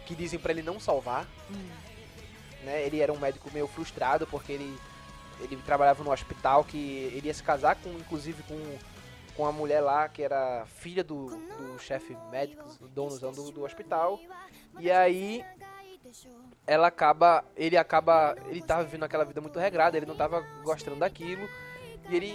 que 0.06 0.14
dizem 0.14 0.38
pra 0.38 0.52
ele 0.52 0.62
não 0.62 0.78
salvar. 0.78 1.26
Né? 2.62 2.82
Ele 2.86 3.00
era 3.00 3.12
um 3.12 3.18
médico 3.18 3.50
meio 3.52 3.66
frustrado 3.66 4.26
porque 4.26 4.52
ele, 4.52 4.78
ele 5.40 5.56
trabalhava 5.66 6.04
no 6.04 6.12
hospital 6.12 6.62
que 6.62 6.76
ele 7.12 7.26
ia 7.26 7.34
se 7.34 7.42
casar 7.42 7.74
com, 7.76 7.90
inclusive, 7.94 8.42
com, 8.44 8.54
com 9.36 9.46
a 9.46 9.52
mulher 9.52 9.80
lá 9.80 10.08
que 10.08 10.22
era 10.22 10.64
filha 10.66 11.02
do, 11.02 11.26
do 11.26 11.78
chefe 11.78 12.16
médico, 12.30 12.64
do 12.80 12.88
donozão 12.88 13.32
do, 13.32 13.50
do 13.50 13.64
hospital. 13.64 14.20
E 14.78 14.90
aí 14.90 15.44
ela 16.66 16.88
acaba, 16.88 17.44
ele 17.56 17.76
acaba, 17.76 18.36
ele 18.46 18.62
tava 18.62 18.84
vivendo 18.84 19.04
aquela 19.04 19.24
vida 19.24 19.40
muito 19.40 19.58
regrada, 19.58 19.96
ele 19.96 20.06
não 20.06 20.16
tava 20.16 20.44
gostando 20.62 20.96
daquilo 20.96 21.48
e 22.08 22.16
ele 22.16 22.34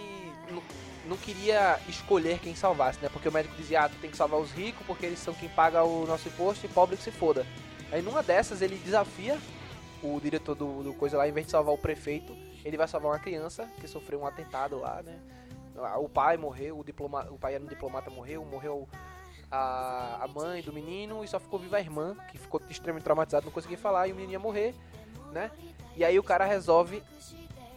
não, 0.51 0.61
não 1.05 1.17
queria 1.17 1.79
escolher 1.87 2.39
quem 2.39 2.55
salvasse, 2.55 2.99
né? 3.01 3.09
Porque 3.11 3.29
o 3.29 3.31
médico 3.31 3.55
dizia, 3.55 3.81
ah, 3.81 3.89
tu 3.89 3.95
tem 3.97 4.09
que 4.09 4.17
salvar 4.17 4.39
os 4.39 4.51
ricos 4.51 4.85
porque 4.85 5.05
eles 5.05 5.19
são 5.19 5.33
quem 5.33 5.49
paga 5.49 5.83
o 5.83 6.05
nosso 6.05 6.27
imposto 6.27 6.65
e 6.65 6.69
pobre 6.69 6.97
que 6.97 7.03
se 7.03 7.11
foda. 7.11 7.45
Aí 7.91 8.01
numa 8.01 8.21
dessas 8.21 8.61
ele 8.61 8.77
desafia 8.77 9.37
o 10.03 10.19
diretor 10.19 10.55
do, 10.55 10.83
do 10.83 10.93
coisa 10.93 11.17
lá, 11.17 11.27
em 11.27 11.31
vez 11.31 11.45
de 11.45 11.51
salvar 11.51 11.73
o 11.73 11.77
prefeito, 11.77 12.35
ele 12.63 12.77
vai 12.77 12.87
salvar 12.87 13.11
uma 13.11 13.19
criança 13.19 13.67
que 13.79 13.87
sofreu 13.87 14.19
um 14.19 14.27
atentado 14.27 14.77
lá, 14.77 15.01
né? 15.01 15.17
O 15.99 16.09
pai 16.09 16.37
morreu, 16.37 16.79
o, 16.79 16.83
diploma, 16.83 17.27
o 17.29 17.37
pai 17.37 17.55
era 17.55 17.63
um 17.63 17.67
diplomata, 17.67 18.09
morreu, 18.09 18.43
morreu 18.43 18.87
a, 19.51 20.23
a 20.23 20.27
mãe 20.27 20.61
do 20.61 20.73
menino 20.73 21.23
e 21.23 21.27
só 21.27 21.39
ficou 21.39 21.59
viva 21.59 21.77
a 21.77 21.79
irmã, 21.79 22.15
que 22.31 22.37
ficou 22.37 22.61
extremamente 22.69 23.03
traumatizada, 23.03 23.45
não 23.45 23.51
conseguia 23.51 23.77
falar, 23.77 24.07
e 24.07 24.11
o 24.11 24.15
menino 24.15 24.33
ia 24.33 24.39
morrer, 24.39 24.73
né? 25.31 25.51
E 25.95 26.03
aí 26.03 26.17
o 26.17 26.23
cara 26.23 26.45
resolve, 26.45 27.03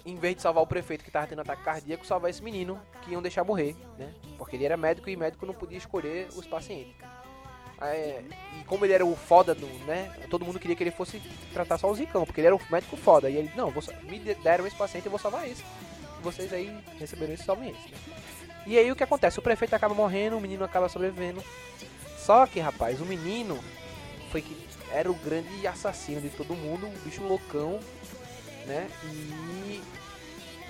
em 0.05 0.17
vez 0.17 0.37
de 0.37 0.43
salvar 0.43 0.63
o 0.63 0.67
prefeito 0.67 1.05
que 1.05 1.11
tava 1.11 1.27
tendo 1.27 1.41
ataque 1.41 1.63
cardíaco, 1.63 2.07
salvar 2.07 2.31
esse 2.31 2.43
menino 2.43 2.81
que 3.03 3.13
iam 3.13 3.23
deixar 3.23 3.45
morrer, 3.45 3.77
né? 3.99 4.13
Porque 4.39 4.57
ele 4.57 4.65
era 4.65 4.77
médico 4.77 5.09
e 5.09 5.17
médico 5.17 5.47
não 5.47 5.55
podia 5.55 5.79
escolher 5.79 6.29
os 6.35 6.47
pacientes. 6.47 6.95
É, 7.83 8.23
e 8.61 8.65
como 8.65 8.85
ele 8.85 8.93
era 8.93 9.07
o 9.07 9.17
foda 9.17 9.55
do, 9.55 9.67
né? 9.87 10.15
Todo 10.29 10.45
mundo 10.45 10.59
queria 10.59 10.77
que 10.77 10.83
ele 10.83 10.91
fosse 10.91 11.19
tratar 11.53 11.79
só 11.79 11.91
os 11.91 11.99
ricão, 11.99 12.27
porque 12.27 12.41
ele 12.41 12.49
era 12.49 12.57
o 12.57 12.61
médico 12.71 12.97
foda. 12.97 13.31
E 13.31 13.37
ele, 13.37 13.51
não, 13.57 13.71
vou, 13.71 13.83
me 14.03 14.19
deram 14.19 14.67
esse 14.67 14.77
paciente, 14.77 15.07
eu 15.07 15.11
vou 15.11 15.19
salvar 15.19 15.49
esse. 15.49 15.65
Vocês 16.23 16.53
aí 16.53 16.77
receberam 16.99 17.33
esse, 17.35 17.45
salvem 17.45 17.71
esse. 17.71 17.89
né? 17.89 18.17
E 18.67 18.79
aí 18.79 18.91
o 18.93 18.97
que 18.97 19.05
acontece? 19.05 19.39
O 19.39 19.43
prefeito 19.43 19.75
acaba 19.75 19.95
morrendo, 19.95 20.37
o 20.37 20.41
menino 20.41 20.65
acaba 20.65 20.89
sobrevivendo. 20.89 21.43
Só 22.19 22.47
que, 22.47 22.61
rapaz, 22.61 23.01
o 23.01 23.05
menino 23.07 23.59
foi 24.31 24.43
que 24.43 24.57
era 24.93 25.11
o 25.11 25.15
grande 25.15 25.67
assassino 25.67 26.21
de 26.21 26.29
todo 26.31 26.55
mundo, 26.55 26.87
um 26.87 26.99
bicho 27.05 27.23
loucão, 27.23 27.81
né? 28.67 28.89
E 29.05 29.83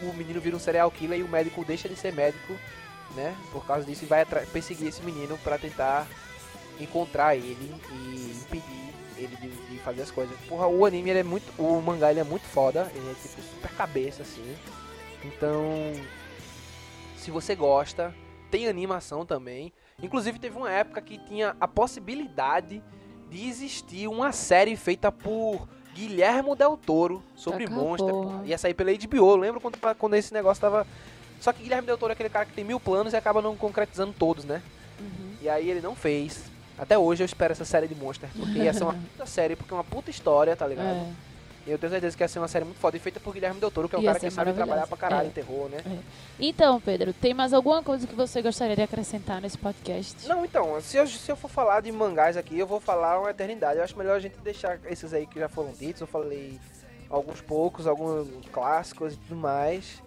o 0.03 0.13
menino 0.15 0.41
vira 0.41 0.57
um 0.57 0.61
serial 0.61 0.91
killer 0.91 1.19
e 1.19 1.23
o 1.23 1.29
médico 1.29 1.65
deixa 1.65 1.89
de 1.89 1.97
ser 1.97 2.13
médico, 2.13 2.55
né? 3.15 3.37
Por 3.53 3.67
causa 3.67 3.85
disso 3.85 4.05
e 4.05 4.07
vai 4.07 4.25
perseguir 4.25 4.89
esse 4.89 5.03
menino 5.03 5.37
pra 5.39 5.59
tentar 5.59 6.07
encontrar 6.79 7.37
ele 7.37 7.75
e 7.91 8.41
impedir 8.43 8.95
ele 9.17 9.37
de, 9.37 9.49
de 9.49 9.79
fazer 9.79 10.03
as 10.03 10.11
coisas. 10.11 10.35
Porra, 10.49 10.67
o 10.67 10.87
anime 10.87 11.11
ele 11.11 11.19
é 11.19 11.25
muito. 11.25 11.53
O 11.61 11.81
mangá 11.81 12.11
ele 12.11 12.21
é 12.21 12.25
muito 12.25 12.45
foda, 12.47 12.91
ele 12.95 13.11
é 13.11 13.15
tipo 13.15 13.43
super 13.43 13.71
cabeça 13.73 14.23
assim. 14.23 14.57
Então, 15.25 15.93
se 17.17 17.31
você 17.31 17.55
gosta, 17.55 18.15
tem 18.51 18.69
animação 18.69 19.25
também. 19.25 19.73
Inclusive 20.03 20.39
teve 20.39 20.57
uma 20.57 20.71
época 20.71 21.01
que 21.01 21.19
tinha 21.19 21.55
a 21.61 21.69
possibilidade 21.69 22.83
de 23.31 23.49
existir 23.49 24.09
uma 24.09 24.33
série 24.33 24.77
feita 24.77 25.13
por 25.13 25.69
Guilhermo 25.95 26.57
Del 26.57 26.77
Toro 26.77 27.23
sobre 27.37 27.65
Taca 27.65 27.79
a 27.79 27.83
Monster. 27.83 28.11
porra. 28.11 28.43
Ia 28.47 28.59
sair 28.59 28.75
pela 28.75 28.91
HBO. 28.93 29.37
Lembro 29.37 29.61
quando, 29.61 29.79
quando 29.97 30.15
esse 30.15 30.33
negócio 30.33 30.61
tava. 30.61 30.87
Só 31.41 31.53
que 31.53 31.63
Guilherme 31.63 31.87
Del 31.87 31.99
Toro 31.99 32.13
é 32.13 32.15
aquele 32.15 32.29
cara 32.29 32.47
que 32.47 32.53
tem 32.53 32.65
mil 32.65 32.81
planos 32.81 33.13
e 33.13 33.17
acaba 33.17 33.41
não 33.41 33.57
concretizando 33.57 34.15
todos, 34.19 34.45
né? 34.45 34.63
Uhum. 34.99 35.35
E 35.41 35.49
aí 35.49 35.69
ele 35.71 35.81
não 35.81 35.95
fez. 35.95 36.51
Até 36.79 36.99
hoje 36.99 37.23
eu 37.23 37.27
espero 37.27 37.53
essa 37.53 37.65
série 37.65 37.87
de 37.87 37.95
Monster. 37.95 38.29
Porque 38.35 38.59
ia 38.59 38.73
ser 38.73 38.85
uma 38.85 38.95
puta 39.13 39.27
série, 39.27 39.55
porque 39.55 39.73
é 39.73 39.77
uma 39.77 39.85
puta 39.85 40.11
história, 40.11 40.57
tá 40.57 40.67
ligado? 40.67 40.97
É. 40.97 41.30
Eu 41.67 41.79
tenho 41.79 41.91
certeza 41.93 42.17
que 42.17 42.23
ia 42.23 42.29
ser 42.29 42.39
uma 42.39 42.49
série 42.49 42.65
muito 42.65 42.79
foda 42.79 42.97
e 42.97 43.01
feita 43.01 43.21
por 43.21 43.33
Guilherme 43.35 43.61
Del 43.61 43.71
Toro, 43.71 43.89
que 43.89 43.95
é 43.95 43.99
um 43.99 44.03
Ia 44.03 44.09
cara 44.13 44.21
que 44.21 44.31
sabe 44.31 44.53
trabalhar 44.53 44.87
pra 44.87 44.97
caralho 44.97 45.27
É. 45.27 45.29
em 45.29 45.33
terror, 45.33 45.69
né? 45.69 45.79
Então, 46.39 46.81
Pedro, 46.81 47.13
tem 47.13 47.35
mais 47.35 47.53
alguma 47.53 47.83
coisa 47.83 48.07
que 48.07 48.15
você 48.15 48.41
gostaria 48.43 48.75
de 48.75 48.83
acrescentar 48.83 49.41
nesse 49.41 49.59
podcast? 49.59 50.27
Não, 50.29 50.45
então, 50.45 50.81
se 50.81 50.97
eu, 50.97 51.07
se 51.07 51.31
eu 51.31 51.37
for 51.37 51.49
falar 51.51 51.81
de 51.83 51.93
mangás 51.93 52.37
aqui, 52.37 52.59
eu 52.59 52.67
vou 52.67 52.81
falar 52.81 53.21
uma 53.21 53.31
eternidade. 53.31 53.79
Eu 53.79 53.85
acho 53.85 53.97
melhor 53.97 54.17
a 54.17 54.21
gente 54.21 54.37
deixar 54.39 54.79
esses 54.91 55.13
aí 55.13 55.27
que 55.27 55.39
já 55.39 55.49
foram 55.49 55.71
ditos. 55.73 56.01
Eu 56.01 56.07
falei 56.07 56.59
alguns 57.09 57.41
poucos, 57.41 57.87
alguns 57.87 58.29
clássicos 58.53 59.15
e 59.15 59.17
tudo 59.17 59.37
mais. 59.37 60.03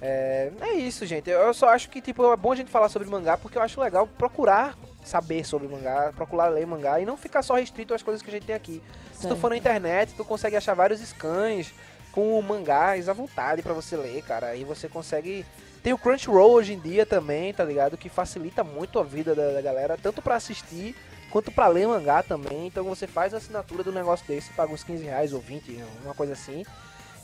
É, 0.00 0.52
é 0.60 0.72
isso, 0.74 1.06
gente. 1.06 1.28
Eu 1.30 1.52
só 1.54 1.70
acho 1.70 1.88
que 1.88 2.00
tipo, 2.00 2.30
é 2.32 2.36
bom 2.36 2.52
a 2.52 2.56
gente 2.56 2.70
falar 2.70 2.88
sobre 2.88 3.08
mangá 3.08 3.36
porque 3.36 3.56
eu 3.56 3.62
acho 3.62 3.80
legal 3.80 4.06
procurar 4.06 4.76
saber 5.02 5.44
sobre 5.44 5.68
mangá, 5.68 6.12
procurar 6.14 6.48
ler 6.48 6.66
mangá 6.66 7.00
e 7.00 7.06
não 7.06 7.16
ficar 7.16 7.42
só 7.42 7.54
restrito 7.54 7.94
às 7.94 8.02
coisas 8.02 8.20
que 8.22 8.28
a 8.28 8.32
gente 8.32 8.44
tem 8.46 8.54
aqui. 8.54 8.82
Se 9.16 9.28
tu 9.28 9.36
for 9.36 9.50
na 9.50 9.56
internet, 9.56 10.14
tu 10.14 10.24
consegue 10.24 10.56
achar 10.56 10.74
vários 10.74 11.00
scans 11.00 11.72
com 12.12 12.40
mangás 12.40 13.08
à 13.08 13.12
vontade 13.12 13.62
pra 13.62 13.72
você 13.72 13.96
ler, 13.96 14.22
cara. 14.22 14.48
Aí 14.48 14.64
você 14.64 14.88
consegue. 14.88 15.44
Tem 15.82 15.92
o 15.92 15.98
Crunchyroll 15.98 16.52
hoje 16.52 16.72
em 16.72 16.80
dia 16.80 17.06
também, 17.06 17.52
tá 17.52 17.64
ligado? 17.64 17.96
Que 17.96 18.08
facilita 18.08 18.64
muito 18.64 18.98
a 18.98 19.04
vida 19.04 19.34
da, 19.34 19.52
da 19.52 19.60
galera, 19.60 19.98
tanto 20.02 20.20
pra 20.20 20.36
assistir 20.36 20.96
quanto 21.30 21.52
pra 21.52 21.68
ler 21.68 21.86
mangá 21.86 22.22
também. 22.22 22.66
Então 22.66 22.84
você 22.84 23.06
faz 23.06 23.34
a 23.34 23.36
assinatura 23.36 23.84
do 23.84 23.92
negócio 23.92 24.26
desse, 24.26 24.50
paga 24.52 24.72
uns 24.72 24.82
15 24.82 25.04
reais 25.04 25.32
ou 25.32 25.40
20, 25.40 25.78
uma 26.04 26.14
coisa 26.14 26.32
assim. 26.32 26.64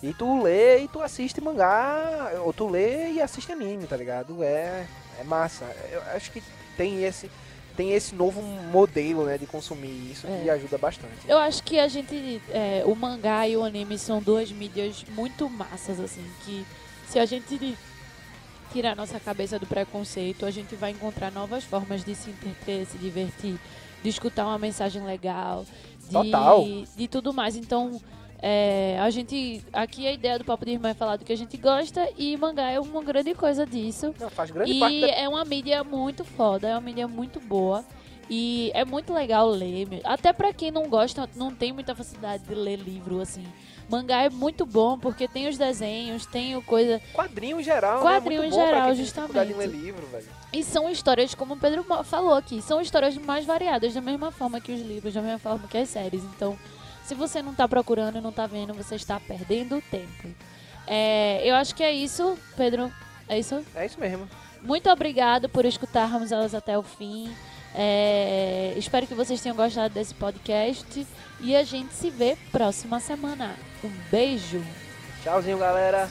E 0.02 0.12
tu 0.12 0.42
lê 0.42 0.80
e 0.80 0.88
tu 0.88 1.00
assiste 1.00 1.40
mangá, 1.40 2.32
ou 2.44 2.52
tu 2.52 2.68
lê 2.68 3.12
e 3.12 3.22
assiste 3.22 3.52
anime, 3.52 3.86
tá 3.86 3.96
ligado? 3.96 4.42
É, 4.42 4.84
é 5.18 5.24
massa. 5.24 5.64
Eu 5.90 6.02
acho 6.14 6.30
que 6.32 6.42
tem 6.76 7.04
esse, 7.04 7.30
tem 7.76 7.92
esse 7.92 8.14
novo 8.14 8.40
modelo, 8.70 9.24
né, 9.24 9.38
de 9.38 9.46
consumir 9.46 10.10
isso 10.10 10.26
que 10.26 10.48
É. 10.48 10.52
ajuda 10.52 10.78
bastante. 10.78 11.14
Eu 11.28 11.38
acho 11.38 11.62
que 11.62 11.78
a 11.78 11.88
gente. 11.88 12.40
é, 12.50 12.82
o 12.86 12.94
mangá 12.94 13.46
e 13.48 13.56
o 13.56 13.64
anime 13.64 13.98
são 13.98 14.20
duas 14.20 14.50
mídias 14.52 15.04
muito 15.14 15.48
massas, 15.48 15.98
assim, 16.00 16.24
que 16.44 16.64
se 17.08 17.18
a 17.18 17.26
gente 17.26 17.76
tirar 18.72 18.96
nossa 18.96 19.20
cabeça 19.20 19.58
do 19.58 19.66
preconceito, 19.66 20.46
a 20.46 20.50
gente 20.50 20.74
vai 20.74 20.92
encontrar 20.92 21.30
novas 21.30 21.62
formas 21.64 22.02
de 22.04 22.14
se 22.14 22.30
entreter, 22.30 22.86
se 22.86 22.96
divertir 22.98 23.58
de 24.02 24.08
escutar 24.08 24.46
uma 24.46 24.58
mensagem 24.58 25.04
legal, 25.04 25.64
de, 26.08 26.10
Total. 26.12 26.64
de 26.96 27.06
tudo 27.08 27.32
mais. 27.32 27.54
Então, 27.54 28.00
é, 28.42 28.98
a 29.00 29.08
gente. 29.08 29.64
Aqui 29.72 30.06
a 30.06 30.12
ideia 30.12 30.36
do 30.36 30.44
Papo 30.44 30.64
de 30.64 30.72
Irmã 30.72 30.88
é 30.88 30.94
falar 30.94 31.16
do 31.16 31.24
que 31.24 31.32
a 31.32 31.36
gente 31.36 31.56
gosta 31.56 32.08
e 32.18 32.36
mangá 32.36 32.68
é 32.70 32.80
uma 32.80 33.02
grande 33.02 33.32
coisa 33.34 33.64
disso. 33.64 34.12
Não, 34.18 34.28
faz 34.28 34.50
grande 34.50 34.74
parte 34.80 34.96
E 34.96 35.00
da... 35.02 35.06
é 35.06 35.28
uma 35.28 35.44
mídia 35.44 35.84
muito 35.84 36.24
foda, 36.24 36.68
é 36.68 36.72
uma 36.72 36.80
mídia 36.80 37.06
muito 37.06 37.38
boa. 37.38 37.84
E 38.28 38.70
é 38.74 38.84
muito 38.84 39.12
legal 39.12 39.48
ler. 39.48 40.00
Até 40.04 40.32
pra 40.32 40.52
quem 40.52 40.70
não 40.70 40.88
gosta, 40.88 41.28
não 41.36 41.54
tem 41.54 41.72
muita 41.72 41.94
facilidade 41.94 42.44
de 42.44 42.54
ler 42.54 42.78
livro, 42.78 43.20
assim. 43.20 43.44
Mangá 43.88 44.22
é 44.22 44.30
muito 44.30 44.64
bom 44.64 44.98
porque 44.98 45.28
tem 45.28 45.48
os 45.48 45.58
desenhos, 45.58 46.24
tem 46.24 46.56
o 46.56 46.62
coisa. 46.62 47.00
Quadrinho 47.12 47.60
em 47.60 47.62
geral, 47.62 48.02
Quadrinho 48.02 48.40
né? 48.40 48.46
em 48.46 48.50
Muito 48.50 48.60
bom 48.60 48.68
pra 48.68 48.74
geral, 48.78 48.92
em 48.92 48.94
justamente. 48.94 49.52
ler 49.52 49.68
livro, 49.68 50.06
velho. 50.06 50.24
E 50.52 50.62
são 50.64 50.88
histórias, 50.88 51.34
como 51.34 51.54
o 51.54 51.58
Pedro 51.58 51.84
falou 52.04 52.34
aqui, 52.34 52.62
são 52.62 52.80
histórias 52.80 53.16
mais 53.18 53.44
variadas, 53.44 53.92
da 53.92 54.00
mesma 54.00 54.30
forma 54.30 54.60
que 54.60 54.72
os 54.72 54.80
livros, 54.80 55.12
da 55.12 55.20
mesma 55.20 55.38
forma 55.38 55.68
que 55.68 55.76
as 55.76 55.90
séries. 55.90 56.22
Então, 56.24 56.56
se 57.04 57.14
você 57.14 57.42
não 57.42 57.54
tá 57.54 57.66
procurando 57.68 58.18
e 58.18 58.20
não 58.20 58.32
tá 58.32 58.46
vendo, 58.46 58.74
você 58.74 58.94
está 58.94 59.18
perdendo 59.20 59.82
tempo. 59.90 60.28
É, 60.86 61.40
eu 61.44 61.54
acho 61.54 61.74
que 61.74 61.82
é 61.82 61.92
isso, 61.92 62.38
Pedro. 62.56 62.92
É 63.28 63.38
isso? 63.38 63.64
É 63.74 63.86
isso 63.86 63.98
mesmo. 64.00 64.28
Muito 64.62 64.88
obrigado 64.90 65.48
por 65.48 65.64
escutarmos 65.64 66.30
elas 66.30 66.54
até 66.54 66.78
o 66.78 66.82
fim. 66.82 67.34
É, 67.74 68.74
espero 68.76 69.06
que 69.06 69.14
vocês 69.14 69.40
tenham 69.40 69.56
gostado 69.56 69.94
desse 69.94 70.14
podcast. 70.14 71.06
E 71.40 71.56
a 71.56 71.64
gente 71.64 71.92
se 71.94 72.10
vê 72.10 72.36
próxima 72.52 73.00
semana. 73.00 73.56
Um 73.82 73.90
beijo! 74.10 74.62
Tchauzinho, 75.22 75.58
galera. 75.58 76.08